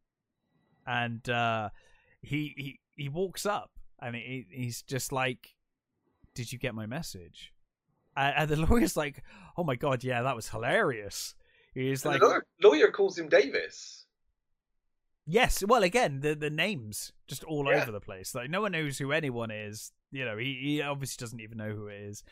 [0.86, 1.70] and uh,
[2.20, 3.70] he he he walks up,
[4.00, 5.54] and he, he's just like,
[6.34, 7.52] "Did you get my message?"
[8.16, 9.22] And, and the lawyer's like,
[9.56, 11.34] "Oh my god, yeah, that was hilarious."
[11.72, 14.06] He's And like, the lawyer, lawyer calls him Davis.
[15.26, 17.82] Yes, well, again, the the names just all Yeah.
[17.82, 18.34] over the place.
[18.34, 19.92] Like no one knows who anyone is.
[20.10, 22.24] You know, he, he obviously doesn't even know who it is.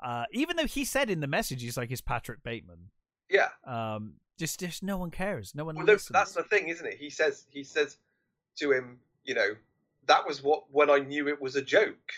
[0.00, 2.90] Uh, even though he said in the message he's like, "It's Patrick Bateman."
[3.30, 3.48] Yeah.
[3.64, 5.54] Um, just just no one cares.
[5.54, 6.12] No one Well, listens.
[6.14, 6.98] that's the thing, isn't it?
[6.98, 7.96] He says he says
[8.56, 9.56] to him, you know,
[10.06, 12.12] that was what when I knew it was a joke.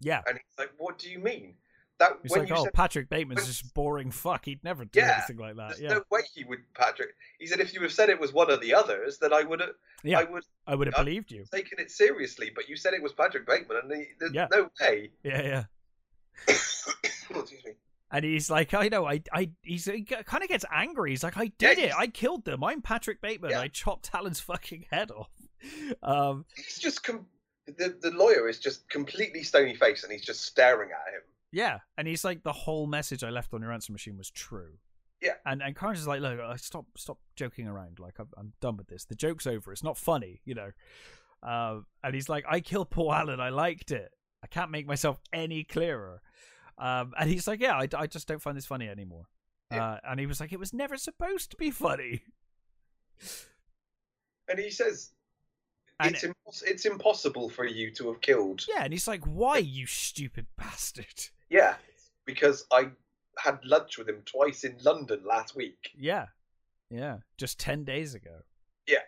[0.00, 0.22] yeah.
[0.26, 1.54] And he's like, "What do you mean?"
[1.98, 4.44] That He's when like, you "Oh, said Patrick Bateman's when- just boring fuck.
[4.44, 7.14] He'd never do Yeah, anything like that." there's Yeah, no way he would, Patrick.
[7.38, 9.60] He said if you have said it was one of the others, then I would
[9.60, 9.70] have,
[10.02, 10.18] Yeah.
[10.18, 11.46] I would I would have believed you.
[11.50, 12.50] taken it seriously.
[12.54, 14.48] But you said it was Patrick Bateman, and he, there's Yeah.
[14.52, 15.10] no way.
[15.22, 15.64] Yeah, yeah.
[16.48, 17.72] Excuse me.
[18.10, 21.10] And he's like, I know, I, I, he's, he kind of gets angry.
[21.10, 21.92] He's like, I did Yeah, it.
[21.96, 22.62] I killed them.
[22.62, 23.50] I'm Patrick Bateman.
[23.50, 23.60] Yeah.
[23.60, 25.30] I chopped Allen's fucking head off.
[26.02, 27.26] Um, He's just com-
[27.66, 31.22] the the lawyer is just completely stony faced, and he's just staring at him.
[31.50, 34.74] Yeah, and he's like, the whole message I left on your answer machine was true.
[35.20, 35.32] Yeah.
[35.44, 37.98] and and Carnes is like, look, uh, stop, stop joking around.
[37.98, 39.06] Like, I'm, I'm done with this.
[39.06, 39.72] The joke's over.
[39.72, 40.70] It's not funny, you know.
[41.42, 43.40] Uh, and he's like, I killed Paul Allen.
[43.40, 44.10] I liked it.
[44.46, 46.22] I can't make myself any clearer.
[46.78, 49.26] Um, and he's like, yeah, I, I just don't find this funny anymore.
[49.72, 49.84] Yeah.
[49.84, 52.22] Uh, and he was like, it was never supposed to be funny.
[54.48, 55.10] And he says,
[55.98, 59.58] And- "It's impos- it's impossible for you to have killed." Yeah, and he's like, why,
[59.58, 61.06] you stupid bastard?
[61.50, 61.74] Yeah,
[62.24, 62.90] because I
[63.38, 66.26] had lunch with him twice in London last week, Yeah,
[66.90, 68.42] yeah, just ten days ago.
[68.86, 68.98] Yeah.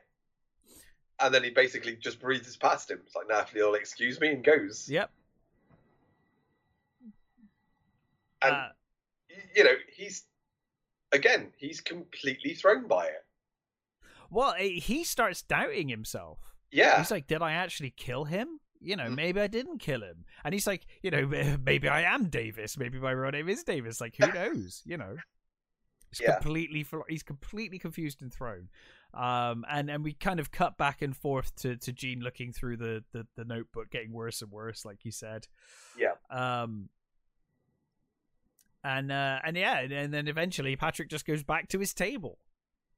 [1.20, 3.00] And then he basically just breathes past him.
[3.06, 4.88] It's like, "Nah, you'll excuse me," and goes.
[4.88, 5.10] Yep.
[8.42, 8.68] And Uh,
[9.54, 10.24] you know, he's
[11.12, 13.24] again, he's completely thrown by it.
[14.30, 16.54] well, eh, he starts doubting himself.
[16.70, 18.60] Yeah, He's like, did I actually kill him?
[18.80, 19.16] You know, Mhm.
[19.16, 20.24] maybe I didn't kill him.
[20.44, 21.26] And he's like, you know,
[21.64, 22.76] maybe I am Davis.
[22.78, 24.00] Maybe my real name is Davis.
[24.00, 24.82] Like, who knows?
[24.84, 25.16] You know,
[26.10, 26.38] he's Yeah.
[26.40, 28.68] completely he's completely confused and thrown.
[29.14, 32.78] Um, and and we kind of cut back and forth to to Jean looking through
[32.78, 35.48] the the, the notebook, getting worse and worse, like you said.
[35.94, 36.90] yeah, Um,
[38.84, 42.38] and uh, and yeah, and, then eventually Patrick just goes back to his table,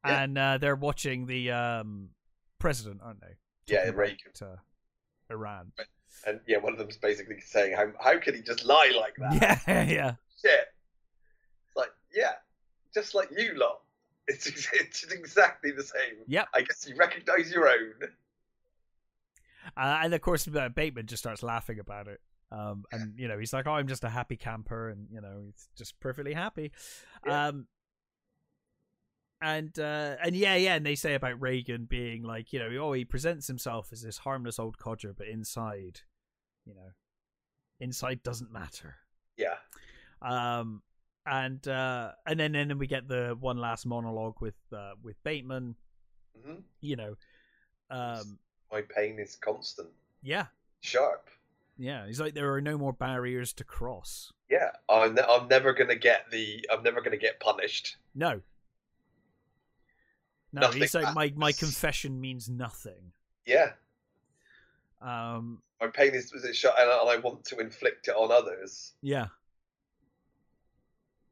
[0.04, 0.22] Yeah.
[0.22, 2.10] and uh, they're watching the um
[2.58, 3.34] president, aren't they?
[3.66, 4.16] yeah, Reagan.
[4.40, 4.56] about, uh,
[5.30, 5.72] Iran.
[6.26, 9.62] And yeah, one of them's basically saying, "How how could he just lie like that?"
[9.66, 10.66] Yeah, yeah, Shit.
[11.66, 12.32] It's like, yeah,
[12.92, 13.80] just like you lot.
[14.28, 16.16] It's it's exactly the same.
[16.28, 16.48] Yep.
[16.54, 17.94] I guess you recognise your own.
[19.76, 22.20] uh, and of course uh, Bateman just starts laughing about it.
[22.52, 25.42] Um, and you know he's like, "Oh, I'm just a happy camper," and you know
[25.46, 26.72] he's just perfectly happy.
[27.24, 27.48] Yeah.
[27.48, 27.66] Um,
[29.42, 32.92] and uh, and yeah, yeah, and they say about Reagan being like, you know, oh,
[32.92, 36.00] he presents himself as this harmless old codger, but inside,
[36.66, 36.90] you know,
[37.80, 38.96] inside doesn't matter.
[39.36, 39.56] Yeah,
[40.20, 40.82] Um,
[41.24, 45.22] and uh, and then and then we get the one last monologue with uh, with
[45.24, 45.76] Bateman.
[46.44, 47.16] hmm You know,
[47.90, 48.38] Um,
[48.70, 49.90] My pain is constant,
[50.22, 50.46] yeah,
[50.80, 51.28] sharp.
[51.80, 52.06] Yeah.
[52.06, 54.32] He's like, there are no more barriers to cross.
[54.48, 56.64] Yeah, I'm, ne- I'm never gonna get the.
[56.72, 57.96] I'm never gonna get punished.
[58.14, 58.40] No.
[60.52, 63.12] No, Nothing he's like, my, my confession means nothing.
[63.46, 63.70] Yeah,
[65.00, 68.30] Um, my pain is, is sharp, and I and I want to inflict it on
[68.32, 68.92] others.
[69.00, 69.28] yeah,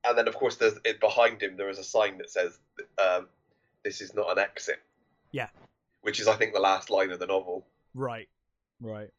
[0.04, 1.56] And then, of course, there's it behind him.
[1.56, 2.58] There is a sign that says,
[3.04, 3.26] um,
[3.84, 4.78] "This is not an exit."
[5.32, 5.48] Yeah.
[6.02, 7.66] which is, I think, the last line of the novel.
[7.94, 8.28] right,
[8.80, 9.10] right.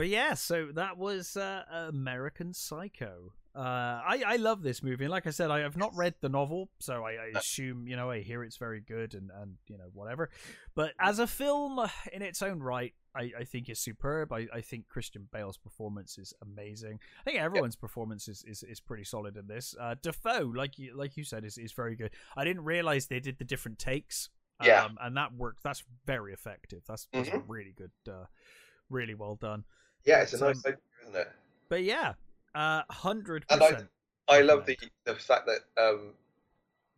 [0.00, 3.34] But yeah, so that was uh, American Psycho.
[3.54, 6.30] Uh, I I love this movie, and like I said, I have not read the
[6.30, 9.76] novel, so I, I assume you know I hear it's very good and and you
[9.76, 10.30] know whatever.
[10.74, 11.78] But as a film
[12.14, 14.32] in its own right, I, I think it's superb.
[14.32, 16.98] I, I think Christian Bale's performance is amazing.
[17.20, 19.74] I think everyone's performance is, is, is pretty solid in this.
[19.78, 22.12] Uh, Dafoe, like you like you said, is, is very good.
[22.38, 24.30] I didn't realize they did the different takes.
[24.64, 24.82] Yeah.
[24.84, 25.62] um, and that worked.
[25.62, 26.84] That's very effective.
[26.88, 27.44] That's, that's Mhm.
[27.48, 27.90] really good.
[28.08, 28.24] Uh,
[28.88, 29.64] really well done.
[30.04, 31.32] Yeah, it's a So- nice idea, isn't it?
[31.68, 32.14] But yeah,
[32.54, 33.88] uh, hundred I, percent.
[34.28, 36.14] I love the the fact that um,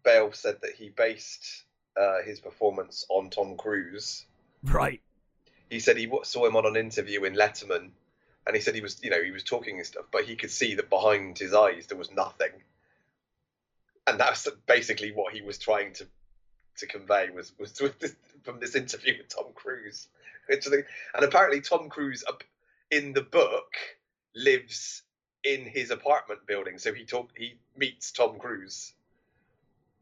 [0.03, 1.65] Bale said that he based
[1.97, 4.25] uh, his performance on Tom Cruise.
[4.65, 5.03] Right.
[5.69, 7.91] He said he saw him on an interview in Letterman,
[8.47, 10.51] and he said he was, you know, he was talking and stuff, but he could
[10.51, 12.53] see that behind his eyes there was nothing,
[14.07, 16.07] and that's basically what he was trying to
[16.79, 20.09] to convey was was this, from this interview with Tom Cruise.
[20.51, 20.55] I
[21.15, 22.25] And apparently, Tom Cruise
[22.93, 23.75] in the book
[24.37, 25.03] lives
[25.43, 28.93] in his apartment building, so he talk he meets Tom Cruise.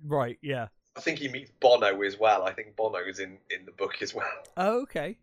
[0.04, 0.38] Right.
[0.42, 0.68] Yeah.
[0.96, 2.42] I think he meets Bono as well.
[2.42, 4.28] I think Bono is in in the book as well.
[4.56, 5.16] Oh, okay.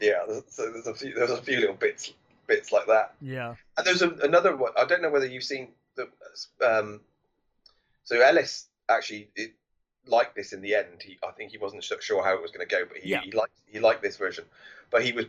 [0.00, 2.12] Yeah, so there's a few there's a few little bits
[2.46, 3.14] bits like that.
[3.20, 3.56] Yeah.
[3.76, 4.72] And there's a, another one.
[4.78, 6.08] I don't know whether you've seen the.
[6.64, 7.00] Um,
[8.04, 9.52] so Ellis actually it,
[10.06, 11.02] liked this in the end.
[11.02, 13.20] He, I think he wasn't sure how it was going to go, but he, Yeah.
[13.22, 14.44] he liked he liked this version.
[14.90, 15.26] But he was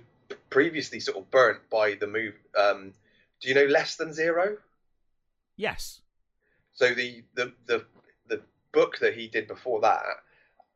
[0.50, 2.36] previously sort of burnt by the move.
[2.58, 2.94] Um,
[3.42, 4.58] do you know Less Than Zero?
[5.56, 6.02] Yes.
[6.74, 7.86] So the the the
[8.28, 8.42] the
[8.72, 10.04] book that he did before that,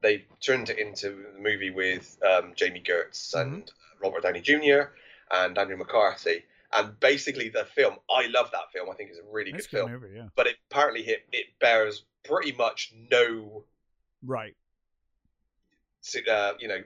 [0.01, 3.71] they turned it into the movie with um, Jami Gertz and
[4.01, 4.89] Robert Downey Jr.
[5.31, 6.43] and Andrew McCarthy.
[6.73, 8.89] And basically, the film, I love that film.
[8.89, 9.91] I think it's a really That's good film.
[9.91, 10.15] movie.
[10.15, 10.29] Yeah.
[10.35, 13.65] But it apparently it, it bears pretty much no,
[14.25, 14.55] Right.
[16.31, 16.81] uh, you know,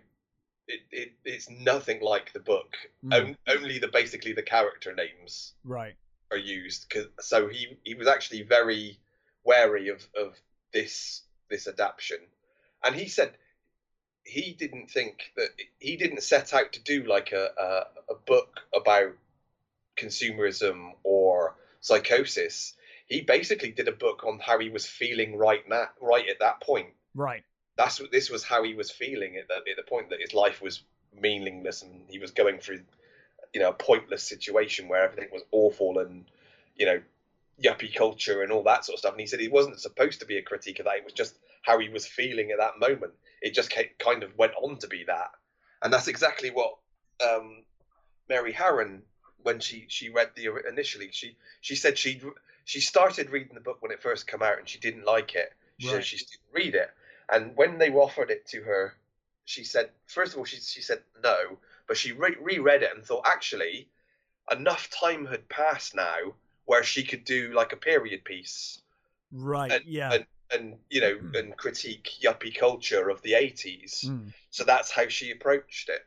[0.67, 2.75] it, it it's nothing like the book.
[3.03, 3.13] Mm.
[3.13, 5.95] On, only the basically the character names Right.
[6.31, 6.89] are used.
[6.89, 8.99] 'cause- so he he was actually very
[9.43, 10.35] wary of of
[10.73, 12.19] this this adaptation,
[12.83, 13.37] and he said
[14.23, 17.45] he didn't think that he didn't set out to do like a
[18.09, 19.13] a, a book about
[19.95, 22.73] consumerism or psychosis.
[23.07, 26.59] He basically did a book on how he was feeling right now, right at that
[26.61, 26.89] point.
[27.13, 27.43] Right.
[27.77, 30.33] That's what this was how he was feeling at the, at the point that his
[30.33, 30.83] life was
[31.19, 32.81] meaningless and he was going through,
[33.53, 36.25] you know, a pointless situation where everything was awful and,
[36.75, 37.01] you know,
[37.61, 39.13] yuppie culture and all that sort of stuff.
[39.13, 40.97] And he said he wasn't supposed to be a critique of that.
[40.97, 43.13] It was just how he was feeling at that moment.
[43.41, 45.31] It just ca- kind of went on to be that,
[45.81, 46.77] and that's exactly what
[47.27, 47.63] um,
[48.29, 49.01] Mary Harron,
[49.43, 52.21] when she she read the initially, she she said she
[52.65, 55.53] she started reading the book when it first came out and she didn't like it.
[55.77, 55.93] She Right.
[55.95, 56.91] said she didn't read it,
[57.31, 58.93] and when they offered it to her,
[59.45, 61.57] she said first of all she she said no,
[61.87, 63.87] but she re- reread it and thought actually
[64.51, 66.17] enough time had passed now
[66.65, 68.81] where she could do like a period piece
[69.31, 69.71] Right.
[69.71, 70.13] And- yeah.
[70.13, 71.39] and and you know Mm.
[71.39, 74.31] and critique yuppie culture of the 80s Mm.
[74.51, 76.05] so that's how she approached it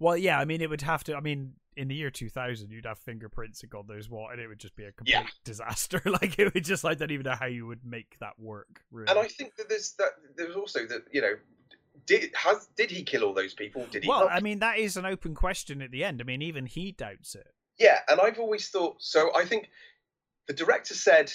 [0.00, 0.38] Well, yeah.
[0.38, 1.14] I mean, it would have to.
[1.16, 4.48] I mean, in the year 2000, you'd have fingerprints and God knows what, and it
[4.48, 5.26] would just be a complete Yeah.
[5.44, 6.00] disaster.
[6.06, 8.82] like it would just i don't even know how you would make that work.
[8.90, 9.08] Really.
[9.10, 11.34] and i think that there's that there's also that you know
[12.06, 14.32] did has did he kill all those people did he well, not?
[14.32, 16.20] I mean, that is an open question at the end.
[16.20, 17.46] I mean, even he doubts it.
[17.78, 19.68] yeah and i've always thought so i think
[20.46, 21.32] the director said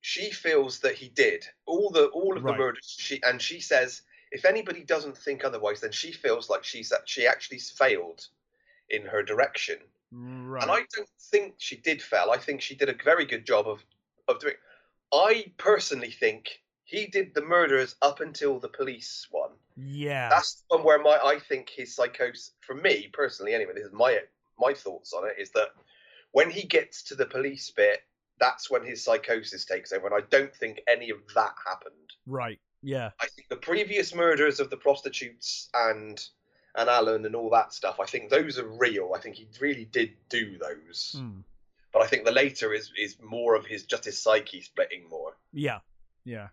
[0.00, 2.52] she feels that he did all the all of Right.
[2.52, 4.02] the murders she and she says
[4.32, 8.26] if anybody doesn't think otherwise then she feels like she's she actually failed
[8.90, 9.78] in her direction
[10.12, 10.62] Right.
[10.62, 12.30] And I don't think she did fail.
[12.32, 13.84] I think she did a very good job of
[14.28, 14.54] of doing.
[15.12, 19.50] I personally think he did the murders up until the police one.
[19.76, 20.28] yeah.
[20.28, 23.92] That's the one where my I think his psychosis, for me personally, anyway, this is
[23.92, 24.20] my
[24.58, 25.68] my thoughts on it, is that
[26.32, 28.00] when he gets to the police bit,
[28.38, 31.94] that's when his psychosis takes over, and I don't think any of that happened.
[32.26, 32.60] Right.
[32.82, 33.10] Yeah.
[33.20, 36.24] I think the previous murders of the prostitutes and
[36.76, 39.12] and Allen and all that stuff, I think those are real.
[39.16, 41.16] I think he really did do those.
[41.18, 41.42] Mm.
[41.92, 45.36] But I think the later is is more of his just his psyche splitting more.
[45.52, 45.78] Yeah.
[46.24, 46.48] Yeah.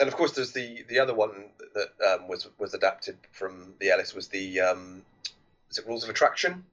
[0.00, 3.90] and of course, there's the the other one that um, was was adapted from the
[3.90, 5.02] Ellis was the um,
[5.70, 6.64] is it Rules of Attraction?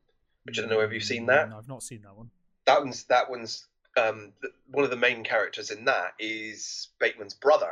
[0.45, 0.81] Which I don't know.
[0.81, 1.49] Have you've seen that?
[1.49, 2.29] No, I've not seen that one.
[2.65, 4.33] That one's that one's um,
[4.71, 7.71] one of the main characters in that is Bateman's brother,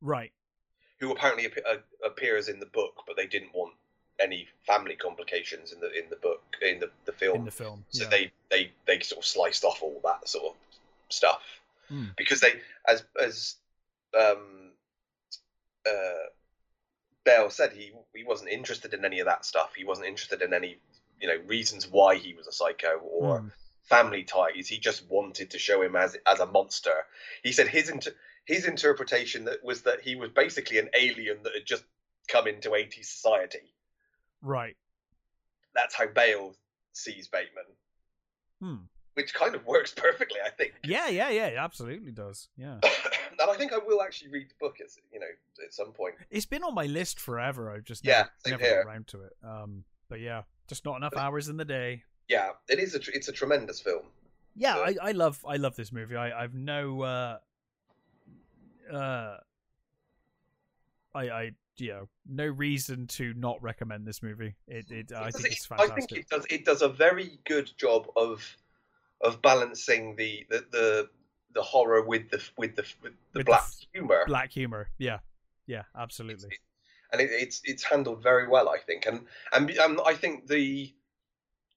[0.00, 0.32] Right.
[1.00, 1.76] Who apparently ap- uh,
[2.06, 3.74] appears in the book, but they didn't want
[4.20, 7.36] any family complications in the in the book in the, the film.
[7.38, 7.84] In the film.
[7.90, 8.10] so yeah.
[8.10, 10.56] they they they sort of sliced off all that sort of
[11.08, 11.42] stuff
[11.88, 12.06] Hmm.
[12.18, 13.54] because they as as
[14.18, 14.72] um
[15.86, 16.26] uh
[17.24, 19.74] Bale said he he wasn't interested in any of that stuff.
[19.74, 20.78] He wasn't interested in any
[21.20, 23.48] you know reasons why he was a psycho or Hmm.
[23.84, 24.68] family ties.
[24.68, 27.06] He just wanted to show him as as a monster.
[27.42, 28.14] He said his inter-
[28.48, 31.84] his interpretation that was that he was basically an alien that had just
[32.28, 33.72] come into 80s society.
[34.42, 34.76] Right.
[35.74, 36.54] That's how Bale
[36.92, 37.64] sees Bateman,
[38.60, 38.76] Hmm.
[39.14, 40.72] which kind of works perfectly, I think.
[40.82, 41.46] Yeah, yeah, yeah.
[41.48, 42.48] It absolutely does.
[42.56, 42.78] Yeah.
[42.82, 45.26] and I think I will actually read the book at you know
[45.64, 46.14] at some point.
[46.30, 47.70] It's been on my list forever.
[47.70, 49.36] I've just Yeah, never, never got around to it.
[49.44, 52.02] Um, but yeah, just not enough hours in the day.
[52.28, 54.04] Yeah, it is a tr- it's a tremendous film.
[54.56, 56.16] Yeah, So- I, I love I love this movie.
[56.16, 57.38] I I've no uh
[58.92, 59.36] uh
[61.14, 64.54] I I you know no reason to not recommend this movie.
[64.66, 67.70] It it I think it's it- I think it does it does a very good
[67.76, 68.56] job of
[69.20, 71.08] of balancing the the the,
[71.54, 74.24] the horror with the with the with the With the black f- humor.
[74.26, 74.90] Black humor.
[74.98, 75.18] Yeah.
[75.66, 76.48] Yeah, absolutely.
[77.12, 80.94] and it, it's it's handled very well, I think, and and um, I think the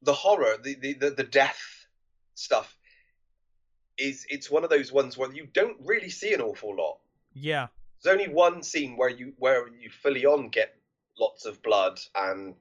[0.01, 1.59] the horror, the, the the the death
[2.35, 2.77] stuff
[3.97, 6.99] is it's one of those ones where you don't really see an awful lot.
[7.33, 7.67] Yeah.
[8.01, 10.75] There's only one scene where you where you fully on get
[11.19, 12.55] lots of blood and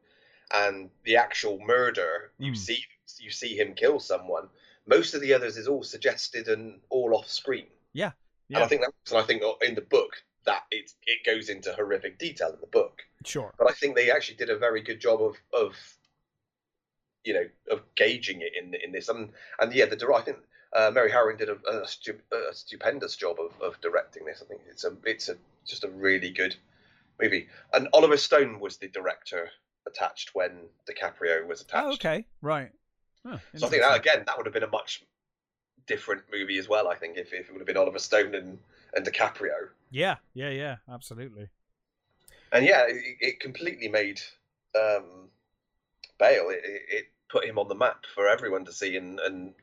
[0.53, 2.33] and the actual murder.
[2.39, 2.57] You Hmm.
[2.57, 2.85] see
[3.19, 4.49] you see him kill someone.
[4.87, 7.67] Most of the others is all suggested and all off screen.
[7.93, 8.13] Yeah.
[8.49, 8.59] yeah.
[8.59, 11.73] And I think that's and I think in the book that it it goes into
[11.73, 13.53] horrific detail in the book Sure.
[13.59, 15.75] but I think they actually did a very good job of of
[17.25, 20.39] you know of gauging it in in this and and yeah the I think
[20.73, 24.43] uh, Mary Harron did a, a, stu- a stupendous job of, of directing this.
[24.43, 25.37] I think it's a it's a
[25.67, 26.57] just a really good
[27.21, 27.49] movie.
[27.73, 29.51] And Oliver Stone was the director
[29.87, 30.53] attached when
[30.89, 31.87] DiCaprio was attached.
[31.87, 32.27] Oh, okay.
[32.41, 32.71] Right.
[33.25, 35.03] So I think that again that would have been a much
[35.87, 36.89] different movie as well.
[36.89, 38.59] I think if, if it would have been Oliver Stone and
[38.95, 39.69] and DiCaprio.
[39.91, 41.49] Yeah, yeah, yeah, absolutely.
[42.53, 44.21] and yeah, it, it completely made
[44.75, 45.29] um,
[46.19, 46.51] Bale.
[46.51, 49.55] It, it, put him on the map for everyone to see, and, and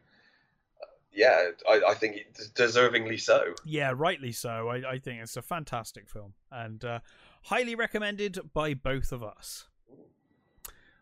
[1.18, 3.54] yeah, I, I think it, deservingly so.
[3.66, 4.70] Yeah, rightly so.
[4.70, 7.00] I, I think it's a fantastic film and uh,
[7.44, 9.66] highly recommended by both of us.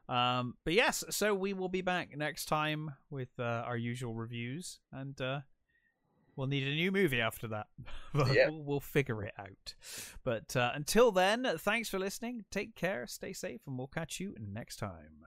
[0.07, 4.79] Um, but yes, so we will be back next time with uh, our usual reviews,
[4.91, 5.39] and uh,
[6.35, 7.67] we'll need a new movie after that.
[8.13, 8.49] but Yeah.
[8.49, 9.73] we'll, we'll figure it out.
[10.23, 12.45] But uh, until then, thanks for listening.
[12.51, 15.25] Take care, stay safe, and we'll catch you next time.